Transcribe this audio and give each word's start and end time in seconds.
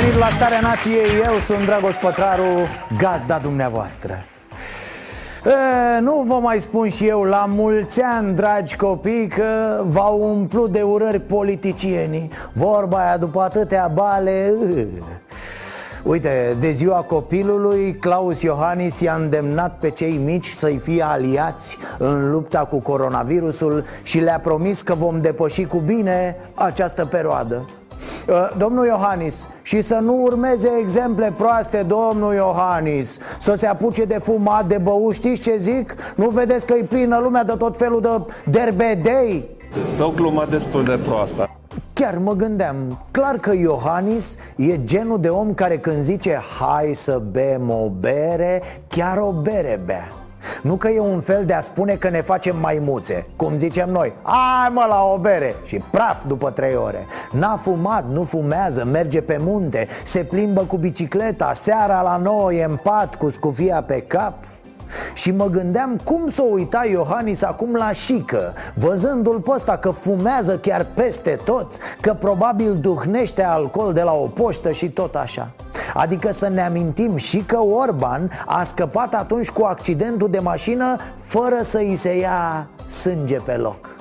venit 0.00 0.18
la 0.18 0.28
Starea 0.36 0.60
Nației, 0.60 1.22
eu 1.24 1.38
sunt 1.46 1.64
Dragoș 1.64 1.94
Pătraru, 1.96 2.68
gazda 2.98 3.38
dumneavoastră. 3.38 4.24
E, 5.46 6.00
Nu 6.00 6.24
vă 6.26 6.34
mai 6.34 6.58
spun 6.58 6.88
și 6.88 7.06
eu 7.06 7.22
la 7.22 7.44
mulți 7.48 8.00
ani, 8.02 8.34
dragi 8.34 8.76
copii, 8.76 9.26
că 9.26 9.80
v-au 9.84 10.20
umplut 10.20 10.72
de 10.72 10.82
urări 10.82 11.20
politicienii. 11.20 12.30
Vorba 12.52 12.98
aia 12.98 13.16
după 13.16 13.40
atâtea 13.40 13.90
bale 13.94 14.30
e. 14.30 14.86
Uite, 16.04 16.56
de 16.60 16.70
ziua 16.70 17.00
copilului, 17.02 17.96
Claus 18.00 18.42
Iohannis 18.42 19.00
i-a 19.00 19.14
îndemnat 19.14 19.78
pe 19.78 19.90
cei 19.90 20.20
mici 20.24 20.46
să-i 20.46 20.78
fie 20.78 21.02
aliați 21.02 21.78
în 21.98 22.30
lupta 22.30 22.58
cu 22.58 22.76
coronavirusul 22.76 23.84
și 24.02 24.18
le-a 24.18 24.40
promis 24.40 24.82
că 24.82 24.94
vom 24.94 25.20
depăși 25.20 25.64
cu 25.64 25.78
bine 25.78 26.36
această 26.54 27.04
perioadă. 27.04 27.66
Uh, 27.66 27.85
Domnul 28.56 28.86
Iohannis 28.86 29.48
Și 29.62 29.82
să 29.82 29.94
nu 29.94 30.22
urmeze 30.22 30.70
exemple 30.80 31.32
proaste 31.36 31.84
Domnul 31.86 32.34
Iohannis 32.34 33.18
Să 33.38 33.54
se 33.54 33.66
apuce 33.66 34.04
de 34.04 34.18
fumat, 34.22 34.66
de 34.66 34.78
băut 34.78 35.14
Știți 35.14 35.40
ce 35.40 35.56
zic? 35.56 35.94
Nu 36.16 36.28
vedeți 36.28 36.66
că 36.66 36.74
e 36.74 36.82
plină 36.82 37.18
lumea 37.18 37.44
de 37.44 37.52
tot 37.58 37.76
felul 37.76 38.00
de 38.00 38.08
derbedei? 38.50 39.44
Stă 39.94 40.04
o 40.04 40.10
glumă 40.10 40.46
destul 40.50 40.84
de 40.84 40.98
proastă 41.04 41.50
Chiar 41.92 42.18
mă 42.18 42.32
gândeam, 42.32 42.98
clar 43.10 43.36
că 43.36 43.52
Iohannis 43.54 44.36
e 44.56 44.84
genul 44.84 45.20
de 45.20 45.28
om 45.28 45.54
care 45.54 45.78
când 45.78 46.00
zice 46.00 46.40
Hai 46.60 46.90
să 46.92 47.22
bem 47.30 47.70
o 47.70 47.90
bere, 48.00 48.62
chiar 48.88 49.18
o 49.18 49.32
bere 49.32 49.80
bea 49.84 50.25
nu 50.66 50.76
că 50.76 50.88
e 50.88 51.00
un 51.00 51.20
fel 51.20 51.44
de 51.44 51.52
a 51.52 51.60
spune 51.60 51.94
că 51.94 52.08
ne 52.08 52.20
facem 52.20 52.56
maimuțe 52.58 53.26
Cum 53.36 53.56
zicem 53.56 53.90
noi. 53.90 54.12
Hai 54.22 54.68
mă 54.72 54.84
la 54.88 55.02
o 55.02 55.18
bere! 55.18 55.54
Și 55.64 55.82
praf 55.90 56.26
după 56.26 56.50
trei 56.50 56.74
ore. 56.74 57.06
N-a 57.30 57.56
fumat, 57.56 58.04
nu 58.08 58.22
fumează, 58.22 58.84
merge 58.84 59.20
pe 59.20 59.36
munte 59.40 59.88
Se 60.04 60.18
plimbă 60.18 60.60
cu 60.60 60.76
bicicleta 60.76 61.52
Seara 61.52 62.00
la 62.00 62.16
nouă 62.16 62.52
e 62.52 62.64
în 62.64 62.78
pat 62.82 63.14
cu 63.14 63.30
scufia 63.30 63.82
pe 63.82 64.00
cap 64.00 64.34
și 65.14 65.30
mă 65.30 65.46
gândeam 65.46 66.00
cum 66.04 66.28
să 66.28 66.42
o 66.42 66.52
uita 66.52 66.86
Iohannis 66.90 67.42
acum 67.42 67.74
la 67.74 67.92
șică 67.92 68.54
Văzându-l 68.74 69.40
pe 69.40 69.50
ăsta 69.50 69.76
că 69.76 69.90
fumează 69.90 70.58
chiar 70.58 70.86
peste 70.94 71.38
tot 71.44 71.76
Că 72.00 72.16
probabil 72.18 72.76
duhnește 72.76 73.42
alcool 73.42 73.92
de 73.92 74.02
la 74.02 74.12
o 74.12 74.26
poștă 74.26 74.70
și 74.70 74.88
tot 74.90 75.14
așa 75.14 75.50
Adică 75.94 76.32
să 76.32 76.48
ne 76.48 76.62
amintim 76.62 77.16
și 77.16 77.38
că 77.38 77.58
Orban 77.58 78.30
a 78.46 78.62
scăpat 78.62 79.14
atunci 79.14 79.50
cu 79.50 79.62
accidentul 79.64 80.30
de 80.30 80.38
mașină 80.38 80.96
Fără 81.16 81.58
să 81.62 81.80
i 81.80 81.94
se 81.94 82.18
ia 82.18 82.68
sânge 82.86 83.36
pe 83.36 83.56
loc 83.56 83.96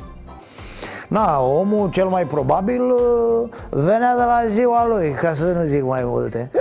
Na, 1.08 1.40
omul 1.40 1.90
cel 1.90 2.08
mai 2.08 2.26
probabil 2.26 2.82
uh, 2.82 3.50
venea 3.70 4.16
de 4.16 4.24
la 4.24 4.42
ziua 4.48 4.88
lui, 4.88 5.12
ca 5.12 5.34
să 5.34 5.46
nu 5.46 5.64
zic 5.64 5.84
mai 5.84 6.02
multe 6.04 6.52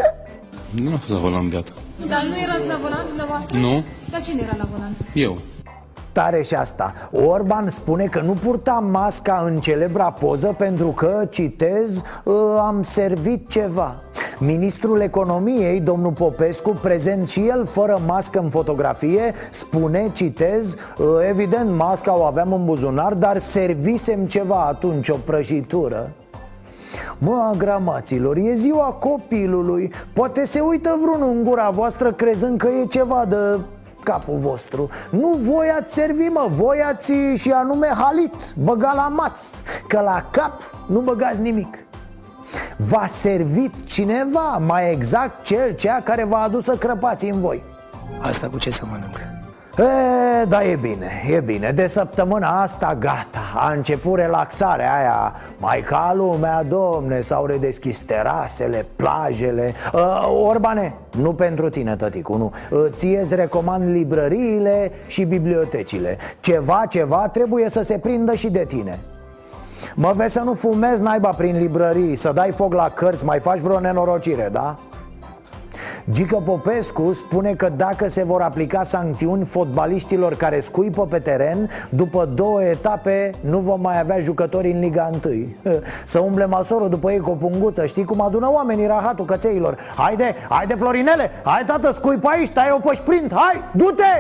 Nu 0.71 0.95
a 0.95 0.97
fost 0.97 1.11
la 1.11 1.19
volan 1.19 1.49
beată. 1.49 1.73
Dar 2.09 2.23
nu 2.29 2.37
erați 2.37 2.69
la 2.69 2.79
volan 2.83 3.05
dumneavoastră? 3.07 3.59
Nu. 3.59 3.85
Dar 4.15 4.23
cine 4.23 4.41
era 4.43 4.57
la 4.59 4.69
volan? 4.73 4.97
Eu. 5.15 5.37
Tare 6.13 6.43
și 6.43 6.55
asta 6.55 6.95
Orban 7.13 7.69
spune 7.69 8.05
că 8.05 8.21
nu 8.21 8.33
purta 8.33 8.73
masca 8.91 9.43
în 9.47 9.61
celebra 9.61 10.11
poză 10.11 10.55
pentru 10.59 10.89
că, 10.89 11.27
citez, 11.31 12.03
"ă, 12.27 12.59
am 12.59 12.83
servit 12.83 13.49
ceva 13.49 13.95
Ministrul 14.39 15.01
Economiei, 15.01 15.81
domnul 15.81 16.13
Popescu, 16.13 16.71
prezent 16.71 17.29
și 17.29 17.41
el 17.49 17.65
fără 17.65 18.01
mască 18.07 18.39
în 18.39 18.49
fotografie 18.49 19.35
Spune, 19.51 20.11
citez, 20.13 20.75
"Ă, 21.01 21.23
evident 21.29 21.71
masca 21.77 22.17
o 22.19 22.23
aveam 22.23 22.53
în 22.53 22.65
buzunar, 22.65 23.15
dar 23.15 23.39
servisem 23.39 24.27
ceva 24.27 24.65
atunci, 24.67 25.09
o 25.09 25.17
prăjitură 25.25 26.11
Mă, 27.19 27.49
agramaților, 27.53 28.37
e 28.37 28.53
ziua 28.53 28.97
copilului 29.01 29.93
Poate 30.13 30.45
se 30.45 30.61
uită 30.61 30.99
vreunul 31.03 31.37
în 31.37 31.45
gura 31.45 31.71
voastră 31.71 32.13
crezând 32.13 32.59
că 32.59 32.69
e 32.69 32.87
ceva 32.87 33.25
de 33.29 33.37
capul 34.05 34.37
vostru. 34.37 34.89
Nu 35.11 35.29
voi 35.29 35.69
ați 35.79 35.95
servi, 35.95 36.23
mă, 36.23 36.47
voi 36.51 36.83
ați 36.87 37.13
și 37.37 37.51
anume 37.51 37.87
halit 37.87 38.55
Băga 38.57 38.93
la 38.95 39.09
maț, 39.09 39.41
că 39.89 40.01
la 40.01 40.27
cap 40.31 40.61
nu 40.87 41.01
băgați 41.01 41.41
nimic. 41.41 41.79
V-a 42.77 43.07
servit 43.07 43.87
cineva, 43.87 44.59
mai 44.67 44.93
exact 44.93 45.45
cel 45.45 45.75
cea 45.75 46.01
care 46.01 46.25
v-a 46.25 46.43
adus 46.43 46.65
să 46.65 46.77
crăpați 46.77 47.25
în 47.25 47.41
voi. 47.41 47.63
Asta 48.21 48.49
cu 48.49 48.59
ce 48.59 48.71
să 48.71 48.83
mănânc? 48.91 49.34
E, 49.79 50.45
da, 50.45 50.63
e 50.63 50.77
bine, 50.77 51.23
e 51.31 51.41
bine. 51.41 51.71
De 51.71 51.87
săptămâna 51.87 52.61
asta 52.61 52.97
gata. 52.99 53.41
A 53.55 53.73
început 53.73 54.19
relaxarea 54.19 54.95
aia. 54.97 55.33
Mai 55.59 55.81
ca 55.81 56.13
lumea, 56.17 56.63
domne 56.63 57.21
S-au 57.21 57.47
redeschis 57.47 57.99
terasele, 58.01 58.87
plajele. 58.97 59.75
Uh, 59.93 60.47
Orbane, 60.47 60.95
nu 61.19 61.33
pentru 61.33 61.69
tine, 61.69 61.97
tăticu, 61.97 62.37
nu. 62.37 62.53
Uh, 62.71 62.85
Ție 62.95 63.21
îți 63.21 63.35
recomand 63.35 63.89
librăriile 63.89 64.93
și 65.07 65.25
bibliotecile. 65.25 66.17
Ceva, 66.41 66.85
ceva 66.89 67.29
trebuie 67.29 67.69
să 67.69 67.83
se 67.83 67.99
prindă 67.99 68.35
și 68.35 68.51
de 68.51 68.65
tine. 68.65 68.99
Mă 69.95 70.13
vezi 70.17 70.33
să 70.33 70.41
nu 70.41 70.55
fumezi 70.55 71.03
naiba 71.03 71.29
prin 71.29 71.59
librării 71.59 72.15
Să 72.15 72.33
dai 72.33 72.51
foc 72.51 72.75
la 72.75 72.89
cărți, 72.89 73.25
mai 73.25 73.41
faci 73.41 73.59
vreo 73.59 73.81
nenorocire, 73.81 74.49
da? 74.53 74.77
Gică 76.11 76.43
Popescu 76.45 77.13
spune 77.13 77.55
că 77.55 77.73
dacă 77.77 78.09
se 78.09 78.25
vor 78.25 78.41
aplica 78.41 78.83
sancțiuni 78.83 79.45
fotbaliștilor 79.45 80.35
care 80.35 80.61
scuipă 80.61 81.07
pe 81.07 81.19
teren 81.19 81.71
După 81.89 82.25
două 82.35 82.63
etape 82.63 83.31
nu 83.41 83.59
vom 83.59 83.81
mai 83.81 84.01
avea 84.01 84.19
jucători 84.19 84.71
în 84.71 84.81
Liga 84.81 85.11
1 85.25 85.47
Să 86.05 86.19
umble 86.19 86.47
masorul 86.47 86.89
după 86.89 87.13
ei 87.13 87.21
cu 87.21 87.31
o 87.31 87.35
punguță. 87.35 87.87
Știi 87.87 88.05
cum 88.05 88.21
adună 88.21 88.51
oamenii 88.51 88.87
rahatul 88.87 89.25
cățeilor? 89.25 89.77
Haide, 89.97 90.37
haide 90.49 90.75
Florinele, 90.75 91.31
hai 91.45 91.63
tată 91.67 91.93
scuipă 91.93 92.29
aici, 92.29 92.51
tai-o 92.51 92.79
pe 92.79 92.95
sprint, 92.95 93.33
hai, 93.35 93.63
du-te! 93.73 94.15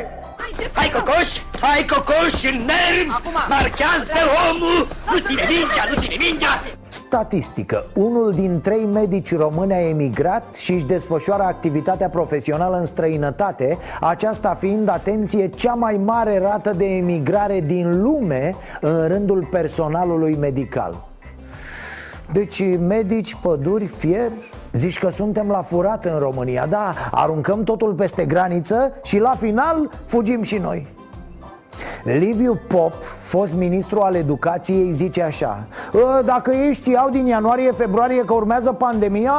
Hai 0.73 0.91
cocoș, 0.91 1.29
hai 1.61 1.85
cocoș 1.93 2.53
în 2.53 2.59
nervi! 2.59 3.11
Marchează 3.49 4.19
omul! 4.49 4.87
Nu 5.11 5.19
ține 5.27 5.45
mingea, 5.53 5.85
nu 5.91 6.01
ține 6.01 6.17
mingea 6.19 6.53
Statistică. 6.95 7.85
Unul 7.95 8.33
din 8.33 8.61
trei 8.61 8.85
medici 8.85 9.37
români 9.37 9.73
a 9.73 9.89
emigrat 9.89 10.55
și 10.55 10.73
își 10.73 10.87
desfășoară 10.87 11.43
activitatea 11.43 12.09
profesională 12.09 12.79
în 12.79 12.85
străinătate 12.85 13.79
Aceasta 14.01 14.55
fiind, 14.55 14.89
atenție, 14.89 15.49
cea 15.49 15.75
mai 15.75 16.01
mare 16.05 16.39
rată 16.39 16.73
de 16.77 16.85
emigrare 16.85 17.61
din 17.61 18.03
lume 18.03 18.55
în 18.81 19.09
rândul 19.09 19.49
personalului 19.51 20.37
medical. 20.37 21.07
Deci 22.33 22.63
medici, 22.79 23.35
păduri, 23.35 23.87
fier 23.87 24.33
Zici 24.73 24.99
că 24.99 25.09
suntem 25.09 25.49
la 25.49 25.63
furat 25.63 26.05
în 26.05 26.19
România. 26.19 26.67
Da, 26.67 26.95
aruncăm 27.11 27.65
totul 27.65 27.93
peste 27.93 28.25
graniță 28.25 28.93
și 29.03 29.19
la 29.19 29.35
final 29.39 29.91
fugim 30.05 30.43
și 30.43 30.57
noi 30.59 30.94
Liviu 32.05 32.61
Pop, 32.69 33.03
fost 33.03 33.55
ministru 33.55 34.01
al 34.01 34.15
educației, 34.15 34.91
zice 34.91 35.23
așa 35.23 35.67
"Ă, 35.95 36.23
Dacă 36.23 36.51
ei 36.53 36.73
știau 36.73 37.09
din 37.11 37.27
ianuarie-februarie 37.27 38.25
că 38.25 38.33
urmează 38.33 38.73
pandemia 38.73 39.33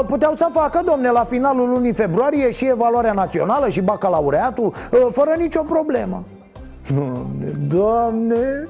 ă, 0.00 0.04
Puteau 0.04 0.34
să 0.34 0.48
facă, 0.52 0.80
domne, 0.84 1.10
la 1.10 1.24
finalul 1.24 1.68
lunii 1.68 1.92
februarie 1.92 2.50
și 2.50 2.66
evaluarea 2.68 3.12
națională 3.12 3.68
și 3.68 3.80
bacalaureatul 3.80 4.72
ă, 4.92 5.08
Fără 5.12 5.34
nicio 5.38 5.62
problemă. 5.62 6.22
Doamne, 6.94 7.52
doamne. 7.68 8.68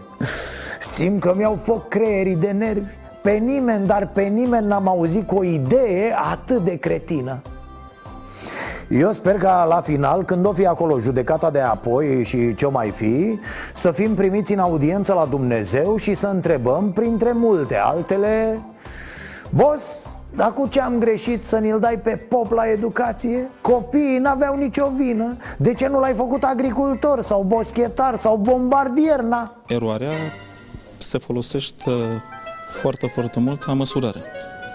Simt 0.81 1.21
că 1.21 1.35
mi-au 1.37 1.59
foc 1.63 1.89
creierii 1.89 2.37
de 2.37 2.51
nervi. 2.51 2.93
Pe 3.23 3.31
nimeni, 3.31 3.87
dar 3.87 4.11
pe 4.15 4.23
nimeni 4.23 4.67
n-am 4.67 4.89
auzit 4.89 5.27
cu 5.27 5.37
o 5.37 5.43
idee 5.45 6.15
atât 6.33 6.59
de 6.65 6.77
cretină 6.77 7.41
eu 8.89 9.13
sper 9.13 9.35
ca 9.35 9.65
la 9.65 9.81
final, 9.81 10.23
când 10.23 10.47
o 10.47 10.53
fi 10.53 10.67
acolo 10.67 10.99
judecata 10.99 11.51
de 11.51 11.61
apoi 11.61 12.25
și 12.25 12.55
ce 12.55 12.67
mai 12.67 12.91
fi 12.91 13.39
Să 13.73 13.91
fim 13.91 14.15
primiți 14.15 14.53
în 14.53 14.59
audiență 14.59 15.13
la 15.13 15.25
Dumnezeu 15.25 15.97
și 15.97 16.15
să 16.15 16.27
întrebăm, 16.27 16.93
printre 16.93 17.33
multe 17.33 17.77
altele 17.77 18.63
Boss, 19.51 20.17
dar 20.37 20.53
cu 20.53 20.67
ce 20.67 20.81
am 20.81 20.99
greșit 20.99 21.45
să 21.45 21.57
ni-l 21.59 21.81
dai 21.81 21.99
pe 21.99 22.11
pop 22.11 22.51
la 22.51 22.71
educație? 22.71 23.51
Copiii 23.61 24.19
n-aveau 24.19 24.57
nicio 24.57 24.91
vină 24.97 25.37
De 25.57 25.75
ce 25.75 25.87
nu 25.87 26.01
l-ai 26.01 26.15
făcut 26.15 26.43
agricultor 26.43 27.23
sau 27.23 27.43
boschetar 27.43 28.17
sau 28.17 28.37
bombardier, 28.37 29.21
na? 29.21 29.57
Eroarea 29.67 30.11
se 30.99 31.19
folosește 31.19 31.91
foarte, 32.67 33.07
foarte 33.07 33.41
mult 33.41 33.67
la 33.67 33.73
măsurare. 33.73 34.23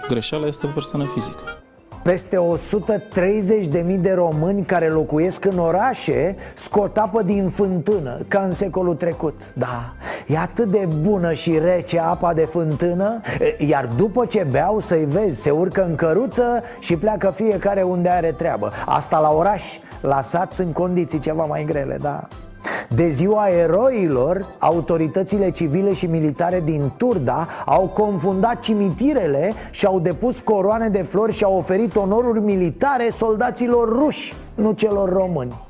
Greșeala 0.08 0.46
este 0.46 0.66
o 0.66 0.68
persoană 0.68 1.04
fizică. 1.04 1.63
Peste 2.04 2.36
130.000 2.36 4.00
de 4.00 4.12
români 4.12 4.64
care 4.64 4.88
locuiesc 4.88 5.44
în 5.44 5.58
orașe 5.58 6.36
scot 6.54 6.96
apă 6.96 7.22
din 7.22 7.48
fântână, 7.48 8.18
ca 8.28 8.40
în 8.40 8.52
secolul 8.52 8.94
trecut. 8.94 9.54
Da, 9.54 9.94
e 10.26 10.38
atât 10.38 10.70
de 10.70 10.88
bună 11.00 11.32
și 11.32 11.58
rece 11.58 12.00
apa 12.00 12.34
de 12.34 12.44
fântână 12.44 13.20
Iar 13.58 13.88
după 13.96 14.24
ce 14.26 14.46
beau 14.50 14.80
să-i 14.80 15.04
vezi, 15.04 15.42
se 15.42 15.50
urcă 15.50 15.84
în 15.84 15.94
căruță 15.94 16.62
și 16.78 16.96
pleacă 16.96 17.30
fiecare 17.30 17.82
unde 17.82 18.08
are 18.08 18.32
treabă. 18.32 18.72
Asta 18.86 19.18
la 19.18 19.30
oraș, 19.30 19.62
la 20.00 20.20
sat 20.20 20.52
sunt 20.52 20.74
condiții 20.74 21.18
ceva 21.18 21.44
mai 21.44 21.64
grele, 21.64 21.98
da 22.00 22.28
de 22.88 23.08
ziua 23.08 23.48
eroilor, 23.48 24.46
autoritățile 24.58 25.50
civile 25.50 25.92
și 25.92 26.06
militare 26.06 26.60
din 26.60 26.92
Turda 26.96 27.48
au 27.66 27.86
confundat 27.86 28.60
cimitirele 28.60 29.52
și 29.70 29.86
au 29.86 30.00
depus 30.00 30.40
coroane 30.40 30.88
de 30.88 31.02
flori 31.02 31.32
și 31.32 31.44
au 31.44 31.56
oferit 31.56 31.96
onoruri 31.96 32.40
militare 32.40 33.08
soldaților 33.10 33.88
ruși, 33.88 34.34
nu 34.54 34.72
celor 34.72 35.12
români. 35.12 35.62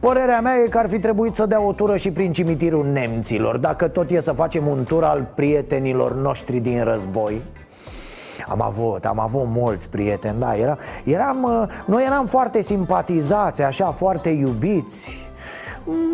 Părerea 0.00 0.40
mea 0.40 0.56
e 0.56 0.68
că 0.68 0.78
ar 0.78 0.88
fi 0.88 0.98
trebuit 0.98 1.34
să 1.34 1.46
dea 1.46 1.62
o 1.62 1.72
tură 1.72 1.96
și 1.96 2.10
prin 2.10 2.32
cimitirul 2.32 2.86
nemților 2.86 3.56
Dacă 3.56 3.88
tot 3.88 4.10
e 4.10 4.20
să 4.20 4.32
facem 4.32 4.66
un 4.66 4.84
tur 4.84 5.04
al 5.04 5.26
prietenilor 5.34 6.14
noștri 6.14 6.58
din 6.58 6.84
război 6.84 7.42
am 8.48 8.62
avut, 8.62 9.04
am 9.04 9.18
avut 9.18 9.46
mulți 9.46 9.90
prieteni, 9.90 10.38
da, 10.38 10.56
era, 10.56 10.78
eram, 11.04 11.68
noi 11.86 12.04
eram 12.06 12.26
foarte 12.26 12.62
simpatizați, 12.62 13.62
așa, 13.62 13.90
foarte 13.90 14.28
iubiți 14.28 15.29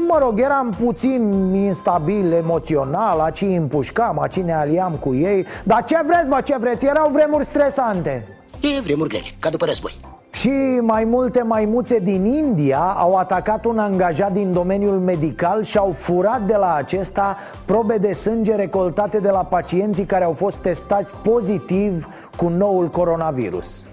Mă 0.08 0.18
rog, 0.18 0.40
eram 0.40 0.76
puțin 0.84 1.54
instabil 1.54 2.32
emoțional 2.32 3.20
Aci 3.20 3.40
împușcam, 3.40 4.18
aci 4.18 4.40
ne 4.40 4.54
aliam 4.54 4.92
cu 4.92 5.14
ei 5.14 5.46
Dar 5.64 5.84
ce 5.84 5.96
vreți, 6.06 6.28
mă, 6.28 6.40
ce 6.44 6.56
vreți? 6.58 6.86
Erau 6.86 7.10
vremuri 7.10 7.44
stresante 7.44 8.26
E 8.60 8.80
vremuri 8.80 9.08
grele, 9.08 9.26
ca 9.38 9.50
după 9.50 9.64
război 9.64 10.14
și 10.36 10.78
mai 10.80 11.04
multe 11.04 11.42
maimuțe 11.42 11.98
din 11.98 12.24
India 12.24 12.78
au 12.78 13.16
atacat 13.16 13.64
un 13.64 13.78
angajat 13.78 14.32
din 14.32 14.52
domeniul 14.52 14.98
medical 14.98 15.62
și 15.62 15.78
au 15.78 15.92
furat 15.92 16.42
de 16.42 16.56
la 16.56 16.74
acesta 16.74 17.36
probe 17.64 17.98
de 17.98 18.12
sânge 18.12 18.54
recoltate 18.54 19.18
de 19.18 19.30
la 19.30 19.44
pacienții 19.44 20.04
care 20.04 20.24
au 20.24 20.32
fost 20.32 20.56
testați 20.56 21.14
pozitiv 21.14 22.08
cu 22.36 22.48
noul 22.48 22.88
coronavirus. 22.88 23.88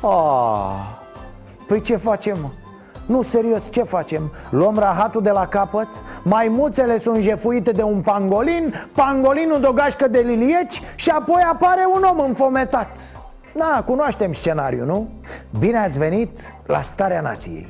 Ah, 0.00 0.72
păi 1.66 1.80
ce 1.80 1.96
facem? 1.96 2.52
Mă? 3.08 3.14
Nu, 3.14 3.22
serios, 3.22 3.70
ce 3.70 3.82
facem? 3.82 4.32
Luăm 4.50 4.78
rahatul 4.78 5.22
de 5.22 5.30
la 5.30 5.46
capăt? 5.46 5.88
Maimuțele 6.22 6.98
sunt 6.98 7.20
jefuite 7.20 7.70
de 7.70 7.82
un 7.82 8.00
pangolin 8.00 8.74
Pangolinul 8.94 9.60
de 9.60 9.66
o 9.66 9.72
gașcă 9.72 10.08
de 10.08 10.18
lilieci 10.18 10.82
Și 10.94 11.10
apoi 11.10 11.42
apare 11.52 11.80
un 11.94 12.02
om 12.02 12.20
înfometat 12.20 12.98
Da, 13.54 13.82
cunoaștem 13.86 14.32
scenariul, 14.32 14.86
nu? 14.86 15.08
Bine 15.58 15.78
ați 15.78 15.98
venit 15.98 16.54
la 16.66 16.80
Starea 16.80 17.20
Nației 17.20 17.66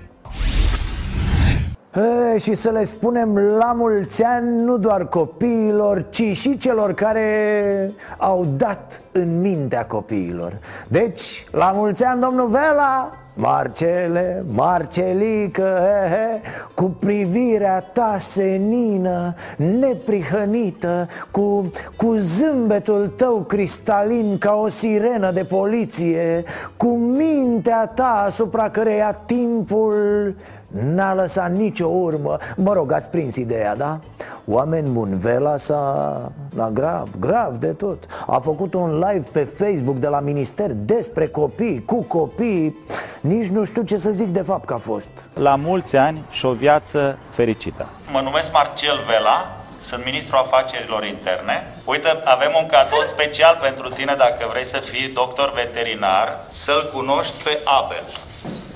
E, 2.34 2.38
și 2.38 2.54
să 2.54 2.70
le 2.70 2.84
spunem 2.84 3.36
la 3.38 3.72
mulți 3.72 4.24
ani 4.24 4.62
nu 4.62 4.78
doar 4.78 5.08
copiilor, 5.08 6.04
ci 6.10 6.36
și 6.36 6.58
celor 6.58 6.94
care 6.94 7.92
au 8.16 8.46
dat 8.56 9.00
în 9.12 9.40
mintea 9.40 9.86
copiilor 9.86 10.58
Deci, 10.88 11.46
la 11.50 11.70
mulți 11.70 12.04
ani, 12.04 12.20
domnul 12.20 12.48
Vela, 12.48 13.12
Marcele, 13.40 14.44
Marcelică, 14.54 15.80
he, 15.80 16.08
he, 16.14 16.40
cu 16.74 16.84
privirea 16.84 17.80
ta 17.80 18.16
senină, 18.18 19.34
neprihănită, 19.56 21.08
cu, 21.30 21.70
cu 21.96 22.14
zâmbetul 22.16 23.06
tău 23.06 23.36
cristalin 23.36 24.38
ca 24.38 24.54
o 24.54 24.68
sirenă 24.68 25.30
de 25.30 25.44
poliție, 25.44 26.44
cu 26.76 26.88
mintea 26.88 27.86
ta 27.86 28.22
asupra 28.26 28.70
căreia 28.70 29.12
timpul 29.12 30.34
N-a 30.68 31.14
lăsat 31.14 31.52
nicio 31.52 31.86
urmă 31.86 32.38
Mă 32.56 32.72
rog, 32.72 32.92
ați 32.92 33.08
prins 33.08 33.36
ideea, 33.36 33.76
da? 33.76 34.00
Oameni 34.46 34.88
buni, 34.88 35.16
Vela 35.16 35.56
s-a... 35.56 36.32
Da, 36.54 36.70
grav, 36.70 37.08
grav 37.18 37.56
de 37.56 37.66
tot 37.66 38.04
A 38.26 38.38
făcut 38.38 38.74
un 38.74 38.98
live 38.98 39.28
pe 39.32 39.44
Facebook 39.44 39.96
de 39.96 40.06
la 40.06 40.20
minister 40.20 40.70
despre 40.72 41.26
copii, 41.26 41.84
cu 41.84 42.02
copii 42.02 42.78
Nici 43.20 43.46
nu 43.46 43.64
știu 43.64 43.82
ce 43.82 43.96
să 43.96 44.10
zic 44.10 44.26
de 44.26 44.42
fapt 44.42 44.64
că 44.64 44.74
a 44.74 44.78
fost 44.78 45.10
La 45.34 45.54
mulți 45.54 45.96
ani 45.96 46.24
și 46.30 46.46
o 46.46 46.52
viață 46.52 47.18
fericită 47.30 47.86
Mă 48.12 48.20
numesc 48.20 48.52
Marcel 48.52 49.04
Vela, 49.06 49.58
sunt 49.80 50.04
ministrul 50.04 50.38
afacerilor 50.38 51.04
interne. 51.04 51.74
Uite, 51.84 52.08
avem 52.24 52.52
un 52.60 52.66
cadou 52.66 53.02
special 53.02 53.58
pentru 53.62 53.88
tine 53.88 54.14
dacă 54.18 54.46
vrei 54.50 54.64
să 54.64 54.78
fii 54.78 55.08
doctor 55.08 55.52
veterinar, 55.54 56.38
să-l 56.52 56.90
cunoști 56.94 57.42
pe 57.42 57.58
Abel. 57.64 58.04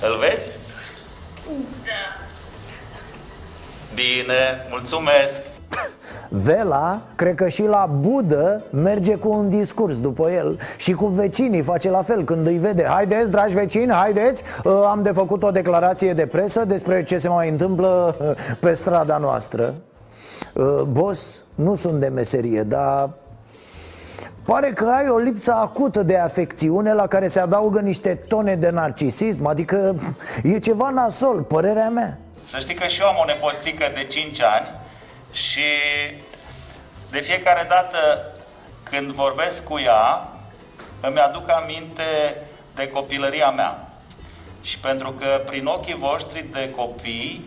Îl 0.01 0.17
vezi? 0.17 0.49
Bine, 3.93 4.67
mulțumesc! 4.69 5.41
Vela, 6.29 7.01
cred 7.15 7.35
că 7.35 7.47
și 7.47 7.63
la 7.63 7.89
Budă 7.99 8.61
merge 8.69 9.15
cu 9.15 9.29
un 9.29 9.49
discurs 9.49 9.99
după 9.99 10.31
el 10.31 10.59
Și 10.77 10.93
cu 10.93 11.05
vecinii 11.05 11.61
face 11.61 11.89
la 11.89 12.01
fel 12.01 12.23
când 12.23 12.47
îi 12.47 12.57
vede. 12.57 12.83
Haideți, 12.83 13.31
dragi 13.31 13.53
vecini, 13.53 13.91
haideți. 13.91 14.43
Uh, 14.63 14.71
Am 14.89 15.03
de 15.03 15.11
făcut 15.11 15.43
o 15.43 15.51
declarație 15.51 16.13
de 16.13 16.25
presă 16.25 16.65
despre 16.65 17.03
ce 17.03 17.17
se 17.17 17.29
mai 17.29 17.49
întâmplă 17.49 18.15
uh, 18.21 18.55
pe 18.59 18.73
strada 18.73 19.17
noastră. 19.17 19.73
Uh, 20.53 20.81
Boss, 20.81 21.43
nu 21.55 21.75
sunt 21.75 21.99
de 21.99 22.07
meserie, 22.07 22.61
dar 22.61 23.09
Pare 24.45 24.73
că 24.73 24.85
ai 24.85 25.09
o 25.09 25.17
lipsă 25.17 25.53
acută 25.53 26.03
de 26.03 26.17
afecțiune 26.17 26.93
la 26.93 27.07
care 27.07 27.27
se 27.27 27.39
adaugă 27.39 27.79
niște 27.79 28.15
tone 28.15 28.55
de 28.55 28.69
narcisism 28.69 29.45
Adică 29.45 29.95
e 30.43 30.59
ceva 30.59 30.89
nasol, 30.89 31.41
părerea 31.41 31.89
mea 31.89 32.17
Să 32.45 32.59
știi 32.59 32.75
că 32.75 32.87
și 32.87 33.01
eu 33.01 33.07
am 33.07 33.17
o 33.21 33.25
nepoțică 33.25 33.91
de 33.93 34.03
5 34.03 34.41
ani 34.41 34.67
și 35.31 35.61
de 37.11 37.19
fiecare 37.19 37.65
dată 37.69 37.97
când 38.83 39.11
vorbesc 39.11 39.63
cu 39.63 39.79
ea, 39.79 40.27
îmi 41.01 41.19
aduc 41.19 41.49
aminte 41.49 42.37
de 42.75 42.87
copilăria 42.87 43.49
mea. 43.49 43.87
Și 44.61 44.79
pentru 44.79 45.11
că 45.11 45.41
prin 45.45 45.65
ochii 45.65 45.95
voștri 45.95 46.45
de 46.51 46.69
copii 46.75 47.45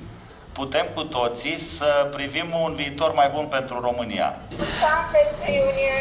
putem 0.57 0.87
cu 0.95 1.03
toții 1.03 1.59
să 1.59 2.09
privim 2.11 2.47
un 2.63 2.75
viitor 2.75 3.13
mai 3.15 3.31
bun 3.35 3.47
pentru 3.47 3.81
România. 3.81 4.37
iunie. 5.47 5.99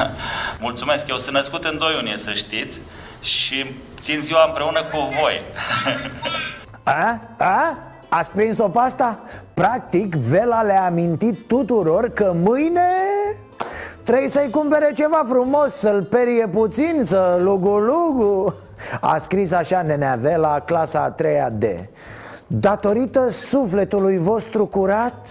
Mulțumesc, 0.66 1.08
eu 1.08 1.16
sunt 1.16 1.34
născut 1.34 1.64
în 1.64 1.78
2 1.78 1.94
iunie, 1.94 2.16
să 2.16 2.32
știți, 2.32 2.80
și 3.20 3.74
țin 4.00 4.20
ziua 4.20 4.44
împreună 4.46 4.82
cu 4.82 4.98
voi. 5.20 5.40
A? 7.02 7.20
A? 7.36 7.76
Ați 8.08 8.32
prins-o 8.32 8.68
pe 8.68 8.78
asta? 8.78 9.20
Practic, 9.54 10.14
Vela 10.14 10.62
le-a 10.62 10.84
amintit 10.84 11.48
tuturor 11.48 12.08
că 12.08 12.32
mâine 12.34 12.90
trebuie 14.02 14.28
să-i 14.28 14.50
cumpere 14.50 14.92
ceva 14.94 15.24
frumos, 15.28 15.72
să-l 15.74 16.02
perie 16.02 16.46
puțin, 16.46 17.02
să 17.04 17.38
lugu-lugu 17.40 18.54
A 19.00 19.18
scris 19.18 19.52
așa 19.52 19.82
nenea 19.82 20.16
Vela, 20.20 20.60
clasa 20.60 21.00
a 21.00 21.10
treia 21.10 21.48
D 21.50 21.64
Datorită 22.50 23.30
sufletului 23.30 24.18
vostru 24.18 24.66
curat 24.66 25.28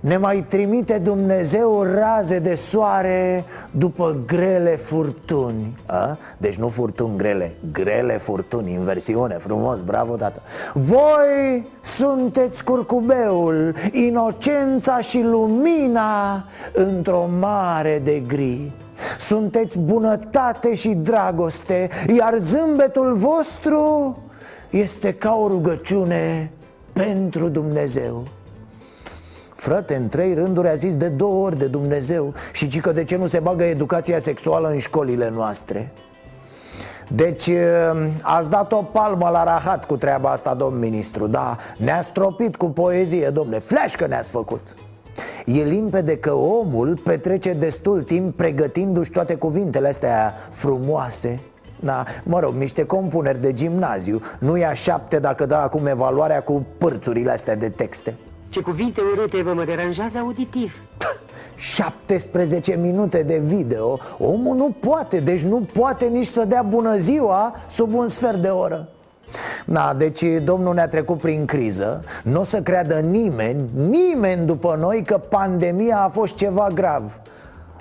ne 0.00 0.16
mai 0.16 0.44
trimite 0.48 0.98
Dumnezeu 0.98 1.82
raze 1.82 2.38
de 2.38 2.54
soare 2.54 3.44
după 3.70 4.16
grele 4.26 4.76
furtuni. 4.76 5.78
A? 5.86 6.18
Deci 6.36 6.54
nu 6.56 6.68
furtuni 6.68 7.16
grele, 7.16 7.54
grele 7.72 8.16
furtuni, 8.16 8.72
inversiune, 8.72 9.34
frumos, 9.34 9.82
bravo 9.82 10.16
tată. 10.16 10.40
Voi 10.74 11.66
sunteți 11.80 12.64
curcubeul, 12.64 13.74
inocența 13.92 15.00
și 15.00 15.20
lumina 15.20 16.44
într-o 16.72 17.28
mare 17.38 18.00
de 18.04 18.22
gri. 18.26 18.72
Sunteți 19.18 19.78
bunătate 19.78 20.74
și 20.74 20.88
dragoste, 20.88 21.88
iar 22.16 22.34
zâmbetul 22.38 23.14
vostru 23.14 24.16
este 24.70 25.14
ca 25.14 25.34
o 25.34 25.48
rugăciune 25.48 26.50
pentru 26.92 27.48
Dumnezeu. 27.48 28.26
Frate, 29.54 29.94
în 29.94 30.08
trei 30.08 30.34
rânduri 30.34 30.68
a 30.68 30.74
zis 30.74 30.96
de 30.96 31.08
două 31.08 31.44
ori 31.44 31.58
de 31.58 31.66
Dumnezeu 31.66 32.34
Și 32.52 32.68
ci 32.68 32.80
că 32.80 32.92
de 32.92 33.04
ce 33.04 33.16
nu 33.16 33.26
se 33.26 33.38
bagă 33.38 33.64
educația 33.64 34.18
sexuală 34.18 34.68
în 34.68 34.78
școlile 34.78 35.30
noastre? 35.30 35.92
Deci 37.08 37.46
eh, 37.46 37.66
ați 38.22 38.48
dat 38.48 38.72
o 38.72 38.82
palmă 38.82 39.28
la 39.28 39.44
rahat 39.44 39.84
cu 39.84 39.96
treaba 39.96 40.30
asta, 40.30 40.54
domn 40.54 40.78
ministru 40.78 41.26
Da, 41.26 41.56
ne-a 41.76 42.00
stropit 42.00 42.56
cu 42.56 42.66
poezie, 42.66 43.28
domne 43.28 43.58
Flash 43.58 43.96
că 43.96 44.06
ne-ați 44.06 44.30
făcut. 44.30 44.76
E 45.44 45.62
limpede 45.62 46.18
că 46.18 46.32
omul 46.32 47.00
petrece 47.04 47.52
destul 47.52 48.02
timp 48.02 48.36
pregătindu-și 48.36 49.10
toate 49.10 49.34
cuvintele 49.34 49.88
astea 49.88 50.34
frumoase 50.50 51.40
da, 51.80 52.04
mă 52.22 52.40
rog, 52.40 52.54
niște 52.54 52.84
compuneri 52.84 53.40
de 53.40 53.52
gimnaziu. 53.52 54.20
Nu 54.38 54.56
ia 54.56 54.72
șapte 54.72 55.18
dacă 55.18 55.46
dă 55.46 55.54
acum 55.54 55.86
evaluarea 55.86 56.42
cu 56.42 56.66
părțurile 56.78 57.30
astea 57.30 57.56
de 57.56 57.68
texte. 57.68 58.14
Ce 58.48 58.60
cuvinte 58.60 59.00
urâte 59.12 59.42
vă 59.42 59.52
mă 59.52 59.64
deranjează 59.64 60.18
auditiv. 60.18 60.74
17 61.56 62.76
minute 62.76 63.22
de 63.22 63.38
video. 63.38 63.98
Omul 64.18 64.56
nu 64.56 64.74
poate, 64.80 65.20
deci 65.20 65.42
nu 65.42 65.68
poate 65.72 66.06
nici 66.06 66.26
să 66.26 66.44
dea 66.44 66.62
bună 66.62 66.96
ziua 66.96 67.54
sub 67.68 67.94
un 67.94 68.08
sfert 68.08 68.36
de 68.36 68.48
oră. 68.48 68.88
Na, 69.64 69.94
deci 69.94 70.24
domnul 70.44 70.74
ne-a 70.74 70.88
trecut 70.88 71.18
prin 71.18 71.44
criză. 71.44 72.04
Nu 72.22 72.40
o 72.40 72.44
să 72.44 72.62
creadă 72.62 72.94
nimeni, 72.94 73.68
nimeni 73.88 74.46
după 74.46 74.76
noi 74.80 75.02
că 75.06 75.18
pandemia 75.28 75.98
a 75.98 76.08
fost 76.08 76.34
ceva 76.34 76.68
grav 76.74 77.20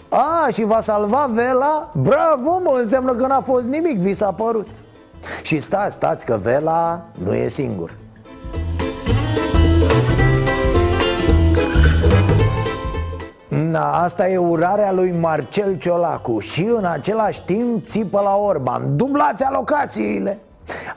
A, 0.10 0.48
și 0.52 0.64
va 0.64 0.80
salva 0.80 1.30
Vela? 1.34 1.92
Bravo, 1.94 2.60
mă, 2.64 2.78
înseamnă 2.82 3.14
că 3.14 3.28
n-a 3.28 3.40
fost 3.40 3.68
nimic, 3.68 3.98
vi 3.98 4.14
s-a 4.14 4.32
părut. 4.32 4.68
Și 5.44 5.60
stați, 5.60 5.96
stați 5.96 6.26
că 6.26 6.38
Vela 6.42 7.02
nu 7.24 7.34
e 7.34 7.48
singur. 7.48 7.92
Na, 13.48 14.02
asta 14.02 14.30
e 14.30 14.38
urarea 14.38 14.92
lui 14.92 15.12
Marcel 15.12 15.78
Ciolacu 15.78 16.40
Și 16.40 16.64
în 16.64 16.86
același 16.86 17.46
timp 17.46 17.88
țipă 17.88 18.20
la 18.20 18.36
Orban. 18.36 18.98
Dublați 18.98 19.44
alocațiile 19.44 20.38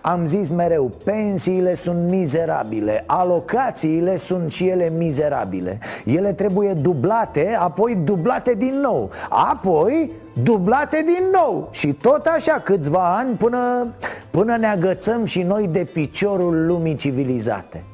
am 0.00 0.26
zis 0.26 0.50
mereu, 0.50 0.90
pensiile 1.04 1.74
sunt 1.74 2.08
mizerabile, 2.08 3.04
alocațiile 3.06 4.16
sunt 4.16 4.52
și 4.52 4.68
ele 4.68 4.92
mizerabile. 4.96 5.78
Ele 6.04 6.32
trebuie 6.32 6.72
dublate, 6.72 7.56
apoi 7.60 7.94
dublate 8.04 8.54
din 8.54 8.80
nou. 8.80 9.10
Apoi 9.28 10.12
dublate 10.42 11.02
din 11.06 11.24
nou. 11.32 11.68
Și 11.70 11.92
tot 11.92 12.26
așa 12.26 12.60
câțiva 12.64 13.16
ani 13.16 13.36
până, 13.36 13.86
până 14.30 14.56
ne 14.56 14.66
agățăm 14.66 15.24
și 15.24 15.42
noi 15.42 15.68
de 15.68 15.84
piciorul 15.92 16.66
lumii 16.66 16.96
civilizate 16.96 17.84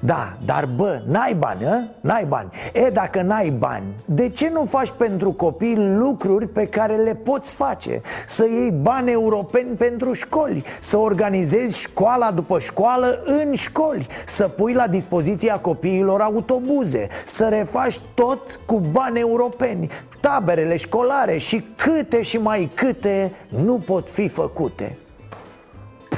da, 0.00 0.36
dar 0.44 0.68
bă, 0.76 1.02
n-ai 1.06 1.34
bani, 1.34 1.64
a? 1.66 1.84
N-ai 2.00 2.24
bani 2.24 2.50
E, 2.72 2.90
dacă 2.90 3.22
n-ai 3.22 3.50
bani, 3.50 3.84
de 4.04 4.28
ce 4.28 4.50
nu 4.52 4.64
faci 4.64 4.92
pentru 4.96 5.32
copii 5.32 5.76
lucruri 5.76 6.46
pe 6.48 6.66
care 6.66 6.96
le 6.96 7.14
poți 7.14 7.54
face? 7.54 8.00
Să 8.26 8.44
iei 8.44 8.70
bani 8.70 9.10
europeni 9.10 9.76
pentru 9.76 10.12
școli 10.12 10.64
Să 10.80 10.98
organizezi 10.98 11.80
școala 11.80 12.30
după 12.30 12.58
școală 12.58 13.22
în 13.24 13.54
școli 13.54 14.06
Să 14.26 14.48
pui 14.48 14.72
la 14.72 14.86
dispoziția 14.86 15.58
copiilor 15.58 16.20
autobuze 16.20 17.08
Să 17.26 17.48
refaci 17.48 18.00
tot 18.14 18.60
cu 18.64 18.82
bani 18.90 19.20
europeni 19.20 19.90
Taberele 20.20 20.76
școlare 20.76 21.38
și 21.38 21.64
câte 21.76 22.22
și 22.22 22.38
mai 22.38 22.70
câte 22.74 23.32
nu 23.48 23.74
pot 23.74 24.10
fi 24.10 24.28
făcute 24.28 24.96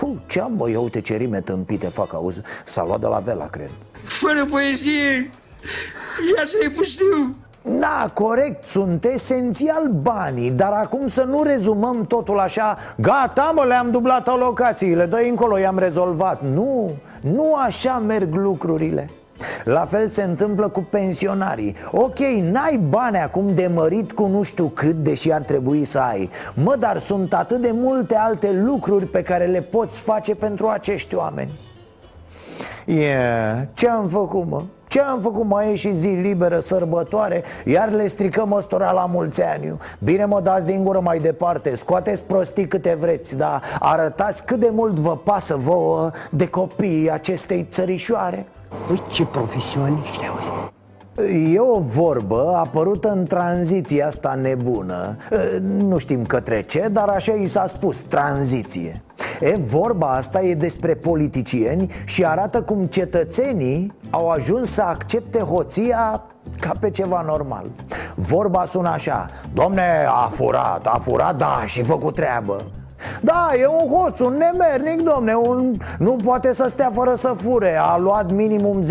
Puh, 0.04 0.16
ce 0.26 0.40
am, 0.40 0.56
bă, 0.56 0.70
ia 0.70 0.80
uite 0.80 1.00
ce 1.00 1.16
rime 1.16 1.40
tâmpite 1.40 1.86
fac, 1.86 2.12
auzi? 2.12 2.40
S-a 2.64 2.84
luat 2.84 3.00
de 3.00 3.06
la 3.06 3.18
Vela, 3.18 3.46
cred. 3.46 3.70
Fără 4.04 4.44
poezie, 4.44 5.30
ia 6.36 6.44
să-i 6.44 6.70
pustiu 6.70 7.36
Da, 7.62 8.10
corect, 8.14 8.64
sunt 8.64 9.04
esențial 9.04 9.88
banii 9.88 10.50
Dar 10.50 10.72
acum 10.72 11.06
să 11.06 11.22
nu 11.22 11.42
rezumăm 11.42 12.04
totul 12.06 12.38
așa. 12.38 12.78
Gata, 12.96 13.52
mă, 13.54 13.64
le-am 13.64 13.90
dublat 13.90 14.28
alocațiile 14.28 15.06
Dă 15.06 15.16
încolo, 15.16 15.58
i-am 15.58 15.78
rezolvat. 15.78 16.42
Nu, 16.42 16.96
nu 17.20 17.54
așa 17.54 17.98
merg 17.98 18.34
lucrurile 18.34 19.10
la 19.64 19.84
fel 19.84 20.08
se 20.08 20.22
întâmplă 20.22 20.68
cu 20.68 20.80
pensionarii. 20.90 21.76
Ok, 21.92 22.18
n-ai 22.18 22.80
bani 22.88 23.18
acum 23.18 23.54
de 23.54 23.70
mărit 23.74 24.12
cu 24.12 24.26
nu 24.26 24.42
știu 24.42 24.66
cât, 24.66 24.94
deși 24.94 25.32
ar 25.32 25.42
trebui 25.42 25.84
să 25.84 25.98
ai. 25.98 26.30
Mă, 26.54 26.76
dar 26.78 26.98
sunt 26.98 27.34
atât 27.34 27.60
de 27.60 27.70
multe 27.72 28.16
alte 28.16 28.52
lucruri 28.52 29.06
pe 29.06 29.22
care 29.22 29.46
le 29.46 29.60
poți 29.60 30.00
face 30.00 30.34
pentru 30.34 30.66
acești 30.66 31.14
oameni. 31.14 31.50
Yeah, 32.86 33.62
ce 33.74 33.88
am 33.88 34.08
făcut, 34.08 34.46
mă? 34.48 34.62
Ce 34.94 35.00
am 35.00 35.20
făcut? 35.20 35.44
Mai 35.44 35.72
e 35.72 35.74
și 35.74 35.92
zi 35.92 36.08
liberă, 36.08 36.58
sărbătoare 36.58 37.42
Iar 37.64 37.90
le 37.90 38.06
stricăm 38.06 38.52
ăstora 38.52 38.92
la 38.92 39.06
mulți 39.06 39.42
ani. 39.42 39.76
Bine 39.98 40.24
mă 40.24 40.40
dați 40.40 40.66
din 40.66 40.84
gură 40.84 41.00
mai 41.00 41.18
departe. 41.18 41.74
Scoateți 41.74 42.22
prostii 42.22 42.66
câte 42.66 42.96
vreți 43.00 43.36
Dar 43.36 43.62
arătați 43.80 44.44
cât 44.44 44.60
de 44.60 44.70
mult 44.72 44.98
vă 44.98 45.16
pasă 45.16 45.56
vouă 45.56 46.10
De 46.30 46.48
copiii 46.48 47.10
acestei 47.10 47.66
țărișoare 47.70 48.46
Uite 48.90 49.02
ce 49.08 49.24
profesioniști 49.24 50.26
auzi. 50.26 50.72
E 51.52 51.58
o 51.58 51.78
vorbă 51.78 52.54
apărută 52.56 53.08
în 53.08 53.24
tranziția 53.24 54.06
asta 54.06 54.34
nebună. 54.34 55.16
Nu 55.60 55.98
știm 55.98 56.24
către 56.24 56.62
ce, 56.62 56.88
dar 56.92 57.08
așa 57.08 57.32
i 57.32 57.46
s-a 57.46 57.66
spus, 57.66 57.96
tranziție. 57.96 59.02
E, 59.40 59.56
vorba 59.56 60.14
asta 60.14 60.42
e 60.42 60.54
despre 60.54 60.94
politicieni 60.94 61.90
și 62.04 62.24
arată 62.24 62.62
cum 62.62 62.84
cetățenii 62.84 63.92
au 64.10 64.28
ajuns 64.28 64.70
să 64.70 64.82
accepte 64.82 65.38
hoția 65.38 66.22
ca 66.60 66.72
pe 66.80 66.90
ceva 66.90 67.22
normal. 67.26 67.70
Vorba 68.14 68.64
sună 68.64 68.88
așa 68.88 69.30
Domne, 69.52 70.06
a 70.08 70.28
furat, 70.30 70.86
a 70.86 70.98
furat, 71.02 71.36
da, 71.36 71.62
și 71.66 71.82
făcut 71.82 72.14
treabă 72.14 72.64
da, 73.20 73.50
e 73.60 73.66
un 73.66 73.96
hoț, 73.96 74.18
un 74.18 74.36
nemernic, 74.36 75.00
domne 75.00 75.34
un... 75.34 75.76
Nu 75.98 76.16
poate 76.24 76.52
să 76.52 76.66
stea 76.68 76.90
fără 76.92 77.14
să 77.14 77.28
fure. 77.28 77.76
A 77.76 77.96
luat 77.96 78.32
minimum 78.32 78.82
10% 78.82 78.86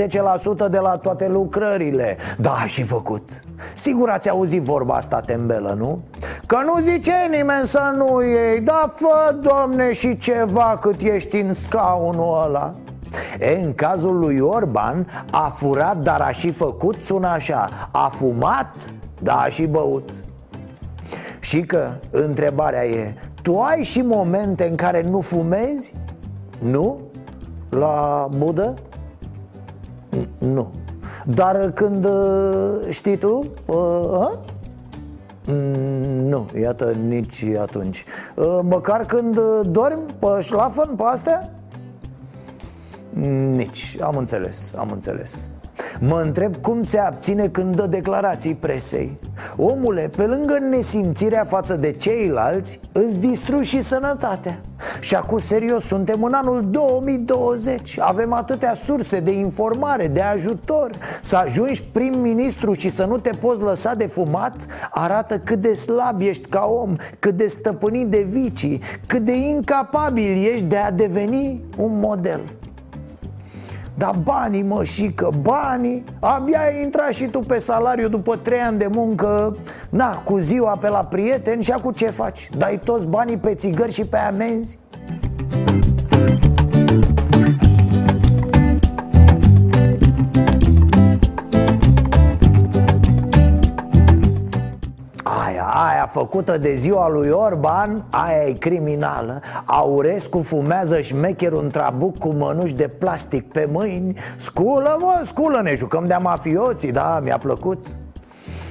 de 0.69 0.79
la 0.79 0.97
toate 0.97 1.27
lucrările. 1.27 2.17
Da, 2.37 2.65
și 2.65 2.83
făcut. 2.83 3.29
Sigur 3.73 4.09
ați 4.09 4.29
auzit 4.29 4.61
vorba 4.61 4.93
asta 4.93 5.19
tembelă, 5.19 5.75
nu? 5.77 6.01
Că 6.45 6.57
nu 6.65 6.79
zice 6.81 7.13
nimeni 7.29 7.65
să 7.65 7.93
nu 7.97 8.23
iei. 8.23 8.59
Da, 8.59 8.93
fă, 8.95 9.35
domne, 9.41 9.91
și 9.91 10.17
ceva 10.17 10.77
cât 10.81 11.01
ești 11.01 11.39
în 11.39 11.53
scaunul 11.53 12.43
ăla. 12.45 12.73
E, 13.39 13.61
în 13.63 13.73
cazul 13.73 14.19
lui 14.19 14.39
Orban, 14.39 15.07
a 15.31 15.53
furat, 15.55 15.97
dar 15.97 16.21
a 16.21 16.31
și 16.31 16.51
făcut, 16.51 17.03
sună 17.03 17.27
așa. 17.27 17.69
A 17.91 18.07
fumat, 18.07 18.93
dar 19.21 19.37
a 19.45 19.47
și 19.47 19.65
băut. 19.65 20.09
Și 21.39 21.61
că 21.61 21.91
întrebarea 22.09 22.85
e 22.85 23.13
Tu 23.43 23.59
ai 23.59 23.83
și 23.83 24.01
momente 24.01 24.67
în 24.67 24.75
care 24.75 25.01
nu 25.01 25.21
fumezi? 25.21 25.95
Nu? 26.59 26.99
La 27.69 28.29
budă? 28.37 28.73
Nu 30.37 30.71
Dar 31.25 31.71
când 31.71 32.05
uh, 32.05 32.89
știi 32.89 33.17
tu? 33.17 33.45
Uh, 33.65 34.31
nu, 36.23 36.49
iată, 36.59 36.91
nici 36.91 37.45
atunci 37.59 38.05
uh, 38.35 38.59
Măcar 38.61 39.05
când 39.05 39.39
dormi 39.61 40.15
pe 40.19 40.39
șlafăn, 40.39 40.95
pe 40.95 41.03
astea? 41.05 41.49
Nici, 43.55 43.97
am 44.01 44.17
înțeles, 44.17 44.73
am 44.77 44.91
înțeles 44.91 45.49
Mă 45.99 46.21
întreb 46.23 46.55
cum 46.55 46.83
se 46.83 46.99
abține 46.99 47.47
când 47.47 47.75
dă 47.75 47.85
declarații 47.85 48.55
presei. 48.55 49.19
Omule, 49.57 50.09
pe 50.15 50.23
lângă 50.23 50.57
nesimțirea 50.69 51.43
față 51.43 51.75
de 51.75 51.91
ceilalți 51.91 52.79
Îți 52.91 53.17
distrugi 53.17 53.69
și 53.69 53.81
sănătatea. 53.81 54.59
Și 54.99 55.15
acum 55.15 55.37
serios, 55.37 55.83
suntem 55.83 56.23
în 56.23 56.33
anul 56.33 56.67
2020 56.69 57.99
Avem 57.99 58.33
atâtea 58.33 58.73
surse 58.73 59.19
de 59.19 59.31
informare, 59.31 60.07
de 60.07 60.21
ajutor. 60.21 60.89
Să 61.21 61.35
ajungi 61.35 61.83
prim-ministru 61.83 62.73
și 62.73 62.89
să 62.89 63.05
nu 63.05 63.17
te 63.17 63.29
poți 63.29 63.61
lăsa 63.61 63.93
de 63.93 64.05
fumat 64.05 64.65
Arată 64.91 65.37
cât 65.37 65.61
de 65.61 65.73
slab 65.73 66.21
ești 66.21 66.47
ca 66.47 66.65
om 66.65 66.95
Cât 67.19 67.37
de 67.37 67.45
stăpânit 67.47 68.07
de 68.07 68.25
vicii 68.29 68.81
Cât 69.05 69.23
de 69.23 69.35
incapabil 69.35 70.45
ești 70.51 70.65
de 70.65 70.77
a 70.77 70.91
deveni 70.91 71.61
un 71.77 71.99
model 71.99 72.41
dar 73.97 74.15
banii, 74.23 74.63
mă, 74.63 74.83
și 74.83 75.11
că 75.11 75.29
banii 75.41 76.03
Abia 76.19 76.59
ai 76.59 76.81
intrat 76.81 77.13
și 77.13 77.25
tu 77.25 77.39
pe 77.39 77.57
salariu 77.57 78.07
după 78.07 78.35
trei 78.35 78.59
ani 78.59 78.77
de 78.77 78.87
muncă 78.91 79.57
Na, 79.89 80.15
cu 80.15 80.37
ziua 80.37 80.77
pe 80.77 80.89
la 80.89 81.03
prieteni 81.03 81.63
și 81.63 81.71
acum 81.71 81.91
ce 81.91 82.09
faci? 82.09 82.49
Dai 82.57 82.79
toți 82.83 83.07
banii 83.07 83.37
pe 83.37 83.55
țigări 83.55 83.91
și 83.93 84.05
pe 84.05 84.17
amenzi? 84.17 84.79
Aia 96.03 96.11
făcută 96.11 96.57
de 96.57 96.73
ziua 96.73 97.09
lui 97.09 97.29
Orban, 97.29 98.05
aia 98.09 98.43
e 98.47 98.51
criminală 98.51 99.41
Aurescu 99.65 100.41
fumează 100.41 100.99
șmecherul 101.01 101.63
în 101.63 101.69
trabuc 101.69 102.17
cu 102.17 102.27
mănuși 102.27 102.73
de 102.73 102.87
plastic 102.87 103.51
pe 103.51 103.67
mâini 103.71 104.17
Sculă, 104.35 104.97
mă, 104.99 105.21
sculă, 105.25 105.61
ne 105.61 105.75
jucăm 105.75 106.07
de 106.07 106.17
mafioții, 106.21 106.91
da, 106.91 107.19
mi-a 107.23 107.37
plăcut 107.37 107.87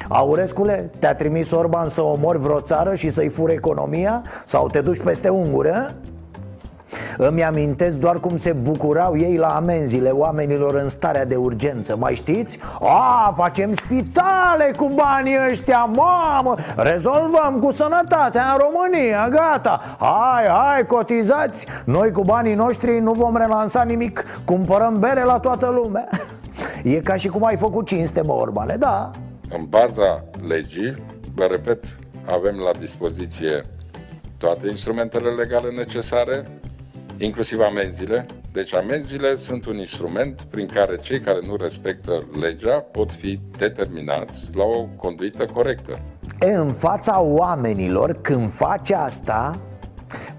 Aurescule, 0.09 0.91
te-a 0.99 1.15
trimis 1.15 1.51
Orban 1.51 1.89
să 1.89 2.03
omori 2.03 2.39
vreo 2.39 2.61
țară 2.61 2.95
și 2.95 3.11
să-i 3.11 3.29
fure 3.29 3.53
economia? 3.53 4.23
Sau 4.45 4.69
te 4.69 4.81
duci 4.81 5.03
peste 5.03 5.29
ungură? 5.29 5.95
Îmi 7.17 7.45
amintesc 7.45 7.97
doar 7.97 8.21
cum 8.21 8.37
se 8.37 8.53
bucurau 8.53 9.19
ei 9.19 9.37
la 9.37 9.57
amenziile 9.57 10.11
oamenilor 10.11 10.75
în 10.75 10.89
starea 10.89 11.25
de 11.25 11.37
urgență. 11.37 11.97
Mai 11.97 12.15
știți? 12.15 12.59
A, 12.81 13.33
facem 13.37 13.73
spitale 13.73 14.73
cu 14.77 14.91
banii 14.95 15.37
ăștia, 15.51 15.85
mamă! 15.85 16.57
Rezolvăm 16.77 17.59
cu 17.61 17.73
sănătatea 17.73 18.45
în 18.53 18.59
România, 18.59 19.29
gata! 19.29 19.81
Hai, 19.99 20.45
hai, 20.49 20.87
cotizați! 20.87 21.67
Noi 21.85 22.11
cu 22.11 22.23
banii 22.23 22.55
noștri 22.55 22.99
nu 22.99 23.13
vom 23.13 23.37
relansa 23.37 23.83
nimic. 23.83 24.25
Cumpărăm 24.45 24.99
bere 24.99 25.25
la 25.25 25.39
toată 25.39 25.71
lumea. 25.71 26.09
E 26.83 26.97
ca 27.01 27.17
și 27.17 27.29
cum 27.29 27.45
ai 27.45 27.57
făcut 27.57 27.87
cinste, 27.87 28.21
mă, 28.21 28.33
Orbane, 28.33 28.77
da? 28.77 29.11
În 29.51 29.65
baza 29.69 30.25
legii, 30.49 30.97
vă 31.35 31.45
repet, 31.51 31.99
avem 32.27 32.57
la 32.65 32.79
dispoziție 32.79 33.67
toate 34.39 34.69
instrumentele 34.69 35.31
legale 35.31 35.71
necesare, 35.77 36.61
inclusiv 37.25 37.61
amenziile. 37.61 38.27
Deci 38.53 38.75
amenziile 38.75 39.37
sunt 39.37 39.67
un 39.67 39.79
instrument 39.79 40.43
prin 40.51 40.67
care 40.67 40.97
cei 40.97 41.21
care 41.21 41.39
nu 41.47 41.57
respectă 41.57 42.27
legea 42.41 42.79
pot 42.79 43.13
fi 43.13 43.41
determinați 43.57 44.49
la 44.55 44.65
o 44.65 44.85
conduită 44.97 45.47
corectă. 45.47 45.99
E, 46.41 46.55
în 46.55 46.73
fața 46.73 47.21
oamenilor, 47.21 48.21
când 48.21 48.51
face 48.51 48.95
asta, 48.95 49.59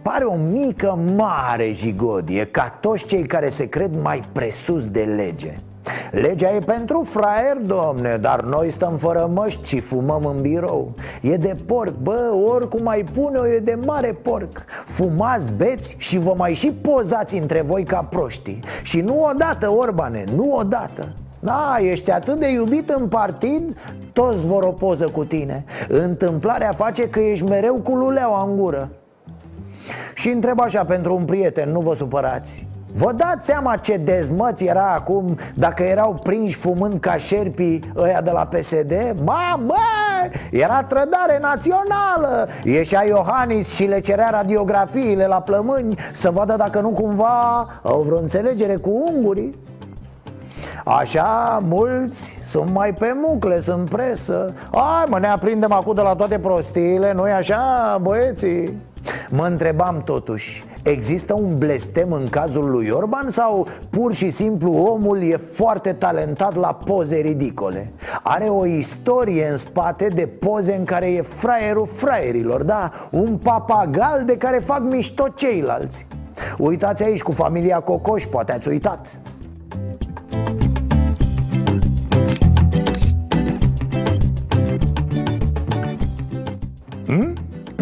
pare 0.02 0.24
o 0.24 0.36
mică, 0.36 1.00
mare 1.16 1.72
jigodie 1.72 2.46
Ca 2.46 2.70
toți 2.70 3.06
cei 3.06 3.24
care 3.24 3.50
se 3.50 3.70
cred 3.70 4.02
mai 4.02 4.24
presus 4.34 4.88
de 4.88 5.04
lege 5.04 5.56
Legea 6.12 6.56
e 6.56 6.60
pentru 6.60 7.04
fraier, 7.04 7.58
domne, 7.58 8.18
dar 8.18 8.42
noi 8.42 8.70
stăm 8.70 8.96
fără 8.96 9.30
măști 9.34 9.68
și 9.68 9.80
fumăm 9.80 10.26
în 10.26 10.42
birou. 10.42 10.92
E 11.22 11.36
de 11.36 11.56
porc, 11.66 11.94
bă, 12.02 12.34
oricum 12.54 12.84
mai 12.84 13.06
pune-o, 13.14 13.48
e 13.48 13.60
de 13.60 13.78
mare 13.86 14.18
porc. 14.22 14.66
Fumați, 14.86 15.52
beți 15.58 15.96
și 15.98 16.18
vă 16.18 16.34
mai 16.38 16.54
și 16.54 16.72
pozați 16.72 17.38
între 17.38 17.62
voi 17.62 17.84
ca 17.84 18.08
proștii. 18.10 18.64
Și 18.84 19.02
nu 19.02 19.24
odată, 19.32 19.72
Orbane, 19.72 20.24
nu 20.36 20.56
odată. 20.56 21.16
Da, 21.40 21.78
ești 21.80 22.12
atât 22.12 22.40
de 22.40 22.52
iubit 22.52 22.90
în 22.90 23.08
partid, 23.08 23.78
toți 24.14 24.46
vor 24.46 24.64
o 24.64 24.72
poză 24.72 25.08
cu 25.08 25.26
tine. 25.26 25.64
Întâmplarea 25.88 26.72
face 26.72 27.10
că 27.10 27.20
ești 27.20 27.46
mereu 27.46 27.76
cu 27.76 27.96
luleaua 27.96 28.44
în 28.50 28.56
gură. 28.56 28.90
Și 30.16 30.30
întreb 30.30 30.60
așa 30.60 30.86
pentru 30.86 31.16
un 31.16 31.26
prieten, 31.26 31.72
nu 31.72 31.80
vă 31.80 31.96
supărați 31.96 32.68
Vă 32.96 33.12
dați 33.12 33.46
seama 33.46 33.76
ce 33.76 33.98
dezmăți 33.98 34.66
era 34.66 34.94
acum 34.94 35.38
dacă 35.54 35.84
erau 35.84 36.20
prinși 36.24 36.56
fumând 36.56 37.00
ca 37.00 37.18
șerpii 37.18 37.92
ăia 37.96 38.22
de 38.22 38.32
la 38.32 38.46
PSD? 38.46 38.94
Mamă, 39.24 39.76
era 40.52 40.84
trădare 40.84 41.40
națională 41.42 42.48
Ieșea 42.64 43.06
Iohannis 43.06 43.74
și 43.74 43.84
le 43.84 44.00
cerea 44.00 44.30
radiografiile 44.30 45.26
la 45.26 45.42
plămâni 45.42 45.98
Să 46.12 46.30
vadă 46.30 46.56
dacă 46.56 46.80
nu 46.80 46.90
cumva 46.90 47.68
au 47.82 48.02
vreo 48.02 48.18
înțelegere 48.18 48.76
cu 48.76 48.90
ungurii 49.14 49.56
Așa, 50.86 51.62
mulți 51.68 52.40
sunt 52.44 52.72
mai 52.72 52.94
pe 52.94 53.14
mucle, 53.16 53.60
sunt 53.60 53.90
presă 53.90 54.54
Ai 54.72 55.06
mă, 55.08 55.20
ne 55.20 55.28
aprindem 55.28 55.72
acum 55.72 55.96
de 55.96 56.02
la 56.02 56.16
toate 56.16 56.40
prostiile, 56.40 57.14
nu 57.14 57.22
așa, 57.22 57.98
băieții? 58.02 58.78
Mă 59.30 59.46
întrebam 59.46 60.02
totuși, 60.06 60.66
există 60.84 61.34
un 61.34 61.58
blestem 61.58 62.12
în 62.12 62.28
cazul 62.30 62.70
lui 62.70 62.90
Orban 62.90 63.30
sau 63.30 63.68
pur 63.90 64.14
și 64.14 64.30
simplu 64.30 64.74
omul 64.74 65.22
e 65.22 65.38
foarte 65.38 65.94
talentat 65.94 66.56
la 66.56 66.74
poze 66.86 67.18
ridicole? 67.18 67.92
Are 68.24 68.46
o 68.46 68.66
istorie 68.66 69.48
în 69.48 69.58
spate 69.58 70.08
de 70.08 70.28
poze 70.28 70.76
în 70.76 70.84
care 70.84 71.12
e 71.12 71.22
fraierul 71.22 71.86
fraierilor, 71.86 72.64
da? 72.64 72.92
Un 73.12 73.38
papagal 73.38 74.24
de 74.26 74.38
care 74.38 74.60
fac 74.60 74.82
mișto 74.82 75.28
ceilalți 75.36 76.08
Uitați 76.58 77.04
aici 77.04 77.22
cu 77.22 77.32
familia 77.32 77.80
Cocoș, 77.80 78.26
poate 78.26 78.52
ați 78.52 78.68
uitat 78.68 79.20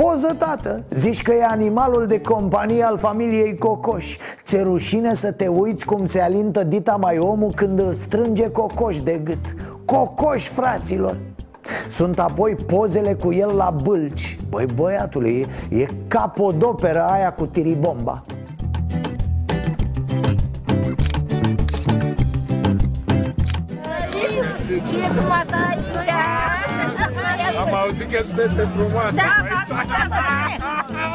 Poză, 0.01 0.35
tată. 0.37 0.83
Zici 0.89 1.21
că 1.21 1.33
e 1.33 1.43
animalul 1.43 2.07
de 2.07 2.21
companie 2.21 2.83
al 2.83 2.97
familiei 2.97 3.57
Cocoș. 3.57 4.17
Ți-e 4.43 4.61
rușine 4.61 5.13
să 5.13 5.31
te 5.31 5.47
uiți 5.47 5.85
cum 5.85 6.05
se 6.05 6.21
alintă 6.21 6.63
dita 6.63 6.95
mai 6.95 7.17
omul 7.17 7.51
când 7.55 7.79
îl 7.79 7.93
strânge 7.93 8.49
Cocoș 8.49 8.99
de 8.99 9.21
gât. 9.23 9.55
Cocoș, 9.85 10.47
fraților! 10.47 11.17
Sunt 11.89 12.19
apoi 12.19 12.55
pozele 12.55 13.13
cu 13.13 13.33
el 13.33 13.55
la 13.55 13.75
bâlci. 13.83 14.37
Băi, 14.49 14.65
băiatule, 14.75 15.29
e 15.69 15.87
capodopera 16.07 17.05
aia 17.05 17.33
cu 17.33 17.45
tiribomba. 17.45 18.23
Ce 24.87 24.95
e 24.95 25.07
cu 25.07 25.31
aici? 25.31 25.49
Am 25.49 25.50
auzit 27.81 28.11
că 28.11 28.23
sunt 28.23 28.37
fete 28.37 28.67
frumoase 28.75 29.15
da, 29.15 29.47
da, 29.49 29.83
da, 29.87 30.07
da. 30.09 31.11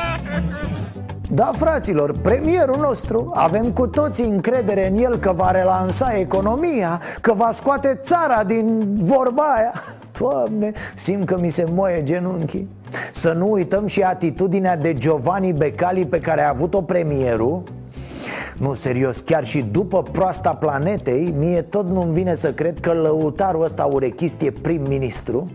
Da, 1.31 1.50
fraților, 1.55 2.18
premierul 2.18 2.76
nostru 2.81 3.33
Avem 3.35 3.70
cu 3.70 3.87
toții 3.87 4.24
încredere 4.24 4.88
în 4.88 4.96
el 4.96 5.18
că 5.18 5.33
va 5.33 5.50
relansa 5.50 6.12
economia 6.16 7.00
Că 7.20 7.33
va 7.33 7.50
scoate 7.52 7.98
țara 8.02 8.44
din 8.44 8.96
vorba 8.96 9.42
aia. 9.42 9.72
Doamne, 10.18 10.72
simt 10.94 11.26
că 11.26 11.38
mi 11.40 11.48
se 11.48 11.66
moaie 11.72 12.02
genunchii. 12.02 12.68
Să 13.12 13.33
nu 13.33 13.50
uităm 13.50 13.87
și 13.87 14.02
atitudinea 14.02 14.76
de 14.76 14.94
Giovanni 14.94 15.52
Becali 15.52 16.07
pe 16.07 16.20
care 16.20 16.42
a 16.42 16.48
avut-o 16.48 16.83
premierul. 16.83 17.62
Nu, 18.57 18.74
serios, 18.74 19.20
chiar 19.20 19.44
și 19.44 19.62
după 19.70 20.02
proasta 20.02 20.55
planetei 20.55 21.35
Mie 21.38 21.62
tot 21.62 21.88
nu-mi 21.88 22.12
vine 22.12 22.35
să 22.35 22.52
cred 22.52 22.81
că 22.81 22.92
lăutarul 22.92 23.64
ăsta 23.64 23.85
urechist 23.85 24.40
e 24.40 24.50
prim-ministru 24.50 25.50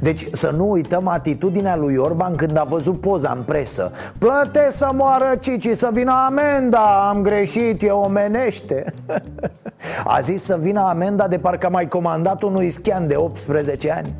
deci 0.00 0.28
să 0.32 0.50
nu 0.50 0.70
uităm 0.70 1.08
atitudinea 1.08 1.76
lui 1.76 1.96
Orban 1.96 2.34
când 2.34 2.56
a 2.56 2.64
văzut 2.64 3.00
poza 3.00 3.32
în 3.36 3.42
presă. 3.42 3.92
Plăte 4.18 4.68
să 4.70 4.90
moară 4.94 5.36
Cici, 5.40 5.76
să 5.76 5.90
vină 5.92 6.12
amenda, 6.26 7.08
am 7.08 7.22
greșit, 7.22 7.82
e 7.82 7.90
omenește. 7.90 8.94
A 10.04 10.20
zis 10.20 10.42
să 10.42 10.56
vină 10.60 10.80
amenda 10.80 11.28
de 11.28 11.38
parcă 11.38 11.68
mai 11.70 11.88
comandat 11.88 12.42
unui 12.42 12.70
schian 12.70 13.06
de 13.06 13.16
18 13.16 13.92
ani 13.92 14.14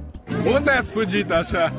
unde 0.54 0.70
ați 0.70 0.90
fugit 0.90 1.30
așa? 1.30 1.72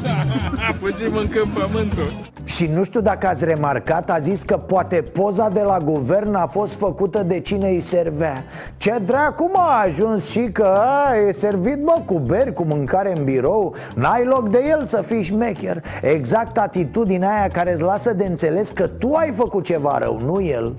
A 0.68 0.72
fugit 0.72 1.12
mâncând 1.12 1.46
pământul. 1.46 2.12
Și 2.44 2.66
nu 2.66 2.84
știu 2.84 3.00
dacă 3.00 3.26
ați 3.26 3.44
remarcat, 3.44 4.10
a 4.10 4.18
zis 4.18 4.42
că 4.42 4.56
poate 4.56 4.96
poza 4.96 5.48
de 5.48 5.60
la 5.60 5.78
guvern 5.78 6.34
a 6.34 6.46
fost 6.46 6.74
făcută 6.74 7.22
de 7.22 7.40
cine 7.40 7.68
îi 7.68 7.80
servea. 7.80 8.44
Ce 8.76 9.02
dracu 9.04 9.50
a 9.54 9.82
ajuns 9.84 10.30
și 10.30 10.40
că 10.52 10.64
a, 10.64 11.16
e 11.26 11.30
servit 11.30 11.82
bă 11.82 12.02
cu 12.04 12.18
beri, 12.18 12.52
cu 12.52 12.62
mâncare 12.62 13.16
în 13.16 13.24
birou? 13.24 13.74
N-ai 13.94 14.24
loc 14.24 14.50
de 14.50 14.64
el 14.68 14.86
să 14.86 15.02
fii 15.02 15.22
șmecher. 15.22 15.82
Exact 16.02 16.58
atitudinea 16.58 17.38
aia 17.38 17.48
care 17.48 17.72
îți 17.72 17.82
lasă 17.82 18.12
de 18.12 18.24
înțeles 18.24 18.70
că 18.70 18.86
tu 18.86 19.12
ai 19.12 19.30
făcut 19.30 19.64
ceva 19.64 19.98
rău, 19.98 20.20
nu 20.24 20.42
el. 20.42 20.74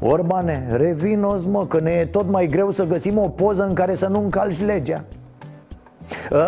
Orbane, 0.00 0.66
revinos 0.70 1.44
mă, 1.44 1.66
că 1.66 1.80
ne 1.80 1.90
e 1.90 2.04
tot 2.04 2.30
mai 2.30 2.46
greu 2.46 2.70
să 2.70 2.84
găsim 2.84 3.18
o 3.18 3.28
poză 3.28 3.64
în 3.64 3.74
care 3.74 3.94
să 3.94 4.06
nu 4.06 4.20
încalci 4.20 4.60
legea. 4.60 5.04
Ă, 5.04 5.19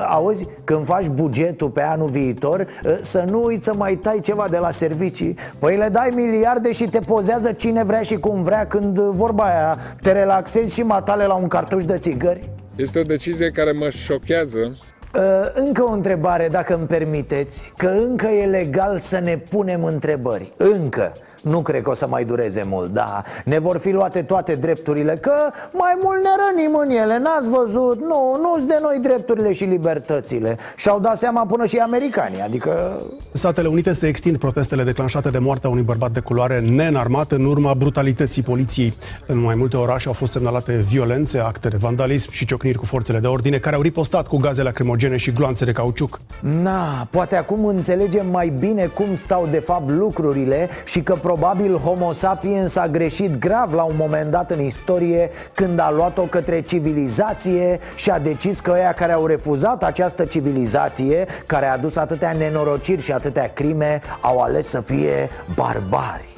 auzi, 0.09 0.47
când 0.65 0.85
faci 0.85 1.07
bugetul 1.07 1.69
pe 1.71 1.83
anul 1.83 2.09
viitor 2.09 2.67
ă, 2.85 2.99
Să 3.01 3.25
nu 3.29 3.45
uiți 3.45 3.65
să 3.65 3.75
mai 3.75 3.95
tai 3.95 4.21
ceva 4.21 4.47
de 4.51 4.59
la 4.59 4.71
servicii. 4.71 5.37
Păi 5.59 5.77
le 5.77 5.89
dai 5.93 6.11
miliarde 6.15 6.73
și 6.73 6.89
te 6.89 6.99
pozează 6.99 7.53
cine 7.53 7.85
vrea 7.85 8.03
și 8.03 8.17
cum 8.17 8.43
vrea 8.43 8.67
Când 8.67 8.99
vorba 8.99 9.45
aia 9.45 9.79
te 10.03 10.13
relaxezi 10.13 10.75
și 10.75 10.83
matale 10.83 11.25
la 11.27 11.35
un 11.35 11.49
cartuș 11.49 11.85
de 11.85 11.99
țigări. 11.99 12.49
Este 12.77 12.99
o 12.99 13.03
decizie 13.03 13.51
care 13.51 13.73
mă 13.73 13.89
șochează. 13.89 14.79
Ă, 15.15 15.53
încă 15.55 15.83
o 15.85 15.91
întrebare, 15.91 16.49
dacă 16.51 16.75
îmi 16.75 16.87
permiteți 16.87 17.73
Că 17.77 17.87
încă 17.87 18.27
e 18.27 18.47
legal 18.47 18.99
să 18.99 19.19
ne 19.19 19.37
punem 19.37 19.85
întrebări. 19.85 20.53
Încă 20.57 21.13
nu 21.43 21.61
cred 21.61 21.83
că 21.83 21.91
o 21.91 21.95
să 21.95 22.07
mai 22.07 22.25
dureze 22.25 22.63
mult, 22.67 22.93
da. 22.93 23.23
Ne 23.45 23.59
vor 23.59 23.79
fi 23.79 23.91
luate 23.91 24.23
toate 24.23 24.55
drepturile 24.55 25.19
Că 25.21 25.33
mai 25.73 25.99
mult 26.03 26.23
ne 26.23 26.29
rănim 26.47 26.75
în 26.75 26.91
ele. 26.91 27.19
N-ați 27.19 27.49
văzut? 27.49 28.01
Nu, 28.01 28.39
nu-s 28.41 28.67
de 28.67 28.79
noi 28.83 28.99
drepturile 29.03 29.53
și 29.53 29.65
libertățile. 29.65 30.57
Și-au 30.77 31.01
dat 31.01 31.19
seama 31.19 31.47
până 31.47 31.67
și 31.67 31.77
americanii 31.77 32.41
Adică... 32.41 33.01
Statele 33.33 33.69
Unite 33.69 33.93
se 33.93 34.07
extind 34.07 34.37
protestele 34.37 34.83
declanșate 34.83 35.29
de 35.29 35.39
moartea 35.39 35.71
unui 35.71 35.83
bărbat 35.83 36.11
de 36.11 36.21
culoare 36.21 36.61
neînarmat 36.61 37.33
În 37.33 37.45
urma 37.45 37.75
brutalității 37.75 38.43
poliției. 38.43 38.95
În 39.27 39.39
mai 39.39 39.55
multe 39.55 39.77
orașe 39.77 40.07
au 40.07 40.13
fost 40.13 40.33
semnalate 40.33 40.85
violențe, 40.89 41.39
acte 41.39 41.69
de 41.69 41.77
vandalism 41.77 42.31
și 42.31 42.47
ciocniri 42.47 42.79
cu 42.79 42.85
forțele 42.85 43.19
de 43.19 43.27
ordine 43.27 43.59
Care 43.59 43.77
au 43.77 43.83
ripostat 43.83 44.27
cu 44.27 44.37
gaze 44.37 44.63
lacrimogene 44.63 45.17
și 45.17 45.33
gloanțe 45.33 45.65
de 45.65 45.73
cauciuc. 45.73 46.21
Na, 46.63 47.07
poate 47.11 47.37
acum 47.37 47.65
înțelegem 47.65 48.27
mai 48.31 48.53
bine 48.59 48.87
cum 48.87 49.15
stau 49.15 49.49
de 49.51 49.59
fapt 49.59 49.91
lucrurile 49.91 50.69
Și 50.85 51.03
că 51.03 51.15
Probabil 51.33 51.77
Homo 51.77 52.13
sapiens 52.13 52.77
a 52.77 52.89
greșit 52.89 53.39
grav 53.39 53.73
la 53.75 53.83
un 53.83 53.95
moment 53.97 54.31
dat 54.31 54.51
în 54.51 54.61
istorie 54.61 55.31
Când 55.55 55.79
a 55.79 55.91
luat-o 55.91 56.23
către 56.23 56.61
civilizație 56.61 57.81
Și 57.95 58.11
a 58.11 58.19
decis 58.19 58.61
că 58.61 58.71
ăia 58.71 58.93
care 58.93 59.13
au 59.13 59.27
refuzat 59.27 59.83
această 59.83 60.25
civilizație 60.25 61.27
Care 61.47 61.67
a 61.67 61.73
adus 61.73 61.97
atâtea 61.97 62.33
nenorociri 62.33 63.03
și 63.03 63.13
atâtea 63.13 63.51
crime 63.53 64.01
Au 64.21 64.41
ales 64.41 64.67
să 64.67 64.81
fie 64.81 65.31
barbari 65.55 66.29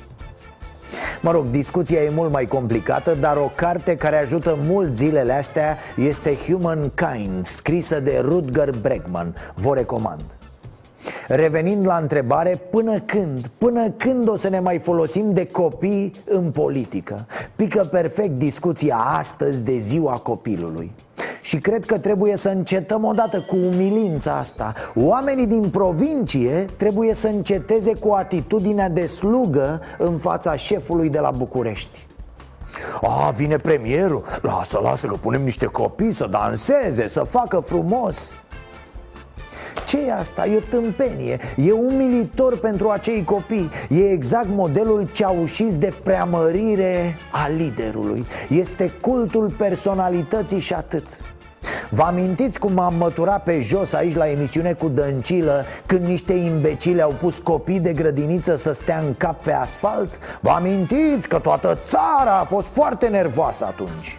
Mă 1.20 1.30
rog, 1.30 1.44
discuția 1.50 2.02
e 2.02 2.10
mult 2.14 2.32
mai 2.32 2.46
complicată, 2.46 3.16
dar 3.20 3.36
o 3.36 3.50
carte 3.54 3.96
care 3.96 4.18
ajută 4.18 4.58
mult 4.62 4.96
zilele 4.96 5.32
astea 5.32 5.78
este 5.96 6.34
Humankind, 6.34 7.44
scrisă 7.44 8.00
de 8.00 8.20
Rutger 8.22 8.70
Bregman. 8.70 9.34
Vă 9.54 9.74
recomand. 9.74 10.24
Revenind 11.28 11.86
la 11.86 11.96
întrebare, 11.96 12.60
până 12.70 13.00
când, 13.00 13.46
până 13.58 13.90
când 13.90 14.28
o 14.28 14.36
să 14.36 14.48
ne 14.48 14.60
mai 14.60 14.78
folosim 14.78 15.32
de 15.32 15.46
copii 15.46 16.12
în 16.24 16.50
politică? 16.50 17.26
Pică 17.56 17.88
perfect 17.90 18.38
discuția 18.38 18.96
astăzi 18.96 19.62
de 19.62 19.76
ziua 19.76 20.12
copilului. 20.12 20.92
Și 21.42 21.58
cred 21.58 21.84
că 21.84 21.98
trebuie 21.98 22.36
să 22.36 22.48
încetăm 22.48 23.04
odată 23.04 23.40
cu 23.40 23.56
umilința 23.56 24.36
asta. 24.36 24.72
Oamenii 24.94 25.46
din 25.46 25.70
provincie 25.70 26.64
trebuie 26.76 27.14
să 27.14 27.28
înceteze 27.28 27.94
cu 27.94 28.12
atitudinea 28.12 28.88
de 28.88 29.06
slugă 29.06 29.80
în 29.98 30.16
fața 30.16 30.56
șefului 30.56 31.08
de 31.08 31.18
la 31.18 31.30
București. 31.30 32.06
A, 33.02 33.30
vine 33.30 33.56
premierul. 33.56 34.24
Lasă, 34.42 34.78
lasă 34.82 35.06
că 35.06 35.14
punem 35.14 35.42
niște 35.42 35.66
copii 35.66 36.10
să 36.10 36.26
danseze, 36.26 37.06
să 37.06 37.22
facă 37.22 37.58
frumos 37.58 38.44
ce 39.86 39.98
e 40.06 40.12
asta? 40.12 40.46
E 40.46 40.56
o 40.56 40.60
tâmpenie. 40.70 41.38
E 41.56 41.72
umilitor 41.72 42.58
pentru 42.58 42.88
acei 42.88 43.24
copii. 43.24 43.70
E 43.88 44.10
exact 44.10 44.48
modelul 44.48 45.08
ceaușist 45.12 45.76
de 45.76 45.92
preamărire 46.02 47.16
a 47.30 47.48
liderului. 47.56 48.26
Este 48.48 48.90
cultul 49.00 49.54
personalității 49.58 50.58
și 50.58 50.72
atât. 50.72 51.06
Vă 51.88 52.02
amintiți 52.02 52.58
cum 52.58 52.72
m-am 52.72 52.94
măturat 52.94 53.42
pe 53.42 53.60
jos 53.60 53.92
aici 53.92 54.14
la 54.14 54.30
emisiune 54.30 54.72
cu 54.72 54.88
Dăncilă 54.88 55.64
Când 55.86 56.06
niște 56.06 56.32
imbecile 56.32 57.02
au 57.02 57.14
pus 57.20 57.38
copii 57.38 57.80
de 57.80 57.92
grădiniță 57.92 58.56
să 58.56 58.72
stea 58.72 58.98
în 58.98 59.14
cap 59.16 59.42
pe 59.42 59.52
asfalt? 59.52 60.18
Vă 60.40 60.50
amintiți 60.50 61.28
că 61.28 61.38
toată 61.38 61.78
țara 61.84 62.38
a 62.38 62.44
fost 62.44 62.66
foarte 62.66 63.06
nervoasă 63.06 63.64
atunci 63.64 64.18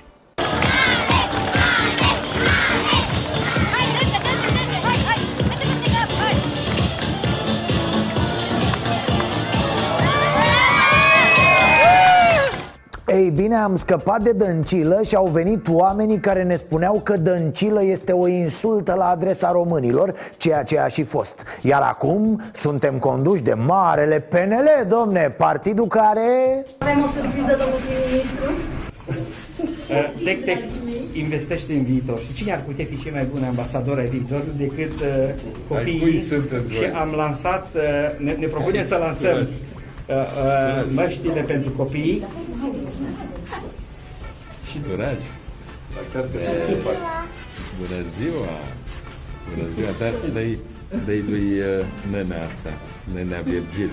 Ei 13.16 13.30
bine, 13.30 13.56
am 13.56 13.76
scăpat 13.76 14.22
de 14.22 14.32
dăncilă 14.32 15.02
și 15.06 15.16
au 15.16 15.28
venit 15.28 15.68
oamenii 15.70 16.20
care 16.20 16.44
ne 16.44 16.56
spuneau 16.56 17.02
că 17.04 17.18
dăncilă 17.18 17.84
este 17.84 18.12
o 18.12 18.28
insultă 18.28 18.94
la 18.98 19.06
adresa 19.06 19.52
românilor, 19.52 20.16
ceea 20.38 20.64
ce 20.64 20.80
a 20.80 20.88
și 20.88 21.04
fost 21.04 21.44
Iar 21.62 21.82
acum 21.82 22.42
suntem 22.54 22.98
conduși 22.98 23.44
de 23.44 23.54
marele 23.54 24.20
PNL, 24.20 24.88
domne, 24.88 25.34
partidul 25.38 25.88
care... 25.88 26.28
Avem 26.78 27.04
o 27.04 27.08
surpriză, 27.16 27.58
domnul 27.62 27.80
prim-ministru? 27.86 28.52
Tectex 30.26 30.66
investește 31.14 31.74
în 31.74 31.84
viitor. 31.84 32.20
Și 32.20 32.34
cine 32.34 32.52
ar 32.52 32.62
putea 32.66 32.86
fi 32.90 33.02
cei 33.02 33.12
mai 33.12 33.28
buni 33.32 33.46
ambasadori 33.46 34.00
ai 34.00 34.08
viitorului 34.08 34.54
decât 34.58 35.00
uh, 35.00 35.08
copiii? 35.68 36.00
cui 36.00 36.20
sunteți 36.20 36.68
voi? 36.68 36.76
și 36.76 36.84
am 36.94 37.14
lansat, 37.16 37.68
uh, 37.76 37.82
ne, 38.26 38.32
ne 38.32 38.48
propunem 38.48 38.86
să 38.86 38.96
lansăm 38.96 39.48
uh, 40.08 40.16
uh, 40.16 40.88
măștile 40.94 41.42
pentru 41.42 41.72
copii 41.72 42.26
Și 44.70 44.80
dragi. 44.96 45.28
Bună 47.78 48.02
ziua! 48.20 48.56
Bună 49.50 49.68
ziua! 49.74 49.90
Dar 50.00 50.12
dă-i, 50.34 50.60
dă-i 51.06 51.24
lui 51.30 51.60
uh, 51.60 51.86
nenea 52.12 52.42
asta, 52.42 52.70
nenea 53.14 53.42
Virgil. 53.42 53.90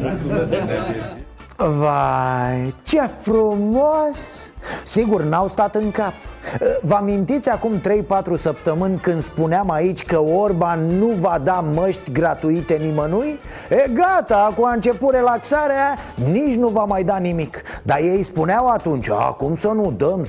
Nenea 0.00 0.82
Virgil. 0.90 1.16
Vai, 1.56 2.74
ce 2.82 3.00
frumos! 3.20 4.52
Sigur, 4.84 5.22
n-au 5.22 5.48
stat 5.48 5.74
în 5.74 5.90
cap 5.90 6.14
Vă 6.80 6.94
amintiți 6.94 7.50
acum 7.50 7.80
3-4 7.80 7.82
săptămâni 8.36 8.98
când 8.98 9.20
spuneam 9.20 9.70
aici 9.70 10.04
că 10.04 10.20
Orban 10.20 10.86
nu 10.98 11.06
va 11.06 11.40
da 11.44 11.64
măști 11.74 12.12
gratuite 12.12 12.74
nimănui? 12.74 13.38
E 13.70 13.90
gata, 13.92 14.48
acum 14.50 14.64
a 14.64 14.72
început 14.72 15.14
relaxarea, 15.14 15.96
nici 16.32 16.56
nu 16.56 16.68
va 16.68 16.84
mai 16.84 17.04
da 17.04 17.16
nimic. 17.16 17.62
Dar 17.82 17.98
ei 17.98 18.22
spuneau 18.22 18.68
atunci, 18.68 19.10
acum 19.10 19.56
să 19.56 19.68
nu 19.68 19.92
dăm 19.96 20.26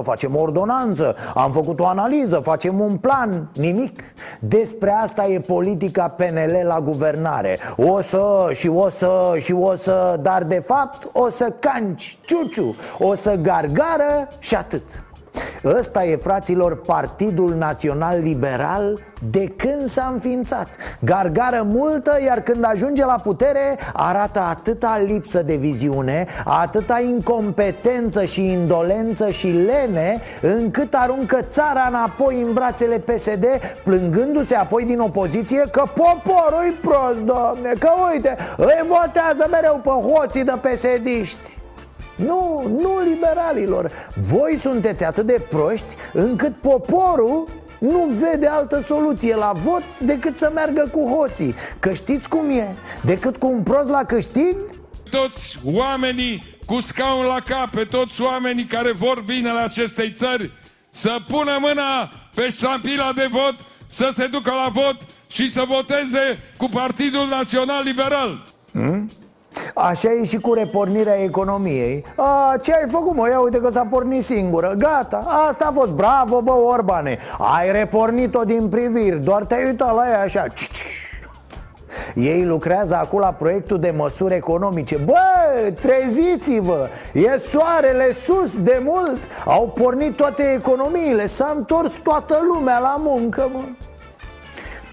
100%, 0.00 0.02
facem 0.02 0.36
ordonanță 0.36 1.16
Am 1.34 1.52
făcut 1.52 1.80
o 1.80 1.86
analiză, 1.86 2.36
facem 2.36 2.80
un 2.80 2.96
plan, 2.96 3.50
nimic. 3.54 4.00
Despre 4.40 4.90
asta 4.90 5.26
e 5.26 5.40
politica 5.40 6.08
PNL 6.08 6.64
la 6.66 6.80
guvernare. 6.80 7.58
O 7.76 8.00
să 8.00 8.48
și 8.52 8.68
o 8.68 8.88
să 8.88 9.34
și 9.38 9.52
o 9.52 9.74
să, 9.74 10.18
dar 10.22 10.42
de 10.42 10.58
fapt 10.58 11.08
o 11.12 11.28
să 11.28 11.52
canci, 11.58 12.18
ciuciu 12.20 12.74
O 12.98 13.14
să 13.14 13.34
gargară 13.34 14.28
și 14.38 14.54
atât 14.54 15.05
Ăsta 15.64 16.04
e, 16.04 16.16
fraților, 16.16 16.80
Partidul 16.80 17.54
Național 17.54 18.20
Liberal 18.20 18.98
de 19.30 19.52
când 19.56 19.86
s-a 19.86 20.10
înființat. 20.12 20.68
Gargară 21.00 21.66
multă, 21.70 22.18
iar 22.26 22.40
când 22.40 22.64
ajunge 22.64 23.04
la 23.04 23.20
putere 23.22 23.78
arată 23.92 24.40
atâta 24.40 25.02
lipsă 25.06 25.42
de 25.42 25.54
viziune 25.54 26.26
Atâta 26.44 27.00
incompetență 27.00 28.24
și 28.24 28.50
indolență 28.50 29.30
și 29.30 29.46
lene 29.46 30.20
Încât 30.42 30.94
aruncă 30.94 31.38
țara 31.48 31.86
înapoi 31.88 32.40
în 32.40 32.52
brațele 32.52 32.98
PSD 32.98 33.44
Plângându-se 33.84 34.54
apoi 34.54 34.84
din 34.84 34.98
opoziție 34.98 35.64
că 35.70 35.82
poporul 35.94 36.64
e 36.68 36.74
prost, 36.80 37.18
domne 37.18 37.72
Că 37.78 37.90
uite, 38.12 38.36
îi 38.56 38.84
votează 38.86 39.46
mereu 39.50 39.80
pe 39.82 39.88
hoții 39.88 40.44
de 40.44 40.52
PSD-ști 40.60 41.65
nu, 42.16 42.68
nu 42.80 43.00
liberalilor 43.04 43.90
Voi 44.30 44.56
sunteți 44.58 45.04
atât 45.04 45.26
de 45.26 45.40
proști 45.48 45.94
încât 46.12 46.56
poporul 46.56 47.48
nu 47.78 48.10
vede 48.18 48.46
altă 48.46 48.80
soluție 48.80 49.34
la 49.34 49.52
vot 49.54 49.98
decât 49.98 50.36
să 50.36 50.50
meargă 50.54 50.88
cu 50.92 51.08
hoții 51.08 51.54
Că 51.78 51.92
știți 51.92 52.28
cum 52.28 52.50
e? 52.50 52.74
Decât 53.02 53.36
cu 53.36 53.46
un 53.46 53.62
prost 53.62 53.88
la 53.88 54.04
câștig 54.04 54.56
Toți 55.10 55.58
oamenii 55.64 56.42
cu 56.66 56.80
scaun 56.80 57.24
la 57.24 57.40
cap, 57.40 57.70
pe 57.70 57.84
toți 57.84 58.20
oamenii 58.20 58.64
care 58.64 58.92
vor 58.92 59.22
binele 59.26 59.60
acestei 59.60 60.12
țări, 60.12 60.50
să 60.90 61.16
pună 61.28 61.56
mâna 61.60 62.12
pe 62.34 62.48
ștampila 62.48 63.12
de 63.12 63.28
vot, 63.30 63.54
să 63.86 64.10
se 64.14 64.26
ducă 64.26 64.50
la 64.50 64.68
vot 64.72 64.96
și 65.30 65.50
să 65.50 65.64
voteze 65.68 66.52
cu 66.56 66.68
Partidul 66.68 67.26
Național 67.28 67.82
Liberal. 67.84 68.44
Hmm? 68.72 69.10
Așa 69.74 70.12
e 70.12 70.24
și 70.24 70.38
cu 70.38 70.52
repornirea 70.52 71.22
economiei. 71.22 72.04
A, 72.16 72.56
Ce 72.62 72.72
ai 72.72 72.88
făcut 72.90 73.14
mă? 73.14 73.28
Ia 73.28 73.40
uite 73.40 73.58
că 73.58 73.70
s-a 73.70 73.86
pornit 73.90 74.24
singură. 74.24 74.74
Gata, 74.78 75.46
asta 75.48 75.66
a 75.68 75.72
fost. 75.72 75.90
Bravo 75.90 76.40
bă 76.40 76.52
Orbane. 76.52 77.18
Ai 77.56 77.72
repornit-o 77.72 78.44
din 78.44 78.68
priviri. 78.68 79.18
Doar 79.18 79.44
te-ai 79.44 79.64
uitat 79.64 79.94
la 79.94 80.08
ea 80.10 80.20
așa. 80.20 80.44
Ei 82.14 82.44
lucrează 82.44 82.94
acum 82.94 83.18
la 83.18 83.32
proiectul 83.32 83.78
de 83.78 83.94
măsuri 83.96 84.34
economice. 84.34 84.96
Bă, 84.96 85.14
treziți-vă! 85.80 86.88
E 87.12 87.38
soarele 87.38 88.10
sus 88.12 88.58
de 88.58 88.80
mult. 88.84 89.18
Au 89.44 89.72
pornit 89.74 90.16
toate 90.16 90.52
economiile. 90.52 91.26
S-a 91.26 91.52
întors 91.56 91.92
toată 92.02 92.38
lumea 92.52 92.78
la 92.78 92.96
muncă, 92.98 93.48
mă 93.52 93.60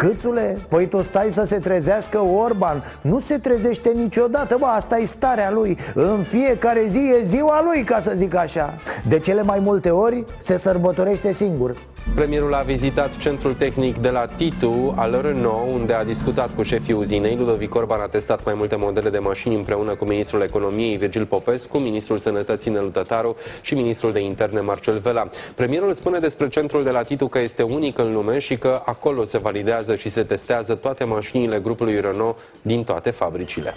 Câțule, 0.08 0.58
păi 0.70 0.88
tu 0.88 1.02
stai 1.02 1.32
să 1.32 1.44
se 1.44 1.58
trezească 1.58 2.20
Orban. 2.20 2.84
Nu 3.02 3.20
se 3.20 3.38
trezește 3.38 3.92
niciodată, 3.96 4.56
bă, 4.60 4.66
asta 4.66 4.98
e 4.98 5.06
starea 5.06 5.52
lui. 5.52 5.78
În 5.94 6.24
fiecare 6.24 6.84
zi 6.88 7.12
e 7.20 7.24
ziua 7.24 7.64
lui, 7.64 7.84
ca 7.84 8.00
să 8.00 8.12
zic 8.16 8.36
așa. 8.36 8.74
De 9.08 9.20
cele 9.20 9.42
mai 9.42 9.60
multe 9.60 9.90
ori 9.90 10.26
se 10.38 10.58
sărbătorește 10.58 11.32
singur 11.32 11.76
Premierul 12.16 12.54
a 12.54 12.62
vizitat 12.62 13.18
centrul 13.18 13.54
tehnic 13.54 13.98
de 13.98 14.10
la 14.10 14.26
Titu 14.26 14.94
al 14.98 15.22
Renault, 15.22 15.74
unde 15.74 15.94
a 15.94 16.04
discutat 16.04 16.56
cu 16.56 16.64
șefii 16.64 16.94
uzinei. 16.94 17.36
Ludovic 17.36 17.76
Orban 17.76 18.00
a 18.00 18.08
testat 18.08 18.46
mai 18.46 18.54
multe 18.54 18.76
modele 18.76 19.10
de 19.10 19.18
mașini 19.18 19.56
împreună 19.56 19.96
cu 19.96 20.06
ministrul 20.06 20.42
economiei 20.42 20.98
Virgil 20.98 21.26
Popescu, 21.26 21.78
ministrul 21.78 22.18
sănătății 22.18 22.72
Nelu 22.72 22.88
Tătaru 22.88 23.36
și 23.62 23.74
ministrul 23.74 24.12
de 24.12 24.20
interne 24.20 24.60
Marcel 24.60 24.98
Vela. 24.98 25.30
Premierul 25.56 25.94
spune 25.94 26.20
despre 26.20 26.48
centrul 26.48 26.84
de 26.84 26.90
la 26.90 27.02
Titu 27.02 27.28
că 27.28 27.40
este 27.40 27.64
unic 27.64 27.98
în 27.98 28.14
lume 28.14 28.40
și 28.40 28.56
că 28.56 28.82
acolo 28.86 29.26
se 29.26 29.38
validează 29.38 29.96
și 29.96 30.10
se 30.10 30.24
testează 30.24 30.76
toate 30.76 31.04
mașinile 31.04 31.60
grupului 31.60 32.02
Renault 32.02 32.38
din 32.62 32.84
toate 32.84 33.10
fabricile. 33.10 33.74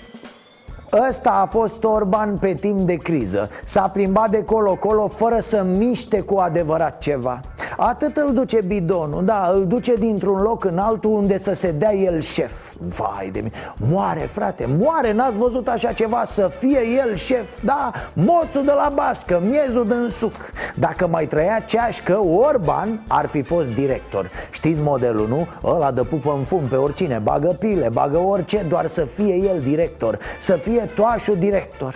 Ăsta 1.09 1.31
a 1.31 1.47
fost 1.47 1.85
Orban 1.85 2.37
pe 2.37 2.55
timp 2.55 2.81
de 2.81 2.95
criză. 2.95 3.51
S-a 3.65 3.89
plimbat 3.89 4.31
de 4.31 4.45
colo-colo 4.45 5.09
fără 5.09 5.39
să 5.39 5.63
miște 5.79 6.21
cu 6.21 6.37
adevărat 6.37 6.99
ceva. 6.99 7.41
Atât 7.77 8.17
îl 8.17 8.33
duce 8.33 8.61
bidonul, 8.61 9.25
da, 9.25 9.51
îl 9.55 9.67
duce 9.67 9.95
dintr-un 9.95 10.41
loc 10.41 10.65
în 10.65 10.79
altul 10.79 11.11
unde 11.11 11.39
să 11.39 11.55
se 11.55 11.71
dea 11.71 11.95
el 11.95 12.21
șef. 12.21 12.53
Vai 12.79 13.31
de 13.33 13.39
mine, 13.41 13.53
moare 13.91 14.21
frate, 14.21 14.69
moare, 14.79 15.13
n-ați 15.13 15.39
văzut 15.39 15.69
așa 15.69 15.93
ceva, 15.93 16.25
să 16.25 16.51
fie 16.59 16.81
el 17.05 17.15
șef? 17.15 17.49
Da, 17.65 17.91
moțul 18.13 18.65
de 18.65 18.73
la 18.73 18.93
bască, 18.95 19.41
miezul 19.45 19.87
din 19.87 20.09
suc. 20.09 20.33
Dacă 20.75 21.07
mai 21.07 21.27
trăia 21.27 21.63
ceașcă, 21.67 22.21
Orban 22.49 23.03
ar 23.09 23.27
fi 23.27 23.43
fost 23.43 23.75
director. 23.75 24.31
Știți 24.51 24.81
modelul, 24.81 25.29
nu? 25.29 25.47
Ăla 25.65 25.91
de 25.91 26.03
pupă 26.03 26.35
în 26.39 26.45
fum 26.45 26.63
pe 26.69 26.77
oricine, 26.77 27.19
bagă 27.23 27.57
pile, 27.59 27.89
bagă 27.93 28.19
orice, 28.19 28.65
doar 28.69 28.87
să 28.87 29.05
fie 29.05 29.35
el 29.35 29.61
director. 29.61 30.19
Să 30.39 30.53
fie 30.53 30.76
toașul 30.81 31.37
director. 31.37 31.95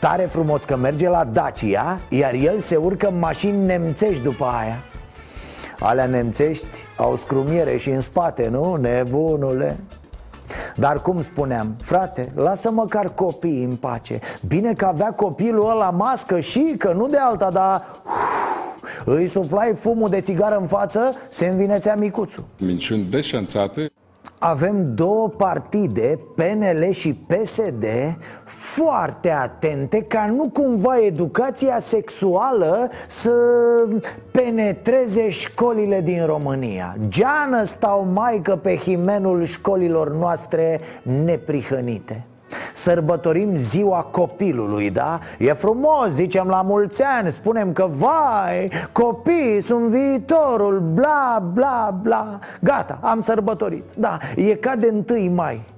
Tare 0.00 0.22
frumos 0.22 0.64
că 0.64 0.76
merge 0.76 1.08
la 1.08 1.24
Dacia 1.24 1.98
Iar 2.08 2.32
el 2.34 2.58
se 2.58 2.76
urcă 2.76 3.08
în 3.08 3.18
mașini 3.18 3.64
nemțești 3.64 4.22
după 4.22 4.44
aia. 4.44 4.78
Alea 5.78 6.06
nemțești 6.06 6.86
au 6.96 7.16
scrumiere 7.16 7.76
și 7.76 7.90
în 7.90 8.00
spate, 8.00 8.48
nu? 8.48 8.74
Nebunule? 8.74 9.76
Dar 10.76 11.02
cum 11.02 11.22
spuneam, 11.22 11.76
frate, 11.82 12.32
lasă 12.34 12.70
măcar 12.70 13.14
copiii 13.14 13.64
în 13.64 13.76
pace. 13.76 14.18
Bine 14.46 14.72
că 14.74 14.84
avea 14.84 15.12
copilul 15.12 15.70
ăla 15.70 15.90
mască 15.90 16.40
și 16.40 16.74
că 16.78 16.92
nu 16.92 17.08
de 17.08 17.16
alta, 17.16 17.50
dar 17.50 17.86
uf, 18.04 18.44
Îi 19.04 19.28
suflai 19.28 19.72
fumul 19.74 20.08
de 20.08 20.20
țigară 20.20 20.56
în 20.56 20.66
față, 20.66 21.14
se 21.28 21.46
învinețea 21.46 21.94
micuțul. 21.94 22.44
Minciuni 22.58 23.02
deșanțate 23.02 23.92
avem 24.46 24.94
două 24.94 25.28
partide, 25.28 26.18
PNL 26.34 26.90
și 26.90 27.14
PSD, 27.14 27.84
foarte 28.44 29.30
atente 29.30 30.02
ca 30.02 30.26
nu 30.26 30.50
cumva 30.52 30.98
educația 30.98 31.78
sexuală 31.78 32.90
să 33.06 33.32
penetreze 34.30 35.28
școlile 35.28 36.00
din 36.00 36.26
România. 36.26 36.96
Geană 37.08 37.62
stau 37.62 38.06
maică 38.12 38.56
pe 38.56 38.76
himenul 38.76 39.44
școlilor 39.44 40.14
noastre 40.14 40.80
neprihănite. 41.02 42.26
Sărbătorim 42.72 43.56
ziua 43.56 44.08
copilului, 44.10 44.90
da? 44.90 45.18
E 45.38 45.52
frumos, 45.52 46.08
zicem 46.08 46.46
la 46.46 46.62
mulți 46.62 47.02
ani, 47.02 47.30
spunem 47.30 47.72
că 47.72 47.86
vai, 47.88 48.70
copiii 48.92 49.60
sunt 49.60 49.88
viitorul, 49.88 50.80
bla, 50.94 51.50
bla, 51.52 51.98
bla. 52.02 52.38
Gata, 52.60 52.98
am 53.02 53.22
sărbătorit, 53.22 53.90
da, 53.96 54.18
e 54.36 54.54
ca 54.54 54.76
de 54.76 54.94
1 55.10 55.34
mai. 55.34 55.72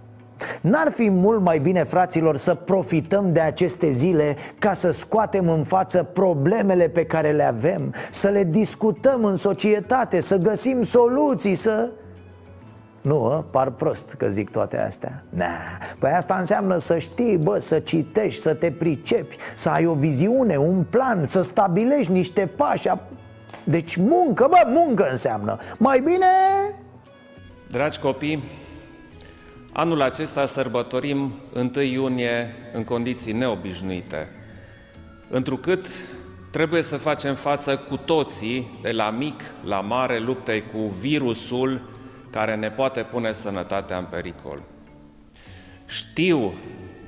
N-ar 0.60 0.90
fi 0.90 1.10
mult 1.10 1.40
mai 1.40 1.58
bine, 1.58 1.84
fraților, 1.84 2.36
să 2.36 2.54
profităm 2.54 3.32
de 3.32 3.40
aceste 3.40 3.90
zile 3.90 4.36
ca 4.58 4.72
să 4.72 4.90
scoatem 4.90 5.48
în 5.48 5.64
față 5.64 6.02
problemele 6.02 6.88
pe 6.88 7.04
care 7.04 7.32
le 7.32 7.44
avem 7.44 7.94
Să 8.10 8.28
le 8.28 8.44
discutăm 8.44 9.24
în 9.24 9.36
societate, 9.36 10.20
să 10.20 10.36
găsim 10.36 10.82
soluții, 10.82 11.54
să... 11.54 11.90
Nu, 13.06 13.24
ă? 13.24 13.44
par 13.50 13.70
prost 13.70 14.14
că 14.18 14.28
zic 14.28 14.50
toate 14.50 14.80
astea 14.80 15.24
nah. 15.28 15.78
Păi 15.98 16.10
asta 16.10 16.36
înseamnă 16.38 16.76
să 16.76 16.98
știi, 16.98 17.36
bă, 17.36 17.58
să 17.58 17.78
citești, 17.78 18.40
să 18.40 18.54
te 18.54 18.70
pricepi 18.70 19.36
Să 19.54 19.68
ai 19.68 19.86
o 19.86 19.94
viziune, 19.94 20.56
un 20.56 20.84
plan, 20.90 21.24
să 21.24 21.40
stabilești 21.40 22.12
niște 22.12 22.46
pași 22.56 22.88
Deci 23.64 23.96
muncă, 23.96 24.46
bă, 24.50 24.56
muncă 24.66 25.08
înseamnă 25.10 25.58
Mai 25.78 26.00
bine... 26.00 26.26
Dragi 27.70 27.98
copii, 27.98 28.42
anul 29.72 30.02
acesta 30.02 30.46
sărbătorim 30.46 31.32
1 31.54 31.82
iunie 31.82 32.54
în 32.74 32.84
condiții 32.84 33.32
neobișnuite 33.32 34.28
Întrucât 35.30 35.86
trebuie 36.50 36.82
să 36.82 36.96
facem 36.96 37.34
față 37.34 37.76
cu 37.76 37.96
toții, 37.96 38.78
de 38.82 38.90
la 38.90 39.10
mic 39.10 39.42
la 39.64 39.80
mare, 39.80 40.18
luptei 40.18 40.62
cu 40.72 40.78
virusul 41.00 41.94
care 42.36 42.54
ne 42.54 42.70
poate 42.70 43.02
pune 43.02 43.32
sănătatea 43.32 43.96
în 43.96 44.06
pericol. 44.10 44.62
Știu 45.86 46.54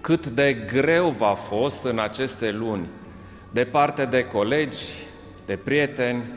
cât 0.00 0.26
de 0.26 0.52
greu 0.72 1.08
v-a 1.08 1.34
fost 1.34 1.84
în 1.84 1.98
aceste 1.98 2.50
luni, 2.50 2.88
departe 3.52 4.04
de 4.04 4.24
colegi, 4.24 4.84
de 5.46 5.56
prieteni, 5.56 6.30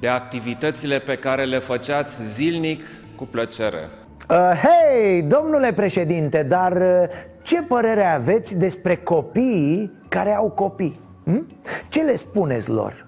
de 0.00 0.08
activitățile 0.08 0.98
pe 0.98 1.16
care 1.16 1.44
le 1.44 1.58
făceați 1.58 2.22
zilnic 2.34 2.82
cu 3.16 3.24
plăcere. 3.24 3.88
Uh, 4.30 4.36
hei, 4.36 5.22
domnule 5.22 5.72
președinte, 5.72 6.42
dar 6.42 6.72
uh, 6.72 7.08
ce 7.42 7.62
părere 7.62 8.04
aveți 8.04 8.58
despre 8.58 8.96
copiii 8.96 9.92
care 10.08 10.34
au 10.34 10.50
copii? 10.50 11.00
Hm? 11.24 11.46
Ce 11.88 12.02
le 12.02 12.16
spuneți 12.16 12.70
lor? 12.70 13.06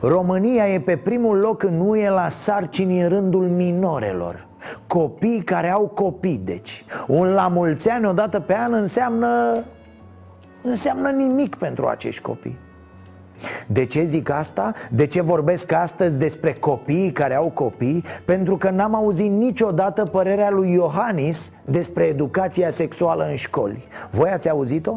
România 0.00 0.68
e 0.68 0.80
pe 0.80 0.96
primul 0.96 1.36
loc 1.38 1.62
în 1.62 1.80
UE 1.80 2.08
la 2.08 2.28
sarcini 2.28 3.00
în 3.00 3.08
rândul 3.08 3.48
minorelor 3.48 4.47
Copii 4.86 5.42
care 5.42 5.70
au 5.70 5.86
copii, 5.86 6.40
deci 6.44 6.84
Un 7.06 7.26
la 7.26 7.48
mulți 7.48 7.88
ani 7.88 8.06
odată 8.06 8.40
pe 8.40 8.54
an 8.54 8.72
înseamnă 8.72 9.64
Înseamnă 10.62 11.10
nimic 11.10 11.54
pentru 11.56 11.86
acești 11.86 12.22
copii 12.22 12.58
de 13.66 13.84
ce 13.84 14.02
zic 14.02 14.30
asta? 14.30 14.72
De 14.90 15.06
ce 15.06 15.20
vorbesc 15.20 15.72
astăzi 15.72 16.18
despre 16.18 16.52
copiii 16.52 17.12
care 17.12 17.34
au 17.34 17.50
copii? 17.50 18.04
Pentru 18.24 18.56
că 18.56 18.70
n-am 18.70 18.94
auzit 18.94 19.30
niciodată 19.30 20.04
părerea 20.04 20.50
lui 20.50 20.72
Iohannis 20.72 21.52
despre 21.64 22.04
educația 22.04 22.70
sexuală 22.70 23.26
în 23.28 23.34
școli 23.34 23.88
Voi 24.10 24.30
ați 24.30 24.50
auzit-o? 24.50 24.96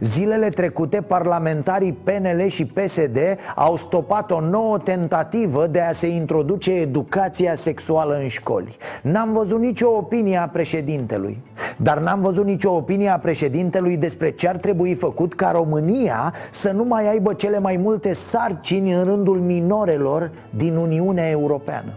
Zilele 0.00 0.48
trecute, 0.48 1.00
parlamentarii 1.00 1.92
PNL 2.02 2.46
și 2.46 2.66
PSD 2.66 3.18
au 3.54 3.76
stopat 3.76 4.30
o 4.30 4.40
nouă 4.40 4.78
tentativă 4.78 5.66
de 5.66 5.80
a 5.80 5.92
se 5.92 6.06
introduce 6.06 6.72
educația 6.72 7.54
sexuală 7.54 8.18
în 8.20 8.26
școli. 8.26 8.76
N-am 9.02 9.32
văzut 9.32 9.60
nicio 9.60 9.88
opinie 9.88 10.36
a 10.36 10.48
președintelui, 10.48 11.42
dar 11.76 11.98
n-am 11.98 12.20
văzut 12.20 12.44
nicio 12.44 12.70
opinie 12.70 13.08
a 13.08 13.18
președintelui 13.18 13.96
despre 13.96 14.30
ce 14.30 14.48
ar 14.48 14.56
trebui 14.56 14.94
făcut 14.94 15.34
ca 15.34 15.50
România 15.50 16.34
să 16.50 16.70
nu 16.70 16.84
mai 16.84 17.08
aibă 17.08 17.32
cele 17.32 17.58
mai 17.58 17.76
multe 17.76 18.12
sarcini 18.12 18.92
în 18.92 19.04
rândul 19.04 19.38
minorelor 19.40 20.30
din 20.50 20.76
Uniunea 20.76 21.28
Europeană. 21.28 21.92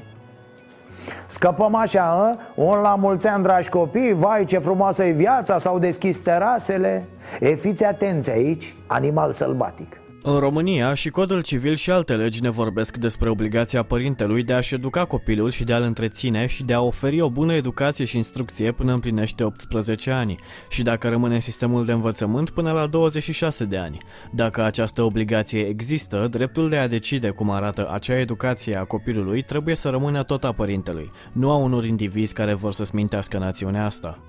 Scăpăm 1.25 1.75
așa, 1.75 2.03
a? 2.03 2.37
un 2.55 2.81
la 2.81 2.95
mulți 2.95 3.27
ani, 3.27 3.43
dragi 3.43 3.69
copii, 3.69 4.13
vai 4.13 4.45
ce 4.45 4.57
frumoasă 4.57 5.03
e 5.03 5.11
viața, 5.11 5.57
s-au 5.57 5.79
deschis 5.79 6.17
terasele 6.17 7.07
E, 7.39 7.53
fiți 7.55 7.85
atenți 7.85 8.31
aici, 8.31 8.75
animal 8.87 9.31
sălbatic 9.31 9.99
în 10.33 10.39
România, 10.39 10.93
și 10.93 11.09
codul 11.09 11.41
civil 11.41 11.75
și 11.75 11.91
alte 11.91 12.15
legi 12.15 12.41
ne 12.41 12.49
vorbesc 12.49 12.97
despre 12.97 13.29
obligația 13.29 13.83
părintelui 13.83 14.43
de 14.43 14.53
a-și 14.53 14.73
educa 14.73 15.05
copilul 15.05 15.51
și 15.51 15.63
de 15.63 15.73
a-l 15.73 15.83
întreține 15.83 16.45
și 16.45 16.63
de 16.63 16.73
a 16.73 16.81
oferi 16.81 17.21
o 17.21 17.29
bună 17.29 17.53
educație 17.53 18.05
și 18.05 18.17
instrucție 18.17 18.71
până 18.71 18.93
împlinește 18.93 19.43
18 19.43 20.11
ani 20.11 20.39
și 20.69 20.81
dacă 20.81 21.09
rămâne 21.09 21.33
în 21.33 21.39
sistemul 21.39 21.85
de 21.85 21.91
învățământ 21.91 22.49
până 22.49 22.71
la 22.71 22.87
26 22.87 23.65
de 23.65 23.77
ani. 23.77 23.97
Dacă 24.31 24.63
această 24.63 25.01
obligație 25.01 25.61
există, 25.61 26.27
dreptul 26.31 26.69
de 26.69 26.77
a 26.77 26.87
decide 26.87 27.29
cum 27.29 27.49
arată 27.49 27.89
acea 27.91 28.19
educație 28.19 28.75
a 28.75 28.83
copilului 28.83 29.41
trebuie 29.41 29.75
să 29.75 29.89
rămână 29.89 30.23
tot 30.23 30.43
a 30.43 30.51
părintelui, 30.51 31.11
nu 31.31 31.51
a 31.51 31.55
unor 31.55 31.85
indivizi 31.85 32.33
care 32.33 32.53
vor 32.53 32.73
să 32.73 32.83
smintească 32.83 33.37
națiunea 33.37 33.85
asta. 33.85 34.19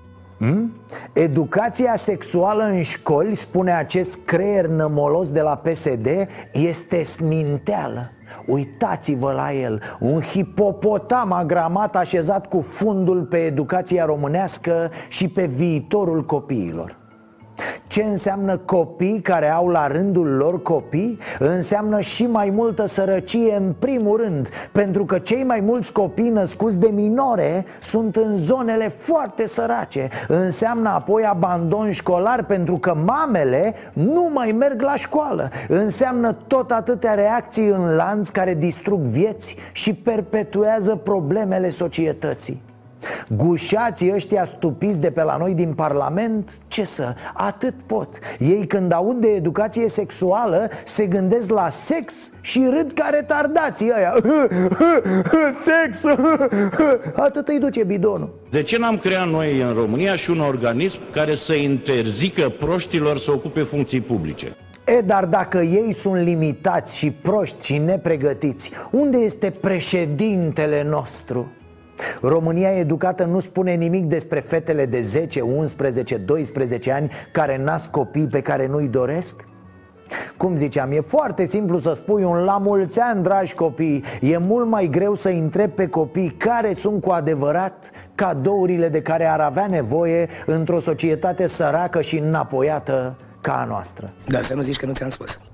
Hmm? 0.41 0.71
Educația 1.13 1.95
sexuală 1.95 2.63
în 2.63 2.81
școli, 2.81 3.35
spune 3.35 3.71
acest 3.71 4.19
creier 4.25 4.65
nămolos 4.67 5.31
de 5.31 5.41
la 5.41 5.55
PSD, 5.55 6.07
este 6.53 7.03
sminteală. 7.03 8.11
Uitați-vă 8.45 9.31
la 9.31 9.53
el, 9.53 9.81
un 9.99 10.21
hipopotam 10.21 11.31
agramat 11.31 11.95
așezat 11.95 12.47
cu 12.47 12.61
fundul 12.61 13.23
pe 13.23 13.37
educația 13.37 14.05
românească 14.05 14.91
și 15.09 15.27
pe 15.27 15.45
viitorul 15.45 16.25
copiilor 16.25 17.00
ce 17.87 18.03
înseamnă 18.03 18.57
copii 18.57 19.19
care 19.21 19.49
au 19.49 19.67
la 19.67 19.87
rândul 19.87 20.27
lor 20.27 20.61
copii? 20.61 21.19
Înseamnă 21.39 21.99
și 21.99 22.25
mai 22.25 22.49
multă 22.49 22.85
sărăcie 22.85 23.55
în 23.55 23.73
primul 23.79 24.17
rând 24.17 24.49
Pentru 24.71 25.05
că 25.05 25.19
cei 25.19 25.43
mai 25.43 25.59
mulți 25.59 25.91
copii 25.91 26.29
născuți 26.29 26.77
de 26.77 26.87
minore 26.87 27.65
sunt 27.81 28.15
în 28.15 28.35
zonele 28.37 28.87
foarte 28.87 29.47
sărace. 29.47 30.09
Înseamnă 30.27 30.89
apoi 30.89 31.23
abandon 31.23 31.91
școlar 31.91 32.43
pentru 32.43 32.77
că 32.77 32.95
mamele 33.05 33.73
nu 33.93 34.29
mai 34.33 34.51
merg 34.51 34.81
la 34.81 34.95
școală. 34.95 35.49
Înseamnă 35.67 36.35
tot 36.47 36.71
atâtea 36.71 37.13
reacții 37.13 37.67
în 37.67 37.95
lanț 37.95 38.29
care 38.29 38.53
distrug 38.53 38.99
vieți 38.99 39.55
și 39.71 39.93
perpetuează 39.93 40.95
problemele 40.95 41.69
societății 41.69 42.61
Gușații 43.29 44.13
ăștia 44.13 44.45
stupiți 44.45 44.99
de 44.99 45.11
pe 45.11 45.23
la 45.23 45.37
noi 45.37 45.53
din 45.53 45.73
Parlament, 45.73 46.57
ce 46.67 46.83
să, 46.83 47.13
atât 47.33 47.73
pot 47.85 48.19
Ei 48.39 48.67
când 48.67 48.91
aud 48.91 49.15
de 49.15 49.27
educație 49.27 49.87
sexuală 49.87 50.69
se 50.85 51.05
gândesc 51.05 51.49
la 51.49 51.69
sex 51.69 52.31
și 52.41 52.65
râd 52.69 52.91
ca 52.91 53.09
retardații 53.11 53.91
ăia 53.97 54.13
Sex, 55.67 56.03
atât 57.25 57.47
îi 57.47 57.59
duce 57.59 57.83
bidonul 57.83 58.39
De 58.49 58.61
ce 58.61 58.77
n-am 58.77 58.97
creat 58.97 59.29
noi 59.29 59.61
în 59.61 59.73
România 59.73 60.15
și 60.15 60.29
un 60.29 60.39
organism 60.39 60.99
care 61.11 61.35
să 61.35 61.53
interzică 61.53 62.49
proștilor 62.49 63.17
să 63.17 63.31
ocupe 63.31 63.61
funcții 63.61 64.01
publice? 64.01 64.55
E, 64.85 65.01
dar 65.01 65.25
dacă 65.25 65.57
ei 65.57 65.93
sunt 65.93 66.23
limitați 66.23 66.97
și 66.97 67.11
proști 67.11 67.65
și 67.65 67.77
nepregătiți 67.77 68.71
Unde 68.91 69.17
este 69.17 69.49
președintele 69.49 70.83
nostru? 70.83 71.51
România 72.21 72.69
educată 72.69 73.23
nu 73.23 73.39
spune 73.39 73.73
nimic 73.73 74.05
despre 74.05 74.39
fetele 74.39 74.85
de 74.85 75.01
10, 75.01 75.41
11, 75.41 76.17
12 76.17 76.91
ani 76.91 77.11
care 77.31 77.57
nasc 77.57 77.89
copii 77.89 78.27
pe 78.27 78.41
care 78.41 78.67
nu-i 78.67 78.87
doresc? 78.87 79.45
Cum 80.37 80.55
ziceam, 80.55 80.91
e 80.91 80.99
foarte 80.99 81.45
simplu 81.45 81.77
să 81.77 81.93
spui 81.93 82.23
un 82.23 82.37
la 82.37 82.57
mulți 82.57 82.99
ani, 82.99 83.23
dragi 83.23 83.53
copii 83.53 84.03
E 84.21 84.37
mult 84.37 84.67
mai 84.67 84.87
greu 84.87 85.15
să 85.15 85.29
întrebi 85.29 85.73
pe 85.73 85.87
copii 85.87 86.29
care 86.29 86.73
sunt 86.73 87.01
cu 87.01 87.09
adevărat 87.09 87.91
cadourile 88.15 88.89
de 88.89 89.01
care 89.01 89.25
ar 89.25 89.39
avea 89.39 89.67
nevoie 89.67 90.29
într-o 90.45 90.79
societate 90.79 91.47
săracă 91.47 92.01
și 92.01 92.17
înapoiată 92.17 93.15
ca 93.41 93.53
a 93.53 93.65
noastră 93.65 94.13
Da, 94.27 94.41
să 94.41 94.53
nu 94.53 94.61
zici 94.61 94.77
că 94.77 94.85
nu 94.85 94.93
ți-am 94.93 95.09
spus 95.09 95.39
Ehm, 95.39 95.50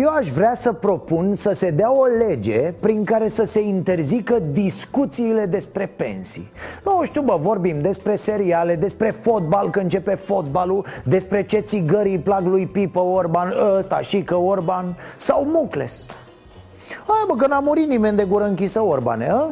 eu 0.00 0.08
aș 0.18 0.28
vrea 0.28 0.54
să 0.54 0.72
propun 0.72 1.34
să 1.34 1.52
se 1.52 1.70
dea 1.70 1.92
o 1.92 2.04
lege 2.04 2.74
prin 2.80 3.04
care 3.04 3.28
să 3.28 3.44
se 3.44 3.60
interzică 3.60 4.38
discuțiile 4.50 5.46
despre 5.46 5.86
pensii 5.86 6.50
Nu 6.84 7.04
știu, 7.04 7.22
bă, 7.22 7.36
vorbim 7.40 7.80
despre 7.80 8.14
seriale, 8.14 8.76
despre 8.76 9.10
fotbal, 9.10 9.70
că 9.70 9.78
începe 9.80 10.14
fotbalul 10.14 10.86
Despre 11.04 11.44
ce 11.44 11.58
țigări 11.58 12.10
îi 12.10 12.18
plac 12.18 12.44
lui 12.44 12.66
Pipă 12.66 13.00
Orban, 13.00 13.54
ăsta 13.76 14.00
și 14.00 14.22
că 14.22 14.36
Orban 14.36 14.96
Sau 15.16 15.44
Mucles 15.44 16.06
Hai 17.06 17.24
bă, 17.26 17.34
că 17.34 17.46
n-a 17.46 17.60
murit 17.60 17.88
nimeni 17.88 18.16
de 18.16 18.24
gură 18.24 18.44
închisă 18.44 18.80
Orbane, 18.80 19.30
a? 19.30 19.50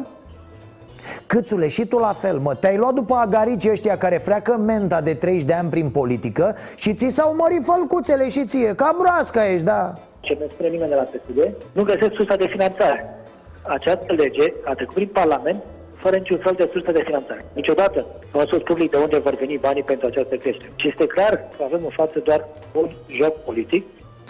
Câțule, 1.33 1.67
și 1.67 1.85
tu 1.85 1.97
la 1.97 2.13
fel, 2.13 2.37
mă 2.37 2.55
Te-ai 2.55 2.77
luat 2.77 2.93
după 2.93 3.15
agarici 3.15 3.69
ăștia 3.69 3.97
care 3.97 4.17
freacă 4.17 4.57
menta 4.57 5.01
de 5.01 5.13
30 5.13 5.43
de 5.43 5.53
ani 5.53 5.69
prin 5.69 5.89
politică 5.89 6.55
Și 6.75 6.93
ți 6.93 7.07
s-au 7.07 7.35
mărit 7.35 7.63
fălcuțele 7.63 8.29
și 8.29 8.45
ție 8.45 8.75
Ca 8.75 8.95
broasca 8.99 9.49
ești, 9.51 9.65
da 9.65 9.93
Ce 10.19 10.37
nu 10.39 10.45
spune 10.51 10.69
nimeni 10.69 10.89
de 10.89 10.95
la 10.95 11.01
PSD 11.01 11.53
Nu 11.71 11.83
găsesc 11.83 12.11
sursa 12.13 12.35
de 12.35 12.47
finanțare 12.47 13.19
Această 13.61 14.13
lege 14.13 14.53
a 14.63 14.73
trecut 14.73 14.93
prin 14.93 15.09
Parlament 15.13 15.63
fără 15.95 16.15
niciun 16.15 16.37
fel 16.37 16.53
de 16.57 16.69
sursă 16.71 16.91
de 16.91 17.03
finanțare. 17.05 17.45
Niciodată 17.53 18.05
nu 18.33 18.39
a 18.39 18.43
spus 18.43 18.61
public 18.61 18.91
de 18.91 18.97
unde 18.97 19.17
vor 19.17 19.35
veni 19.35 19.57
banii 19.57 19.83
pentru 19.83 20.07
această 20.07 20.35
creștere. 20.35 20.71
Și 20.75 20.87
este 20.87 21.05
clar 21.05 21.33
că 21.57 21.63
avem 21.63 21.79
în 21.83 21.89
față 21.89 22.19
doar 22.19 22.45
un 22.73 22.87
joc 23.07 23.43
politic 23.43 23.83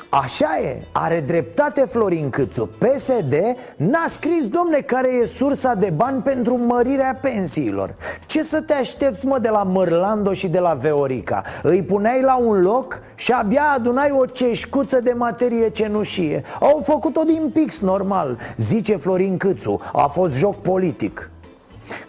Așa 0.09 0.59
e, 0.63 0.81
are 0.91 1.19
dreptate 1.19 1.81
Florin 1.81 2.29
Câțu. 2.29 2.69
PSD 2.77 3.33
n-a 3.75 4.05
scris, 4.07 4.47
domne, 4.47 4.77
care 4.77 5.07
e 5.13 5.25
sursa 5.25 5.73
de 5.73 5.89
bani 5.95 6.21
pentru 6.21 6.57
mărirea 6.57 7.19
pensiilor. 7.21 7.95
Ce 8.25 8.43
să 8.43 8.61
te 8.61 8.73
aștepți, 8.73 9.25
mă, 9.25 9.39
de 9.39 9.49
la 9.49 9.63
Mărlando 9.63 10.33
și 10.33 10.47
de 10.47 10.59
la 10.59 10.73
Veorica? 10.73 11.43
Îi 11.63 11.83
puneai 11.83 12.21
la 12.21 12.37
un 12.37 12.61
loc 12.61 13.01
și 13.15 13.31
abia 13.31 13.63
adunai 13.75 14.11
o 14.11 14.25
ceșcuță 14.25 14.99
de 14.99 15.13
materie 15.13 15.69
cenușie. 15.69 16.43
Au 16.59 16.81
făcut-o 16.83 17.23
din 17.23 17.49
pix, 17.53 17.79
normal, 17.79 18.37
zice 18.57 18.95
Florin 18.95 19.37
Câțu. 19.37 19.79
A 19.93 20.07
fost 20.07 20.33
joc 20.33 20.61
politic. 20.61 21.29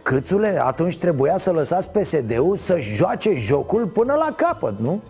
Câțule, 0.03 0.63
atunci 0.65 0.99
trebuia 0.99 1.37
să 1.37 1.51
lăsați 1.51 1.91
PSD-ul 1.91 2.57
să 2.57 2.79
joace 2.81 3.35
jocul 3.37 3.87
până 3.87 4.13
la 4.13 4.35
capăt, 4.37 4.79
nu? 4.79 5.01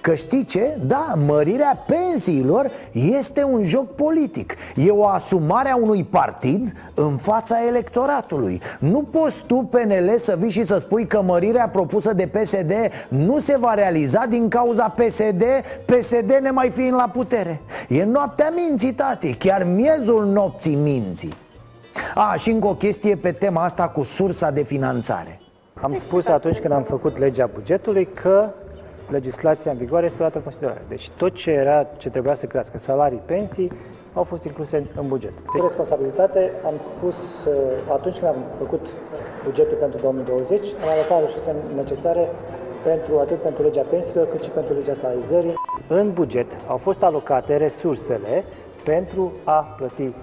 Că 0.00 0.14
știi 0.14 0.44
ce? 0.44 0.76
Da, 0.86 1.14
mărirea 1.26 1.84
pensiilor 1.86 2.70
este 2.92 3.44
un 3.44 3.62
joc 3.62 3.94
politic. 3.94 4.54
E 4.76 4.90
o 4.90 5.06
asumare 5.06 5.70
a 5.70 5.76
unui 5.76 6.04
partid 6.04 6.72
în 6.94 7.16
fața 7.16 7.56
electoratului. 7.66 8.60
Nu 8.78 9.02
poți 9.02 9.42
tu, 9.46 9.54
PNL, 9.54 10.14
să 10.16 10.36
vii 10.38 10.50
și 10.50 10.64
să 10.64 10.78
spui 10.78 11.06
că 11.06 11.22
mărirea 11.22 11.68
propusă 11.68 12.12
de 12.12 12.26
PSD 12.26 12.72
nu 13.08 13.38
se 13.38 13.56
va 13.58 13.74
realiza 13.74 14.24
din 14.28 14.48
cauza 14.48 14.88
PSD 14.88 15.44
PSD 15.86 16.38
ne 16.40 16.50
mai 16.50 16.70
fiind 16.70 16.94
la 16.94 17.10
putere. 17.12 17.60
E 17.88 18.04
noaptea 18.04 18.52
minții, 18.56 18.92
tati, 18.92 19.34
chiar 19.34 19.64
miezul 19.64 20.24
nopții 20.26 20.74
minții. 20.74 21.34
A, 22.14 22.34
și 22.34 22.50
încă 22.50 22.66
o 22.66 22.74
chestie 22.74 23.16
pe 23.16 23.32
tema 23.32 23.62
asta 23.62 23.88
cu 23.88 24.02
sursa 24.02 24.50
de 24.50 24.62
finanțare. 24.62 25.40
Am 25.80 25.94
spus 25.94 26.26
atunci 26.26 26.58
când 26.58 26.72
am 26.72 26.82
făcut 26.82 27.18
legea 27.18 27.50
bugetului 27.54 28.08
că 28.22 28.52
legislația 29.10 29.70
în 29.70 29.76
vigoare 29.76 30.06
este 30.06 30.18
luată 30.18 30.36
în 30.36 30.42
considerare. 30.42 30.82
Deci 30.88 31.10
tot 31.10 31.34
ce 31.34 31.50
era, 31.50 31.86
ce 31.96 32.10
trebuia 32.10 32.34
să 32.34 32.46
crească, 32.46 32.78
salarii, 32.78 33.22
pensii, 33.26 33.72
au 34.14 34.24
fost 34.24 34.44
incluse 34.44 34.86
în 34.96 35.08
buget. 35.08 35.32
De 35.54 35.60
responsabilitate 35.60 36.52
am 36.66 36.74
spus 36.76 37.44
uh, 37.44 37.54
atunci 37.92 38.18
când 38.18 38.30
am 38.34 38.42
făcut 38.58 38.86
bugetul 39.44 39.76
pentru 39.76 40.00
2020, 40.00 40.66
am 40.82 40.88
alocat 40.88 41.24
resursele 41.24 41.56
necesare 41.74 42.28
pentru 42.84 43.18
atât 43.18 43.42
pentru 43.42 43.62
legea 43.62 43.82
pensiilor 43.90 44.28
cât 44.28 44.42
și 44.42 44.50
pentru 44.50 44.72
legea 44.74 44.94
salarizării. 44.94 45.54
În 45.88 46.12
buget 46.12 46.46
au 46.66 46.76
fost 46.76 47.02
alocate 47.02 47.56
resursele 47.56 48.44
pentru 48.84 49.32
a 49.44 49.74
plăti, 49.76 50.02
uh, 50.02 50.14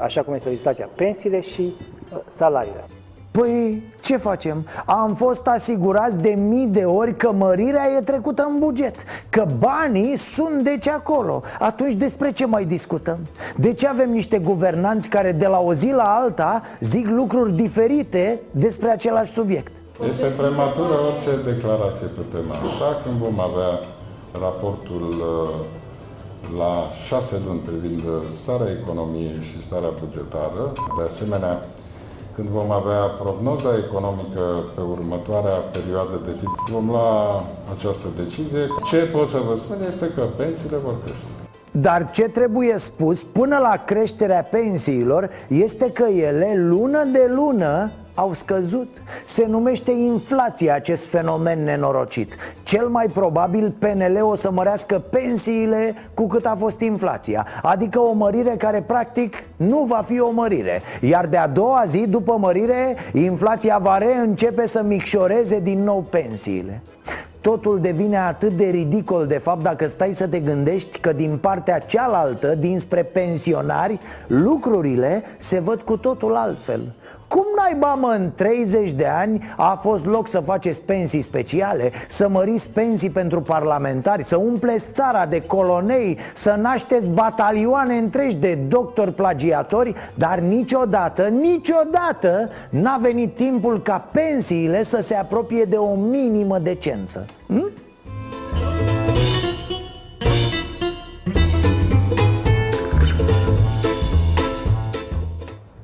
așa 0.00 0.22
cum 0.22 0.34
este 0.34 0.48
legislația, 0.48 0.88
pensiile 0.96 1.40
și 1.40 1.74
uh, 2.12 2.18
salariile. 2.28 2.84
Păi 3.32 3.82
ce 4.00 4.16
facem? 4.16 4.66
Am 4.86 5.14
fost 5.14 5.46
asigurați 5.46 6.18
de 6.18 6.28
mii 6.28 6.66
de 6.66 6.84
ori 6.84 7.16
că 7.16 7.32
mărirea 7.32 7.86
e 7.96 8.00
trecută 8.00 8.46
în 8.48 8.58
buget 8.58 8.94
Că 9.28 9.46
banii 9.58 10.16
sunt 10.16 10.62
deci 10.62 10.88
acolo 10.88 11.42
Atunci 11.58 11.94
despre 11.94 12.32
ce 12.32 12.46
mai 12.46 12.64
discutăm? 12.64 13.18
De 13.56 13.72
ce 13.72 13.88
avem 13.88 14.10
niște 14.10 14.38
guvernanți 14.38 15.08
care 15.08 15.32
de 15.32 15.46
la 15.46 15.58
o 15.60 15.72
zi 15.72 15.90
la 15.90 16.14
alta 16.22 16.62
zic 16.80 17.08
lucruri 17.08 17.52
diferite 17.52 18.40
despre 18.50 18.88
același 18.90 19.32
subiect? 19.32 19.72
Este 20.08 20.26
prematură 20.26 20.94
orice 21.00 21.52
declarație 21.52 22.06
pe 22.06 22.36
tema 22.36 22.54
asta 22.54 23.00
când 23.04 23.14
vom 23.14 23.40
avea 23.40 23.78
raportul 24.40 25.02
uh, 25.02 25.64
la 26.58 26.90
șase 27.06 27.40
luni 27.46 27.58
privind 27.58 28.02
starea 28.40 28.72
economiei 28.80 29.40
și 29.50 29.62
starea 29.62 29.92
bugetară. 30.04 30.72
De 30.98 31.04
asemenea, 31.06 31.66
când 32.34 32.48
vom 32.48 32.70
avea 32.70 33.02
prognoza 33.22 33.70
economică 33.86 34.64
pe 34.74 34.80
următoarea 34.80 35.56
perioadă 35.76 36.20
de 36.24 36.30
timp, 36.30 36.54
vom 36.70 36.86
lua 36.86 37.44
această 37.74 38.06
decizie. 38.16 38.66
Ce 38.90 38.96
pot 38.96 39.28
să 39.28 39.38
vă 39.48 39.54
spun 39.56 39.84
este 39.86 40.06
că 40.14 40.22
pensiile 40.36 40.76
vor 40.76 40.94
crește. 41.04 41.26
Dar 41.70 42.10
ce 42.10 42.22
trebuie 42.22 42.78
spus 42.78 43.22
până 43.22 43.58
la 43.58 43.76
creșterea 43.84 44.42
pensiilor 44.42 45.30
este 45.48 45.90
că 45.92 46.04
ele 46.04 46.52
lună 46.56 47.04
de 47.04 47.30
lună 47.34 47.90
au 48.14 48.32
scăzut. 48.32 49.02
Se 49.24 49.46
numește 49.46 49.90
inflație 49.90 50.70
acest 50.70 51.06
fenomen 51.06 51.64
nenorocit. 51.64 52.36
Cel 52.62 52.88
mai 52.88 53.06
probabil 53.06 53.74
PNL 53.78 54.18
o 54.22 54.34
să 54.34 54.50
mărească 54.50 54.98
pensiile 55.10 55.94
cu 56.14 56.26
cât 56.26 56.46
a 56.46 56.54
fost 56.58 56.80
inflația 56.80 57.46
Adică 57.62 58.00
o 58.00 58.12
mărire 58.12 58.54
care 58.58 58.84
practic 58.86 59.44
nu 59.56 59.84
va 59.84 60.04
fi 60.06 60.20
o 60.20 60.30
mărire. 60.30 60.82
Iar 61.00 61.26
de 61.26 61.36
a 61.36 61.48
doua 61.48 61.82
zi 61.86 62.06
după 62.06 62.36
mărire 62.38 62.96
inflația 63.12 63.78
va 63.78 63.98
reîncepe 63.98 64.66
să 64.66 64.82
micșoreze 64.82 65.60
din 65.60 65.82
nou 65.82 66.04
pensiile. 66.10 66.82
Totul 67.42 67.80
devine 67.80 68.16
atât 68.18 68.56
de 68.56 68.64
ridicol 68.64 69.26
de 69.26 69.38
fapt 69.38 69.62
dacă 69.62 69.86
stai 69.86 70.12
să 70.12 70.26
te 70.26 70.40
gândești 70.40 70.98
că 70.98 71.12
din 71.12 71.38
partea 71.40 71.78
cealaltă, 71.78 72.54
dinspre 72.54 73.02
pensionari, 73.02 74.00
lucrurile 74.26 75.22
se 75.36 75.58
văd 75.58 75.82
cu 75.82 75.96
totul 75.96 76.34
altfel. 76.34 76.94
Cum 77.28 77.44
naiba 77.72 77.94
mă 77.94 78.14
în 78.18 78.32
30 78.34 78.90
de 78.92 79.06
ani 79.06 79.54
a 79.56 79.78
fost 79.82 80.06
loc 80.06 80.28
să 80.28 80.40
faceți 80.40 80.82
pensii 80.82 81.20
speciale 81.20 81.92
Să 82.08 82.28
măriți 82.28 82.70
pensii 82.70 83.10
pentru 83.10 83.40
parlamentari 83.40 84.24
Să 84.24 84.36
umpleți 84.36 84.88
țara 84.90 85.26
de 85.26 85.40
colonei 85.40 86.18
Să 86.34 86.54
nașteți 86.60 87.08
batalioane 87.08 87.94
întregi 87.94 88.36
de 88.36 88.54
doctori 88.54 89.12
plagiatori 89.12 89.94
Dar 90.14 90.38
niciodată, 90.38 91.28
niciodată 91.28 92.50
n-a 92.70 92.98
venit 93.00 93.36
timpul 93.36 93.82
ca 93.82 94.08
pensiile 94.12 94.82
să 94.82 95.00
se 95.00 95.14
apropie 95.14 95.64
de 95.64 95.76
o 95.76 95.94
minimă 95.94 96.58
decență 96.58 97.26
hm? 97.46 97.70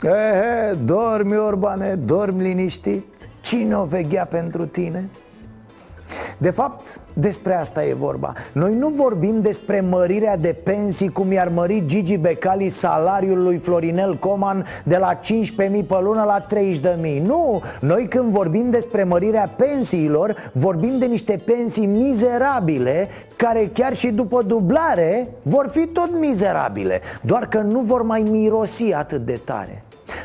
Ehe, 0.02 0.74
dormi, 0.84 1.37
Orbane, 1.37 1.94
dormi 1.94 2.42
liniștit 2.42 3.28
Cine 3.40 3.76
o 3.76 3.84
veghea 3.84 4.24
pentru 4.24 4.66
tine? 4.66 5.08
De 6.38 6.50
fapt, 6.50 7.00
despre 7.12 7.54
asta 7.54 7.84
e 7.84 7.94
vorba. 7.94 8.32
Noi 8.52 8.74
nu 8.74 8.88
vorbim 8.88 9.40
despre 9.40 9.80
mărirea 9.80 10.37
de 10.37 10.56
pensii 10.64 11.12
Cum 11.12 11.32
i-ar 11.32 11.48
mări 11.48 11.82
Gigi 11.87 12.16
Becali 12.16 12.68
salariul 12.68 13.42
lui 13.42 13.56
Florinel 13.58 14.16
Coman 14.16 14.66
De 14.84 14.96
la 14.96 15.20
15.000 15.20 15.20
pe 15.87 15.98
lună 16.00 16.24
la 16.24 16.46
30.000 17.16 17.22
Nu, 17.22 17.62
noi 17.80 18.08
când 18.08 18.30
vorbim 18.30 18.70
despre 18.70 19.04
mărirea 19.04 19.50
pensiilor 19.56 20.50
Vorbim 20.52 20.98
de 20.98 21.06
niște 21.06 21.40
pensii 21.44 21.87
mizerabile 21.87 23.08
Care 23.37 23.70
chiar 23.72 23.94
și 23.94 24.08
după 24.08 24.42
dublare 24.42 25.28
vor 25.42 25.68
fi 25.70 25.87
tot 25.87 26.11
mizerabile. 26.18 27.00
Doar 27.22 27.48
că 27.48 27.58
nu 27.58 27.80
vor 27.80 28.02
mai 28.02 28.20
mirosi 28.20 28.92
atât 28.92 29.24
de 29.24 29.40
tare 29.44 29.82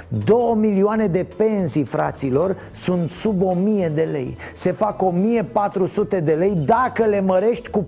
2 0.07 0.53
milioane 0.55 1.07
de 1.07 1.25
pensii, 1.35 1.83
fraților, 1.83 2.55
sunt 2.71 3.09
sub 3.09 3.41
1000 3.41 3.87
de 3.87 4.07
lei. 4.11 4.37
Se 4.53 4.71
fac 4.71 5.01
1400 5.01 6.19
de 6.19 6.33
lei 6.33 6.55
dacă 6.65 7.03
le 7.03 7.21
mărești 7.21 7.69
cu 7.69 7.87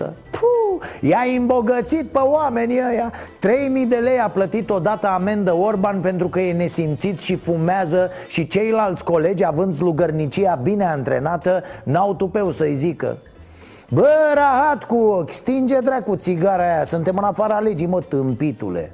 40% 0.00 0.10
Puh, 0.30 0.88
i-ai 1.00 1.36
îmbogățit 1.36 2.08
pe 2.08 2.18
oamenii 2.18 2.80
ăia. 2.90 3.12
3000 3.38 3.86
de 3.86 3.96
lei 3.96 4.18
a 4.18 4.28
plătit 4.28 4.70
odată 4.70 5.06
amendă 5.06 5.54
Orban 5.54 6.00
pentru 6.00 6.28
că 6.28 6.40
e 6.40 6.52
nesimțit 6.52 7.18
și 7.18 7.36
fumează 7.36 8.10
Și 8.28 8.46
ceilalți 8.46 9.04
colegi, 9.04 9.44
având 9.44 9.72
slugărnicia 9.72 10.54
bine 10.62 10.84
antrenată, 10.84 11.62
n-au 11.84 12.14
tupeu 12.14 12.50
să-i 12.50 12.74
zică. 12.74 13.18
Bă, 13.90 14.08
rahat 14.34 14.84
cu 14.84 14.96
ochi, 14.96 15.30
stinge 15.30 15.78
dracu 15.78 16.16
țigara 16.16 16.62
aia, 16.62 16.84
suntem 16.84 17.16
în 17.16 17.24
afara 17.24 17.58
legii, 17.58 17.86
mă, 17.86 18.00
tâmpitule 18.00 18.92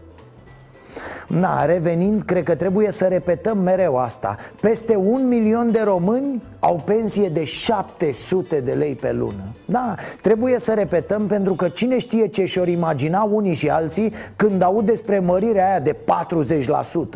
Na, 1.29 1.64
revenind, 1.64 2.22
cred 2.22 2.43
că 2.43 2.55
trebuie 2.55 2.91
să 2.91 3.05
repetăm 3.05 3.59
mereu 3.59 3.97
asta. 3.97 4.37
Peste 4.61 4.97
un 4.97 5.29
milion 5.29 5.70
de 5.70 5.81
români 5.85 6.43
au 6.61 6.83
pensie 6.85 7.29
de 7.29 7.45
700 7.45 8.61
de 8.61 8.72
lei 8.72 8.95
pe 8.95 9.12
lună. 9.12 9.43
Da, 9.64 9.95
trebuie 10.20 10.59
să 10.59 10.72
repetăm 10.72 11.27
pentru 11.27 11.55
că 11.55 11.68
cine 11.68 11.99
știe 11.99 12.27
ce 12.27 12.45
și-or 12.45 12.68
imagina 12.68 13.22
unii 13.22 13.55
și 13.55 13.68
alții 13.68 14.12
Când 14.37 14.62
aud 14.62 14.87
despre 14.87 15.18
mărirea 15.18 15.68
aia 15.68 15.81
de 15.81 15.97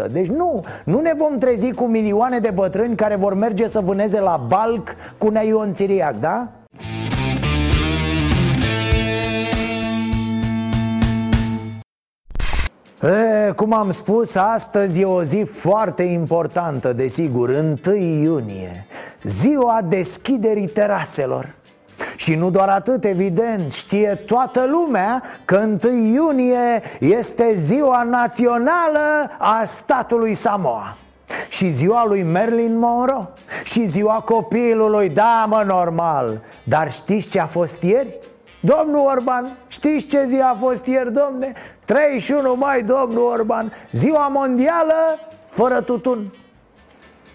40% 0.06 0.12
Deci 0.12 0.28
nu, 0.28 0.64
nu 0.84 1.00
ne 1.00 1.12
vom 1.16 1.38
trezi 1.38 1.72
cu 1.72 1.84
milioane 1.84 2.38
de 2.38 2.50
bătrâni 2.54 2.96
care 2.96 3.16
vor 3.16 3.34
merge 3.34 3.68
să 3.68 3.80
vâneze 3.80 4.20
la 4.20 4.44
balc 4.48 4.94
cu 5.18 5.28
neion 5.28 5.74
țiriac, 5.74 6.18
da? 6.20 6.48
E, 13.02 13.52
cum 13.52 13.72
am 13.72 13.90
spus, 13.90 14.34
astăzi 14.34 15.00
e 15.00 15.04
o 15.04 15.22
zi 15.22 15.42
foarte 15.42 16.02
importantă, 16.02 16.92
desigur, 16.92 17.48
1 17.48 17.96
iunie 17.96 18.86
Ziua 19.22 19.80
deschiderii 19.88 20.66
teraselor. 20.66 21.54
Și 22.16 22.34
nu 22.34 22.50
doar 22.50 22.68
atât, 22.68 23.04
evident, 23.04 23.72
știe 23.72 24.22
toată 24.26 24.66
lumea 24.70 25.22
că 25.44 25.68
1 25.84 25.94
iunie 26.12 26.82
este 27.00 27.52
ziua 27.54 28.02
națională 28.02 29.30
a 29.38 29.62
statului 29.64 30.34
Samoa. 30.34 30.96
Și 31.48 31.70
ziua 31.70 32.04
lui 32.06 32.22
Merlin 32.22 32.78
Monroe 32.78 33.28
Și 33.64 33.84
ziua 33.84 34.20
copilului, 34.24 35.08
da 35.08 35.44
mă, 35.48 35.62
normal. 35.66 36.40
Dar 36.64 36.92
știți 36.92 37.28
ce 37.28 37.40
a 37.40 37.46
fost 37.46 37.82
ieri? 37.82 38.18
Domnul 38.60 39.06
Orban, 39.06 39.56
știți 39.68 40.06
ce 40.06 40.24
zi 40.24 40.40
a 40.40 40.54
fost 40.54 40.86
ieri, 40.86 41.12
domne? 41.12 41.52
31 41.84 42.54
mai, 42.54 42.82
domnul 42.82 43.22
Orban 43.22 43.72
Ziua 43.90 44.28
mondială 44.28 45.18
fără 45.48 45.80
tutun 45.80 46.34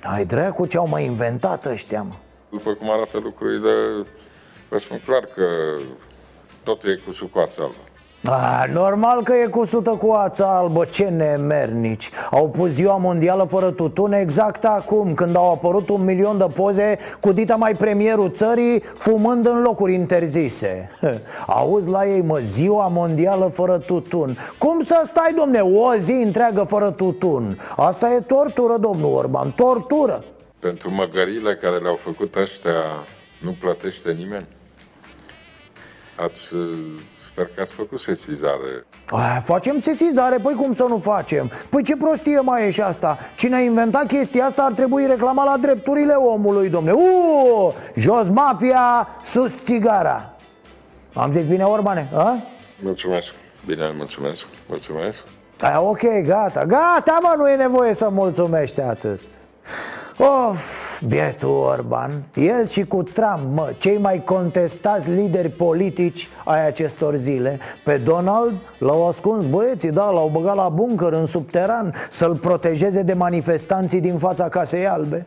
Ai 0.04 0.26
dracu 0.26 0.66
ce 0.66 0.78
au 0.78 0.88
mai 0.88 1.06
inventat 1.06 1.66
ăștia, 1.66 2.02
mă 2.02 2.14
După 2.50 2.74
cum 2.74 2.92
arată 2.92 3.18
lucrurile, 3.18 4.06
vă 4.70 4.78
spun 4.78 5.00
clar 5.06 5.26
că 5.26 5.46
totul 6.64 6.90
e 6.90 7.02
cu 7.06 7.12
sucoața 7.12 7.62
albă. 7.64 7.76
A, 8.26 8.66
normal 8.72 9.24
că 9.24 9.34
e 9.34 9.46
cu 9.48 9.66
sută 9.66 9.90
cu 9.90 10.12
ața 10.12 10.58
albă, 10.58 10.86
ce 10.86 11.04
nemernici. 11.04 12.10
Au 12.32 12.50
pus 12.50 12.70
ziua 12.70 12.98
mondială 12.98 13.44
fără 13.44 13.72
tutun 13.72 14.14
exact 14.14 14.66
acum 14.66 15.14
Când 15.14 15.36
au 15.36 15.52
apărut 15.52 15.90
un 15.90 16.04
milion 16.04 16.38
de 16.38 16.46
poze 16.54 16.98
cu 17.20 17.32
dita 17.32 17.56
mai 17.56 17.76
premierul 17.76 18.32
țării 18.32 18.80
Fumând 18.80 19.46
în 19.46 19.62
locuri 19.62 19.94
interzise. 19.94 20.90
Auzi 21.48 21.90
la 21.90 22.08
ei, 22.08 22.22
mă, 22.22 22.38
ziua 22.38 22.88
mondială 22.88 23.46
fără 23.46 23.78
tutun. 23.78 24.38
Cum 24.58 24.82
să 24.84 25.02
stai, 25.06 25.34
domne, 25.38 25.60
o 25.60 25.96
zi 25.96 26.12
întreagă 26.12 26.64
fără 26.64 26.90
tutun? 26.92 27.60
Asta 27.76 28.14
e 28.14 28.20
tortură, 28.20 28.78
domnul 28.78 29.14
Orban, 29.14 29.52
tortură. 29.52 30.24
Pentru 30.60 30.92
măgările 30.92 31.56
care 31.56 31.78
le-au 31.78 31.96
făcut 31.96 32.36
ăștia, 32.36 33.06
nu 33.42 33.56
plătește 33.60 34.12
nimeni. 34.12 34.48
Ați, 36.16 36.50
sper 37.34 37.50
că 37.56 37.62
ați 37.62 37.74
făcut 37.74 38.00
sesizare. 38.00 38.86
A, 39.10 39.40
facem 39.44 39.80
sesizare, 39.80 40.38
păi 40.38 40.54
cum 40.54 40.74
să 40.74 40.84
nu 40.84 40.98
facem? 40.98 41.52
Păi 41.70 41.84
ce 41.84 41.96
prostie 41.96 42.40
mai 42.40 42.68
e 42.68 42.70
și 42.70 42.82
asta? 42.82 43.18
Cine 43.36 43.56
a 43.56 43.60
inventat 43.60 44.06
chestia 44.06 44.46
asta 44.46 44.64
ar 44.64 44.74
trebui 44.74 45.06
reclama 45.06 45.44
la 45.44 45.58
drepturile 45.58 46.14
omului, 46.14 46.70
domne 46.70 46.92
Uuu, 46.92 47.74
jos 47.96 48.28
mafia, 48.30 49.08
sus 49.24 49.52
țigara 49.64 50.36
Am 51.14 51.32
zis 51.32 51.46
bine, 51.46 51.64
Orbane? 51.64 52.10
A? 52.14 52.38
Mulțumesc. 52.82 53.34
Bine, 53.66 53.94
mulțumesc. 53.98 54.46
Mulțumesc. 54.68 55.24
A, 55.62 55.82
ok, 55.82 56.02
gata, 56.24 56.66
gata, 56.66 57.20
mă, 57.22 57.34
nu 57.38 57.50
e 57.50 57.56
nevoie 57.56 57.94
să 57.94 58.10
mulțumești 58.10 58.82
atât 58.82 59.22
Of, 60.18 61.02
bietul 61.08 61.50
Orban 61.50 62.24
El 62.34 62.68
și 62.68 62.86
cu 62.86 63.04
Trump, 63.04 63.40
mă, 63.54 63.74
cei 63.78 63.98
mai 63.98 64.24
contestați 64.24 65.10
lideri 65.10 65.50
politici 65.50 66.30
ai 66.46 66.68
acestor 66.68 67.16
zile. 67.16 67.60
Pe 67.84 67.98
Donald 67.98 68.62
l-au 68.78 69.08
ascuns 69.08 69.46
băieții, 69.46 69.92
da, 69.92 70.10
l-au 70.10 70.30
băgat 70.34 70.56
la 70.56 70.70
bunker 70.70 71.14
în 71.14 71.26
subteran 71.26 71.94
Să-l 72.10 72.36
protejeze 72.36 73.02
de 73.02 73.14
manifestanții 73.14 74.02
din 74.02 74.18
fața 74.18 74.50
Casei 74.50 74.88
Albe 74.88 75.26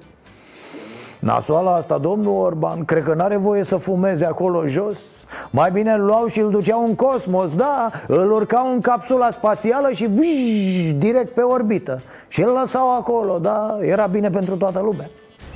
Nasoala 1.19 1.75
asta, 1.75 1.99
domnul 1.99 2.41
Orban, 2.45 2.85
cred 2.85 3.03
că 3.03 3.15
n-are 3.15 3.37
voie 3.37 3.63
să 3.63 3.77
fumeze 3.77 4.25
acolo 4.25 4.67
jos. 4.67 5.25
Mai 5.51 5.71
bine 5.71 5.93
îl 5.93 6.05
luau 6.05 6.27
și 6.27 6.41
îl 6.41 6.51
duceau 6.51 6.85
în 6.85 6.95
cosmos, 6.95 7.55
da? 7.55 7.91
Îl 8.07 8.33
urcau 8.33 8.73
în 8.73 8.81
capsula 8.81 9.31
spațială 9.31 9.91
și 9.91 10.05
vii, 10.05 10.93
direct 10.93 11.35
pe 11.35 11.41
orbită. 11.41 12.03
Și 12.29 12.43
îl 12.43 12.53
lăsau 12.61 12.97
acolo, 12.97 13.39
da? 13.39 13.79
Era 13.81 14.07
bine 14.07 14.31
pentru 14.31 14.57
toată 14.57 14.81
lumea. 14.81 15.11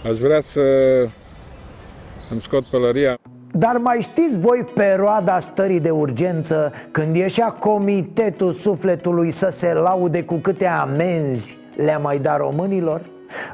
Aș 0.05 0.19
vrea 0.19 0.41
să 0.41 0.61
îmi 2.31 2.41
scot 2.41 2.65
pălăria. 2.71 3.19
dar 3.53 3.77
mai 3.77 3.99
știți 4.01 4.39
voi 4.39 4.69
perioada 4.75 5.39
stării 5.39 5.81
de 5.81 5.91
urgență 5.91 6.73
Când 6.91 7.17
ieșea 7.17 7.51
comitetul 7.51 8.53
sufletului 8.53 9.31
să 9.31 9.49
se 9.51 9.73
laude 9.73 10.23
cu 10.23 10.35
câte 10.35 10.67
amenzi 10.67 11.59
le-a 11.77 11.99
mai 11.99 12.19
dat 12.19 12.37
românilor? 12.37 13.01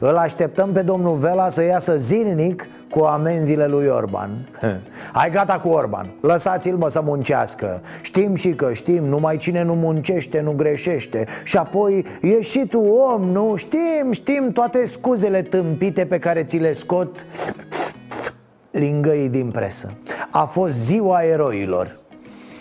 Îl 0.01 0.17
așteptăm 0.17 0.73
pe 0.73 0.83
domnul 0.83 1.17
Vela 1.17 1.49
să 1.49 1.63
iasă 1.63 1.97
zilnic 1.97 2.69
cu 2.91 3.01
amenziile 3.01 3.67
lui 3.67 3.87
Orban. 3.87 4.49
Hai 5.13 5.31
gata 5.31 5.59
cu 5.59 5.69
Orban, 5.69 6.13
lăsați-l 6.21 6.77
mă 6.77 6.89
să 6.89 7.01
muncească. 7.05 7.81
Știm 8.03 8.35
și 8.35 8.55
că 8.55 8.73
știm, 8.73 9.05
numai 9.05 9.37
cine 9.37 9.63
nu 9.63 9.75
muncește 9.75 10.41
nu 10.41 10.53
greșește. 10.53 11.27
Și 11.45 11.57
apoi 11.57 12.05
e 12.23 12.41
și 12.41 12.67
tu 12.67 12.79
om, 12.79 13.23
nu? 13.23 13.57
Știm, 13.57 14.13
știm 14.13 14.53
toate 14.53 14.85
scuzele 14.85 15.43
tâmpite 15.43 16.05
pe 16.05 16.19
care 16.19 16.45
ți 16.45 16.57
le 16.57 16.73
scot 16.73 17.27
lingăii 18.71 19.29
din 19.29 19.51
presă. 19.51 19.93
A 20.31 20.45
fost 20.45 20.75
ziua 20.75 21.23
eroilor. 21.23 21.97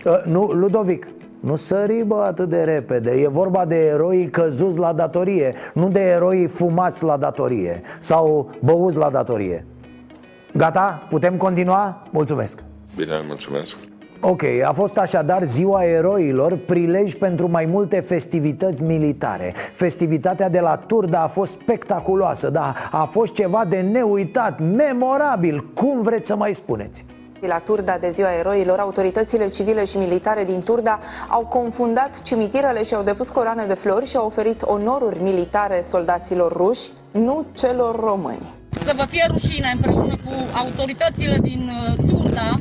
Uh, 0.05 0.23
Nu, 0.23 0.43
Ludovic, 0.43 1.07
nu 1.45 1.55
sări 1.55 2.03
bă 2.03 2.15
atât 2.15 2.49
de 2.49 2.63
repede 2.63 3.11
E 3.11 3.27
vorba 3.27 3.65
de 3.65 3.85
eroi 3.85 4.29
căzuți 4.29 4.77
la 4.77 4.93
datorie 4.93 5.53
Nu 5.73 5.89
de 5.89 5.99
eroi 5.99 6.47
fumați 6.47 7.03
la 7.03 7.17
datorie 7.17 7.81
Sau 7.99 8.49
băuți 8.59 8.97
la 8.97 9.09
datorie 9.09 9.65
Gata? 10.53 11.07
Putem 11.09 11.37
continua? 11.37 12.07
Mulțumesc 12.09 12.59
Bine, 12.95 13.23
mulțumesc. 13.27 13.75
Ok, 14.19 14.43
a 14.65 14.71
fost 14.71 14.97
așadar 14.97 15.43
ziua 15.43 15.83
eroilor, 15.83 16.57
prilej 16.57 17.13
pentru 17.13 17.49
mai 17.49 17.65
multe 17.65 17.99
festivități 17.99 18.83
militare 18.83 19.53
Festivitatea 19.73 20.49
de 20.49 20.59
la 20.59 20.75
Turda 20.75 21.21
a 21.21 21.27
fost 21.27 21.51
spectaculoasă, 21.51 22.49
da, 22.49 22.73
a 22.91 23.03
fost 23.03 23.33
ceva 23.33 23.65
de 23.69 23.77
neuitat, 23.77 24.59
memorabil, 24.75 25.67
cum 25.73 26.01
vreți 26.01 26.27
să 26.27 26.35
mai 26.35 26.53
spuneți 26.53 27.05
La 27.47 27.59
Turda 27.59 27.97
de 27.97 28.09
Ziua 28.09 28.33
Eroilor, 28.33 28.79
autoritățile 28.79 29.47
civile 29.47 29.85
și 29.85 29.97
militare 29.97 30.43
din 30.43 30.61
Turda 30.61 30.99
au 31.29 31.45
confundat 31.45 32.21
cimitirele 32.21 32.83
și 32.83 32.93
au 32.93 33.03
depus 33.03 33.29
coroane 33.29 33.65
de 33.65 33.73
flori 33.73 34.05
și 34.09 34.15
au 34.15 34.25
oferit 34.25 34.61
onoruri 34.61 35.21
militare 35.21 35.81
soldaților 35.81 36.51
ruși, 36.51 36.89
nu 37.11 37.45
celor 37.55 37.99
români. 37.99 38.53
Să 38.85 38.93
vă 38.95 39.05
fie 39.09 39.25
rușine 39.29 39.71
împreună 39.73 40.15
cu 40.25 40.31
autoritățile 40.57 41.37
din 41.41 41.71
uh, 41.87 41.95
Turda. 42.09 42.57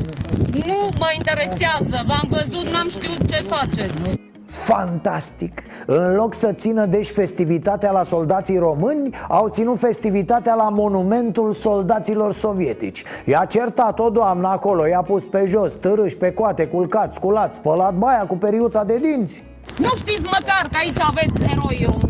Nu 0.67 0.89
mă 0.99 1.11
interesează, 1.15 2.05
v-am 2.07 2.29
văzut, 2.29 2.67
n-am 2.69 2.89
știut 2.91 3.29
ce 3.29 3.45
faceți. 3.49 4.33
Fantastic! 4.47 5.63
În 5.87 6.15
loc 6.15 6.35
să 6.35 6.53
țină 6.53 6.87
deci 6.87 7.09
festivitatea 7.09 7.91
la 7.91 8.03
soldații 8.03 8.59
români 8.59 9.15
Au 9.29 9.49
ținut 9.49 9.79
festivitatea 9.79 10.55
la 10.55 10.69
monumentul 10.69 11.53
soldaților 11.53 12.33
sovietici 12.33 13.05
I-a 13.25 13.45
certat-o 13.45 14.11
doamna 14.11 14.51
acolo, 14.51 14.87
i-a 14.87 15.03
pus 15.03 15.25
pe 15.25 15.45
jos, 15.47 15.73
târâși, 15.73 16.17
pe 16.17 16.33
coate, 16.33 16.67
culcați, 16.67 17.15
sculați, 17.15 17.57
spălat 17.57 17.95
baia 17.95 18.25
cu 18.27 18.37
periuța 18.37 18.85
de 18.85 18.99
dinți 18.99 19.43
Nu 19.79 19.91
știți 19.97 20.23
măcar 20.23 20.69
că 20.71 20.77
aici 20.77 20.99
aveți 21.01 21.43
eroi 21.53 21.87
României. 21.89 22.04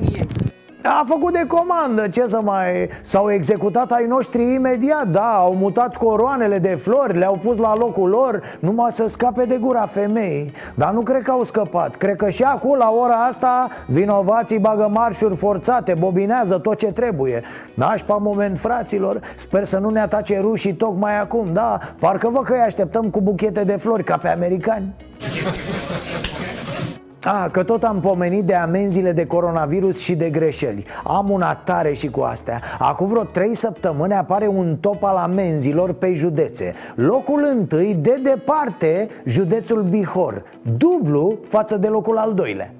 A 0.86 1.04
făcut 1.06 1.32
de 1.32 1.44
comandă, 1.46 2.08
ce 2.08 2.26
să 2.26 2.40
mai... 2.42 2.88
S-au 3.02 3.30
executat 3.30 3.92
ai 3.92 4.06
noștri 4.06 4.54
imediat, 4.54 5.08
da 5.08 5.36
Au 5.36 5.54
mutat 5.54 5.96
coroanele 5.96 6.58
de 6.58 6.74
flori, 6.74 7.18
le-au 7.18 7.38
pus 7.42 7.58
la 7.58 7.74
locul 7.76 8.08
lor 8.08 8.42
Numai 8.60 8.90
să 8.92 9.06
scape 9.06 9.44
de 9.44 9.56
gura 9.56 9.86
femeii. 9.86 10.52
Dar 10.74 10.92
nu 10.92 11.00
cred 11.00 11.22
că 11.22 11.30
au 11.30 11.42
scăpat. 11.42 11.94
Cred 11.94 12.16
că 12.16 12.28
și 12.28 12.42
acum, 12.42 12.76
la 12.76 12.90
ora 12.90 13.14
asta, 13.14 13.68
vinovații 13.86 14.58
bagă 14.58 14.88
marșuri 14.92 15.36
forțate 15.36 15.94
Bobinează 15.94 16.58
tot 16.58 16.78
ce 16.78 16.92
trebuie. 16.92 17.42
Nașpa 17.74 18.16
moment, 18.16 18.58
fraților 18.58 19.20
Sper 19.36 19.64
să 19.64 19.78
nu 19.78 19.90
ne 19.90 20.00
atace 20.00 20.38
rușii 20.40 20.74
tocmai 20.74 21.20
acum, 21.20 21.48
da? 21.52 21.78
Parcă 21.98 22.28
vă 22.28 22.40
că 22.42 22.52
îi 22.52 22.60
așteptăm 22.60 23.10
cu 23.10 23.20
buchete 23.20 23.64
de 23.64 23.76
flori 23.76 24.04
ca 24.04 24.16
pe 24.16 24.28
americani 24.28 24.94
a, 27.24 27.48
că 27.48 27.62
tot 27.62 27.82
am 27.82 28.00
pomenit 28.00 28.44
de 28.44 28.54
amenziile 28.54 29.12
de 29.12 29.26
coronavirus 29.26 29.98
și 29.98 30.14
de 30.14 30.30
greșeli. 30.30 30.84
Am 31.04 31.30
una 31.30 31.54
tare 31.54 31.92
și 31.92 32.08
cu 32.10 32.20
astea. 32.20 32.60
Acum 32.78 33.06
vreo 33.06 33.22
3 33.22 33.54
săptămâni 33.54 34.12
apare 34.12 34.46
un 34.46 34.76
top 34.80 35.02
al 35.02 35.16
amenzilor 35.16 35.92
pe 35.92 36.12
județe. 36.12 36.74
Locul 36.94 37.46
întâi, 37.50 37.94
de 37.94 38.20
departe, 38.22 39.08
județul 39.24 39.82
Bihor. 39.82 40.42
Dublu 40.76 41.38
față 41.46 41.76
de 41.76 41.88
locul 41.88 42.16
al 42.16 42.34
doilea 42.34 42.74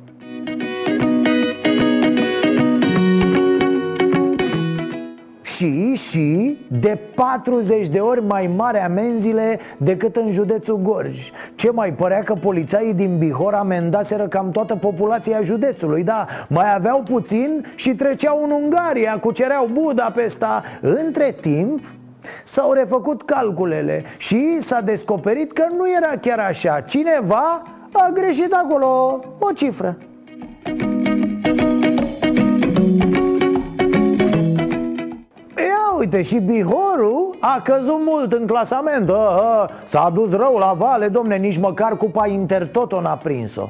și, 5.55 5.95
și 5.95 6.59
de 6.81 6.99
40 7.15 7.89
de 7.89 7.99
ori 7.99 8.23
mai 8.23 8.51
mare 8.57 8.85
amenziile 8.85 9.59
decât 9.77 10.17
în 10.17 10.31
județul 10.31 10.77
Gorj. 10.77 11.31
Ce 11.55 11.71
mai 11.71 11.93
părea 11.93 12.23
că 12.23 12.35
polițaii 12.35 12.95
din 12.95 13.19
Bihor 13.19 13.55
amendaseră 13.55 14.29
cam 14.29 14.51
toată 14.51 14.77
populația 14.77 15.41
județului 15.41 16.03
Da, 16.03 16.27
mai 16.49 16.75
aveau 16.75 17.03
puțin 17.03 17.67
și 17.75 17.95
treceau 17.95 18.43
în 18.43 18.51
Ungaria, 18.51 19.19
cucereau 19.19 19.69
Budapesta. 19.73 20.63
Între 20.81 21.37
timp, 21.41 21.85
S-au 22.45 22.73
refăcut 22.73 23.23
calculele 23.23 24.05
și 24.17 24.61
s-a 24.61 24.81
descoperit 24.81 25.53
că 25.53 25.67
nu 25.77 25.85
era 25.97 26.19
chiar 26.21 26.39
așa. 26.39 26.81
Cineva 26.81 27.63
a 27.93 28.11
greșit 28.15 28.53
acolo. 28.53 29.21
O 29.39 29.53
cifră 29.53 29.97
și 36.23 36.39
Bihorul 36.39 37.37
a 37.41 37.61
căzut 37.65 38.01
mult 38.05 38.33
în 38.33 38.47
clasament. 38.47 39.11
S-a 39.85 40.11
dus 40.15 40.31
rău 40.31 40.57
la 40.57 40.75
vale, 40.77 41.09
domne, 41.09 41.37
nici 41.37 41.59
măcar 41.59 41.97
cupa 41.97 42.27
Intertoto 42.27 43.01
n-a 43.01 43.17
prins-o 43.17 43.69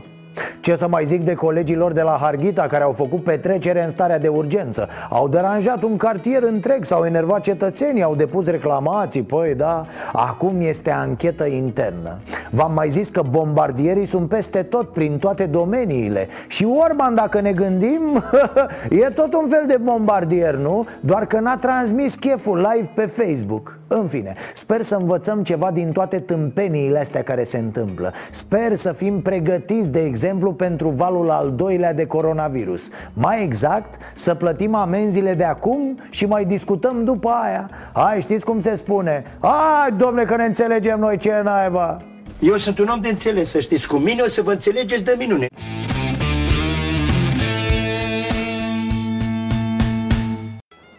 ce 0.61 0.74
să 0.74 0.89
mai 0.89 1.05
zic 1.05 1.24
de 1.24 1.35
colegilor 1.35 1.93
de 1.93 2.03
la 2.03 2.18
Harghita 2.20 2.62
care 2.62 2.85
au 2.85 2.93
făcut 2.93 3.22
petrecere 3.22 3.82
în 3.82 3.89
starea 3.89 4.18
de 4.18 4.28
urgență? 4.28 4.89
Au 5.11 5.28
deranjat 5.28 5.82
un 5.82 5.97
cartier 5.97 6.43
întreg, 6.43 6.85
s-au 6.85 7.05
enervat 7.05 7.41
cetățenii, 7.41 8.03
au 8.03 8.14
depus 8.14 8.47
reclamații. 8.47 9.22
Păi 9.22 9.55
da, 9.55 9.85
acum 10.12 10.57
este 10.61 10.91
anchetă 10.91 11.45
internă. 11.47 12.18
V-am 12.51 12.72
mai 12.72 12.89
zis 12.89 13.09
că 13.09 13.22
bombardierii 13.30 14.07
sunt 14.07 14.28
peste 14.28 14.62
tot, 14.62 14.93
prin 14.93 15.18
toate 15.18 15.47
domeniile. 15.47 16.28
Și 16.47 16.66
Orban, 16.89 17.14
dacă 17.14 17.41
ne 17.41 17.53
gândim, 17.53 18.24
e 19.05 19.11
tot 19.14 19.35
un 19.35 19.49
fel 19.49 19.64
de 19.66 19.78
bombardier, 19.82 20.55
nu? 20.55 20.87
Doar 21.01 21.26
că 21.26 21.41
n-a 21.41 21.57
transmis 21.57 22.14
cheful 22.14 22.57
live 22.72 22.91
pe 22.95 23.07
Facebook. 23.07 23.78
În 23.87 24.07
fine, 24.07 24.35
sper 24.55 24.80
să 24.80 24.97
învățăm 24.97 25.43
ceva 25.43 25.70
din 25.70 25.93
toate 25.93 26.18
tâmpeniile 26.18 26.99
astea 26.99 27.22
care 27.22 27.43
se 27.43 27.59
întâmplă. 27.59 28.12
Sper 28.30 28.74
să 28.74 28.93
fim 28.93 29.20
pregătiți, 29.20 29.91
de 29.91 29.99
exemplu, 29.99 30.22
pentru 30.56 30.88
valul 30.88 31.30
al 31.30 31.52
doilea 31.56 31.94
de 31.94 32.06
coronavirus. 32.06 32.90
Mai 33.12 33.42
exact, 33.42 34.00
să 34.14 34.34
plătim 34.34 34.74
amenziile 34.74 35.34
de 35.34 35.44
acum 35.44 35.98
și 36.10 36.26
mai 36.26 36.44
discutăm 36.44 37.04
după 37.04 37.28
aia. 37.28 37.70
Hai, 37.92 38.20
știți 38.20 38.44
cum 38.44 38.60
se 38.60 38.74
spune? 38.74 39.24
Hai, 39.40 39.92
domne, 39.96 40.22
că 40.22 40.36
ne 40.36 40.44
înțelegem 40.44 40.98
noi 40.98 41.16
ce 41.16 41.40
naiba! 41.44 42.02
Eu 42.38 42.56
sunt 42.56 42.78
un 42.78 42.88
om 42.88 43.00
de 43.00 43.08
înțeles, 43.08 43.50
să 43.50 43.60
știți. 43.60 43.88
Cu 43.88 43.96
mine 43.96 44.22
o 44.22 44.28
să 44.28 44.42
vă 44.42 44.50
înțelegeți 44.50 45.04
de 45.04 45.14
minune. 45.18 45.46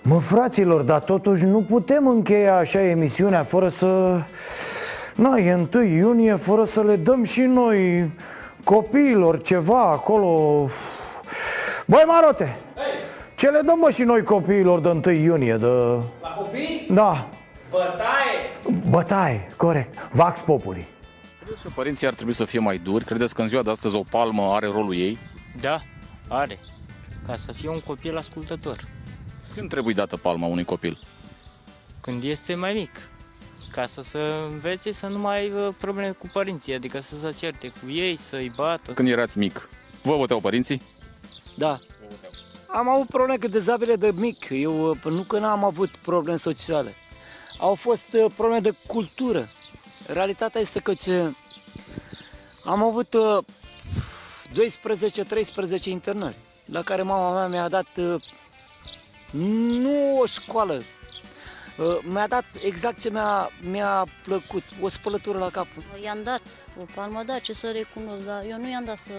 Mă, 0.04 0.20
fraților, 0.20 0.82
dar 0.82 1.00
totuși 1.00 1.46
nu 1.46 1.62
putem 1.62 2.08
încheia 2.08 2.56
așa 2.56 2.82
emisiunea 2.82 3.44
fără 3.44 3.68
să... 3.68 4.20
Na, 5.16 5.38
e 5.38 5.68
1 5.74 5.84
iunie 5.84 6.36
fără 6.36 6.64
să 6.64 6.82
le 6.82 6.96
dăm 6.96 7.24
și 7.24 7.42
noi 7.42 8.10
copiilor 8.66 9.42
ceva 9.42 9.82
acolo 9.82 10.70
Băi, 11.88 12.04
Marote, 12.08 12.58
ce 13.36 13.50
le 13.50 13.60
dăm 13.66 13.80
mă 13.80 13.90
și 13.90 14.04
noi 14.04 14.24
copiilor 14.24 14.80
de 14.80 14.90
1 14.90 15.16
iunie? 15.16 15.56
De... 15.56 15.66
La 16.22 16.30
copii? 16.38 16.88
Da, 16.92 17.28
Bătaie! 17.72 18.90
bătaie, 18.90 19.52
corect, 19.58 20.10
Vax 20.12 20.42
Populi 20.42 20.88
Credeți 21.40 21.64
că 21.64 21.70
părinții 21.76 22.08
ar 22.08 22.14
trebui 22.14 22.34
să 22.34 22.46
fie 22.46 22.60
mai 22.60 22.78
duri? 22.78 23.06
Credeți 23.06 23.36
că 23.36 23.42
în 23.42 23.48
ziua 23.48 23.64
de 23.64 23.70
astăzi 23.70 23.96
o 23.96 24.04
palmă 24.10 24.54
are 24.54 24.68
rolul 24.68 24.96
ei? 24.96 25.18
Da, 25.62 25.82
are. 26.28 26.60
Ca 27.28 27.36
să 27.36 27.52
fie 27.52 27.70
un 27.70 27.80
copil 27.80 28.18
ascultător. 28.18 28.78
Când 29.56 29.70
trebuie 29.70 29.94
dată 29.94 30.18
palma 30.18 30.48
unui 30.48 30.64
copil? 30.64 31.00
Când 32.02 32.24
este 32.24 32.56
mai 32.56 32.74
mic. 32.74 33.10
Ca 33.76 33.86
să 33.86 34.02
se 34.02 34.20
învețe 34.50 34.92
să 34.92 35.08
nu 35.08 35.20
mai 35.20 35.40
aibă 35.40 35.76
probleme 35.78 36.12
cu 36.12 36.28
părinții, 36.34 36.74
adică 36.74 37.00
să 37.00 37.16
se 37.18 37.32
certe 37.38 37.68
cu 37.68 37.90
ei, 37.90 38.16
să-i 38.16 38.52
bată. 38.56 38.92
Când 38.92 39.08
erați 39.08 39.38
mic, 39.38 39.70
vă 40.02 40.18
băteau 40.18 40.40
părinții? 40.40 40.82
Da. 41.56 41.80
Am 42.68 42.90
avut 42.90 43.08
probleme 43.08 43.38
cu 43.38 43.48
dezabile 43.48 43.96
de 43.96 44.12
mic. 44.14 44.48
Eu 44.50 44.90
uh, 44.90 45.04
nu 45.04 45.22
că 45.22 45.40
n-am 45.40 45.64
avut 45.64 45.90
probleme 45.90 46.38
sociale. 46.38 46.94
Au 47.60 47.74
fost 47.74 48.08
uh, 48.14 48.32
probleme 48.36 48.60
de 48.60 48.74
cultură. 48.88 49.50
Realitatea 50.08 50.62
este 50.62 50.80
că 50.80 50.94
ce 50.94 51.36
am 52.64 52.84
avut 52.84 53.14
uh, 53.14 53.44
12-13 55.80 55.84
internări, 55.84 56.38
la 56.66 56.82
care 56.82 57.02
mama 57.02 57.34
mea 57.34 57.48
mi-a 57.48 57.70
dat 57.70 57.98
uh, 57.98 58.22
nu 59.82 60.20
o 60.20 60.26
școală, 60.26 60.74
uh, 60.74 60.95
mi-a 62.02 62.28
dat 62.28 62.46
exact 62.64 63.02
ce 63.02 63.10
mi-a, 63.10 63.50
mi-a 63.70 64.06
plăcut, 64.22 64.64
o 64.82 64.88
spălătură 64.88 65.38
la 65.38 65.50
cap. 65.50 65.68
I-am 66.04 66.24
dat 66.24 66.42
o 66.82 66.86
palmă, 66.96 67.24
da, 67.24 67.40
ce 67.40 67.54
să 67.54 67.72
recunosc, 67.72 68.26
dar 68.26 68.44
eu 68.50 68.58
nu 68.58 68.70
i-am 68.70 68.84
dat 68.84 68.98
să, 68.98 69.12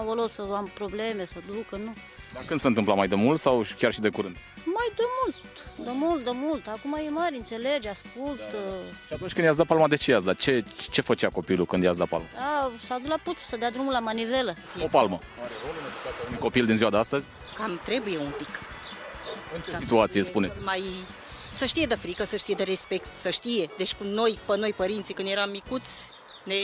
aolo, 0.00 0.26
să 0.26 0.42
am 0.54 0.70
probleme, 0.74 1.24
să 1.24 1.36
ducă, 1.46 1.76
nu. 1.76 1.94
Dar 2.34 2.42
când 2.46 2.60
se 2.60 2.66
întâmpla 2.66 2.94
mai 2.94 3.08
de 3.08 3.14
mult 3.14 3.38
sau 3.38 3.64
chiar 3.78 3.92
și 3.92 4.00
de 4.00 4.08
curând? 4.08 4.36
Mai 4.64 4.92
de 4.96 5.02
mult, 5.22 5.36
de 5.76 5.90
mult, 6.04 6.24
de 6.24 6.30
mult. 6.32 6.66
Acum 6.66 6.98
e 7.06 7.10
mare, 7.10 7.36
înțelege, 7.36 7.88
ascultă. 7.88 8.56
Și 9.06 9.12
atunci 9.12 9.32
când 9.32 9.44
i-ați 9.44 9.56
dat 9.56 9.66
palma, 9.66 9.88
de 9.88 9.96
ce 9.96 10.10
i-ați 10.10 10.24
dat? 10.24 10.36
Ce, 10.36 10.64
ce 10.90 11.00
făcea 11.00 11.28
copilul 11.28 11.66
când 11.66 11.82
i-ați 11.82 11.98
dat 11.98 12.08
palma? 12.08 12.26
Da, 12.34 12.70
s-a 12.84 12.98
dus 12.98 13.08
la 13.08 13.18
puț 13.22 13.38
să 13.38 13.56
dea 13.56 13.70
drumul 13.70 13.92
la 13.92 13.98
manivelă. 13.98 14.54
O 14.82 14.86
palmă. 14.86 15.18
Un 16.30 16.36
copil 16.36 16.66
din 16.66 16.76
ziua 16.76 16.90
de 16.90 16.96
astăzi? 16.96 17.26
Cam 17.54 17.80
trebuie 17.84 18.18
un 18.18 18.32
pic. 18.38 18.48
În 19.54 19.60
ce 19.60 19.76
situație 19.78 20.22
spuneți? 20.22 20.54
Mai 20.62 20.82
să 21.54 21.64
știe 21.64 21.86
de 21.86 21.94
frică, 21.94 22.24
să 22.24 22.36
știe 22.36 22.54
de 22.54 22.62
respect, 22.62 23.08
să 23.20 23.30
știe. 23.30 23.68
Deci 23.76 23.94
cu 23.94 24.04
noi, 24.04 24.38
pe 24.46 24.56
noi 24.56 24.72
părinții, 24.72 25.14
când 25.14 25.28
eram 25.28 25.50
micuți, 25.50 26.04
ne 26.44 26.54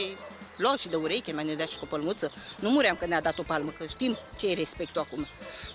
luau 0.57 0.75
și 0.75 0.87
de 0.87 0.95
ureche, 0.95 1.33
mai 1.33 1.43
ne 1.45 1.53
dea 1.53 1.65
și 1.65 1.77
cu 1.77 1.83
o 1.83 1.87
pălmuță. 1.87 2.31
Nu 2.59 2.69
muream 2.69 2.95
că 2.99 3.05
ne-a 3.05 3.21
dat 3.21 3.39
o 3.39 3.43
palmă, 3.43 3.69
că 3.77 3.85
știm 3.85 4.17
ce 4.37 4.49
e 4.49 4.53
respectul 4.53 5.01
acum. 5.01 5.25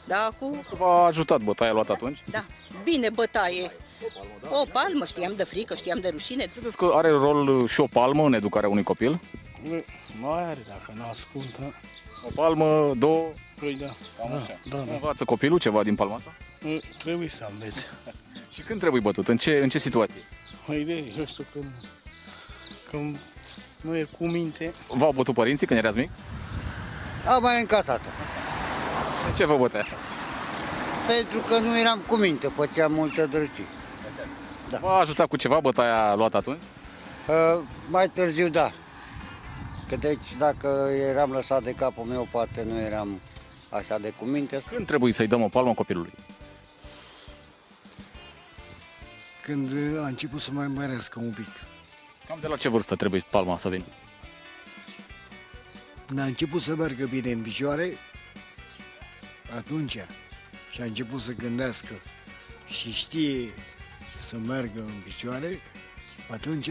Da, 0.05 0.29
acum... 0.31 0.61
V-a 0.79 1.05
ajutat 1.07 1.41
bătaia 1.41 1.73
luat 1.73 1.89
atunci? 1.91 2.23
Da, 2.31 2.45
bine 2.85 3.11
bătaie. 3.11 3.77
O 4.51 4.63
palmă, 4.73 5.05
știam 5.05 5.33
de 5.37 5.45
frică, 5.45 5.75
știam 5.75 6.01
de 6.01 6.09
rușine. 6.09 6.45
Credeți 6.53 6.77
că 6.77 6.91
are 6.95 7.11
rol 7.11 7.67
și 7.67 7.81
o 7.81 7.87
palmă 7.87 8.27
în 8.27 8.33
educarea 8.33 8.69
unui 8.69 8.83
copil? 8.83 9.21
Mai 10.21 10.43
are, 10.43 10.65
dacă 10.69 10.93
nu 10.97 11.03
ascultă. 11.11 11.75
O 12.27 12.29
palmă, 12.35 12.93
două? 12.99 13.33
Păi 13.59 13.75
da, 13.75 13.87
Cam 14.19 14.29
da, 14.31 14.37
așa. 14.37 14.59
da, 14.69 14.77
da. 14.77 14.93
Învață 14.93 15.25
copilul 15.25 15.59
ceva 15.59 15.83
din 15.83 15.95
palma 15.95 16.15
asta? 16.15 16.35
Nu, 16.61 16.81
Trebuie 16.99 17.29
să 17.29 17.49
înveți. 17.53 17.87
Și 18.57 18.63
când 18.63 18.81
trebuie 18.81 19.01
bătut? 19.01 19.29
În 19.29 19.37
ce, 19.37 19.59
în 19.63 19.69
ce 19.69 19.79
situație? 19.79 20.23
Mai 20.67 20.81
de, 20.81 21.13
eu 21.19 21.25
știu, 21.25 21.45
când, 21.53 21.65
când 22.91 23.17
nu 23.81 23.97
e 23.97 24.07
cu 24.19 24.27
minte. 24.27 24.73
V-au 24.89 25.13
bătut 25.13 25.35
părinții 25.35 25.67
când 25.67 25.79
erați 25.79 25.99
mic? 25.99 26.11
Am 27.27 27.43
mai 27.43 27.61
încasat 27.61 28.01
De 29.27 29.37
ce 29.37 29.47
vă 29.47 29.57
bătea? 29.57 29.85
Pentru 31.07 31.39
că 31.49 31.59
nu 31.59 31.79
eram 31.79 32.01
cu 32.07 32.17
minte, 32.17 32.47
făceam 32.47 32.93
multe 32.93 33.27
drăcii. 33.27 33.67
Da. 34.69 34.79
V-a 34.79 34.99
ajutat 34.99 35.27
cu 35.27 35.37
ceva 35.37 35.61
bătaia 35.61 36.15
luată 36.15 36.37
atunci? 36.37 36.61
Uh, 37.29 37.61
mai 37.91 38.09
târziu, 38.09 38.49
da. 38.49 38.71
Că 39.89 39.97
deci, 39.97 40.37
dacă 40.39 40.89
eram 41.11 41.31
lăsat 41.31 41.63
de 41.63 41.73
capul 41.73 42.05
meu, 42.05 42.29
poate 42.31 42.63
nu 42.63 42.81
eram 42.81 43.21
așa 43.71 43.99
de 43.99 44.13
cu 44.19 44.25
minte. 44.25 44.63
Când 44.75 44.87
trebuie 44.87 45.13
să-i 45.13 45.27
dăm 45.27 45.43
o 45.43 45.49
palmă 45.49 45.75
copilului? 45.75 46.13
Când 49.47 49.73
a 49.99 50.07
început 50.07 50.41
să 50.41 50.51
mai 50.53 50.67
mărească 50.67 51.19
un 51.19 51.31
pic. 51.31 51.47
Cam 52.29 52.39
de 52.41 52.47
la 52.47 52.57
ce 52.57 52.69
vârstă 52.69 52.95
trebuie 52.97 53.25
palma 53.31 53.57
să 53.57 53.69
vină? 53.69 53.85
Când 56.07 56.19
a 56.19 56.25
început 56.25 56.61
să 56.61 56.77
meargă 56.77 57.07
bine 57.07 57.31
în 57.31 57.43
picioare, 57.43 57.89
atunci 59.57 59.99
și 60.71 60.81
a 60.81 60.85
început 60.85 61.21
să 61.21 61.33
gândească 61.33 61.95
și 62.67 62.93
știe 62.93 63.49
să 64.19 64.37
meargă 64.37 64.81
în 64.81 65.01
picioare, 65.05 65.61
atunci 66.31 66.71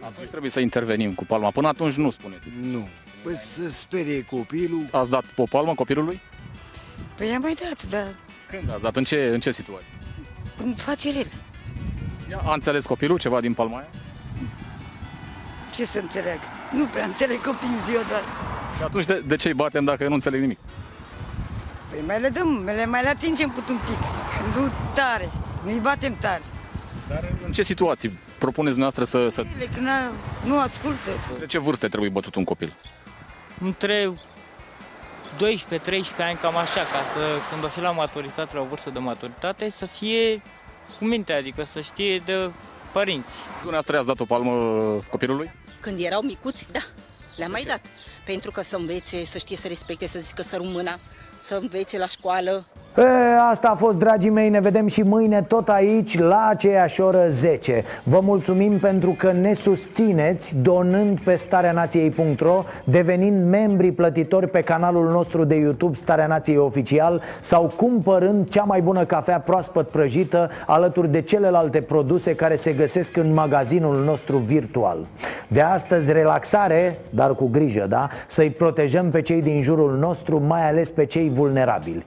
Atunci 0.00 0.28
trebuie 0.28 0.50
să 0.50 0.60
intervenim 0.60 1.14
cu 1.14 1.24
palma. 1.24 1.50
Până 1.50 1.68
atunci 1.68 1.94
nu 1.94 2.10
spuneți. 2.10 2.46
nu. 2.60 2.88
Păi 3.22 3.34
să 3.34 3.70
sperie 3.70 4.24
copilul. 4.24 4.84
Ați 4.92 5.10
dat 5.10 5.24
o 5.36 5.44
palmă 5.44 5.74
copilului? 5.74 6.20
Păi 7.16 7.30
am 7.30 7.40
mai 7.42 7.54
dat, 7.54 7.82
dar 7.88 8.14
Când 8.48 8.70
ați 8.70 8.82
dat? 8.82 8.96
În 8.96 9.04
ce, 9.04 9.24
în 9.24 9.40
ce 9.40 9.50
situație? 9.50 9.86
în 10.56 10.74
face 10.74 11.12
rele. 11.12 11.30
Ia, 12.30 12.40
a 12.44 12.52
înțeles 12.52 12.86
copilul 12.86 13.18
ceva 13.18 13.40
din 13.40 13.54
palma 13.54 13.76
aia? 13.76 13.88
Ce 15.72 15.84
să 15.86 15.98
înțeleg? 15.98 16.38
Nu 16.72 16.84
prea 16.84 17.04
înțeleg 17.04 17.40
copiii 17.44 17.70
în 17.78 17.84
ziua 17.84 18.02
de 18.08 18.14
azi. 18.14 18.26
Și 18.76 18.82
atunci 18.82 19.04
de, 19.04 19.20
de 19.26 19.36
ce 19.36 19.48
îi 19.48 19.54
batem 19.54 19.84
dacă 19.84 20.08
nu 20.08 20.14
înțeleg 20.14 20.40
nimic? 20.40 20.58
Păi 21.90 21.98
mai 22.06 22.20
le 22.20 22.28
dăm, 22.28 22.48
mai 22.64 22.74
le, 22.74 22.86
mai 22.86 23.02
le 23.02 23.08
atingem 23.08 23.50
cât 23.50 23.68
un 23.68 23.76
pic. 23.86 23.98
Nu 24.60 24.70
tare, 24.94 25.30
nu-i 25.64 25.78
batem 25.80 26.16
tare. 26.20 26.42
Dar 27.08 27.24
în 27.46 27.52
ce 27.52 27.62
situații 27.62 28.18
propuneți 28.38 28.78
noastră 28.78 29.04
să, 29.04 29.28
să... 29.28 29.40
Ele 29.56 29.68
când 29.74 29.86
a- 29.88 30.10
nu 30.46 30.58
ascultă. 30.60 31.10
De 31.38 31.46
ce 31.46 31.58
vârste 31.58 31.88
trebuie 31.88 32.10
bătut 32.10 32.34
un 32.34 32.44
copil? 32.44 32.74
Între 33.64 34.10
12-13 34.10 34.12
ani, 36.18 36.38
cam 36.40 36.56
așa, 36.56 36.80
ca 36.80 37.02
să, 37.12 37.18
când 37.50 37.60
va 37.62 37.68
fi 37.68 37.80
la 37.80 37.90
maturitate, 37.90 38.54
la 38.54 38.60
o 38.60 38.64
vârstă 38.64 38.90
de 38.90 38.98
maturitate, 38.98 39.70
să 39.70 39.86
fie 39.86 40.42
cu 40.98 41.04
minte, 41.04 41.32
adică 41.32 41.64
să 41.64 41.80
știe 41.80 42.18
de 42.18 42.50
părinți. 42.92 43.40
Dumneavoastră 43.46 43.94
i-ați 43.94 44.06
dat 44.06 44.20
o 44.20 44.24
palmă 44.24 44.52
copilului? 45.10 45.50
Când 45.80 46.00
erau 46.00 46.22
micuți, 46.22 46.68
da, 46.72 46.80
le-am 47.36 47.50
mai 47.50 47.62
dat. 47.62 47.80
Pentru 48.24 48.50
că 48.50 48.62
să 48.62 48.76
învețe, 48.76 49.24
să 49.24 49.38
știe 49.38 49.56
să 49.56 49.68
respecte, 49.68 50.06
să 50.06 50.18
zică 50.18 50.42
să 50.42 50.56
rumâna, 50.56 50.98
să 51.40 51.54
învețe 51.54 51.98
la 51.98 52.06
școală. 52.06 52.66
E, 52.98 53.02
asta 53.50 53.68
a 53.68 53.74
fost, 53.74 53.98
dragii 53.98 54.30
mei, 54.30 54.48
ne 54.48 54.60
vedem 54.60 54.86
și 54.86 55.02
mâine 55.02 55.42
tot 55.42 55.68
aici 55.68 56.18
la 56.18 56.46
aceeași 56.50 57.00
oră 57.00 57.24
10 57.28 57.84
Vă 58.02 58.20
mulțumim 58.22 58.78
pentru 58.78 59.10
că 59.10 59.32
ne 59.32 59.52
susțineți 59.52 60.56
donând 60.62 61.20
pe 61.20 61.34
stareanației.ro 61.34 62.64
Devenind 62.84 63.48
membri 63.48 63.92
plătitori 63.92 64.48
pe 64.48 64.60
canalul 64.60 65.10
nostru 65.10 65.44
de 65.44 65.54
YouTube 65.54 65.94
Starea 65.94 66.26
Nației 66.26 66.56
Oficial 66.56 67.22
Sau 67.40 67.72
cumpărând 67.76 68.48
cea 68.48 68.62
mai 68.62 68.80
bună 68.80 69.04
cafea 69.04 69.40
proaspăt 69.40 69.88
prăjită 69.88 70.50
Alături 70.66 71.08
de 71.08 71.20
celelalte 71.20 71.80
produse 71.80 72.34
care 72.34 72.54
se 72.54 72.72
găsesc 72.72 73.16
în 73.16 73.32
magazinul 73.32 74.04
nostru 74.04 74.36
virtual. 74.36 75.06
De 75.48 75.60
astăzi 75.60 76.12
relaxare, 76.12 76.98
dar 77.10 77.34
cu 77.34 77.48
grijă, 77.52 77.86
da? 77.88 78.08
Să-i 78.26 78.50
protejăm 78.50 79.10
pe 79.10 79.20
cei 79.20 79.42
din 79.42 79.62
jurul 79.62 79.96
nostru, 79.96 80.42
mai 80.46 80.68
ales 80.68 80.90
pe 80.90 81.04
cei 81.04 81.30
vulnerabili 81.34 82.06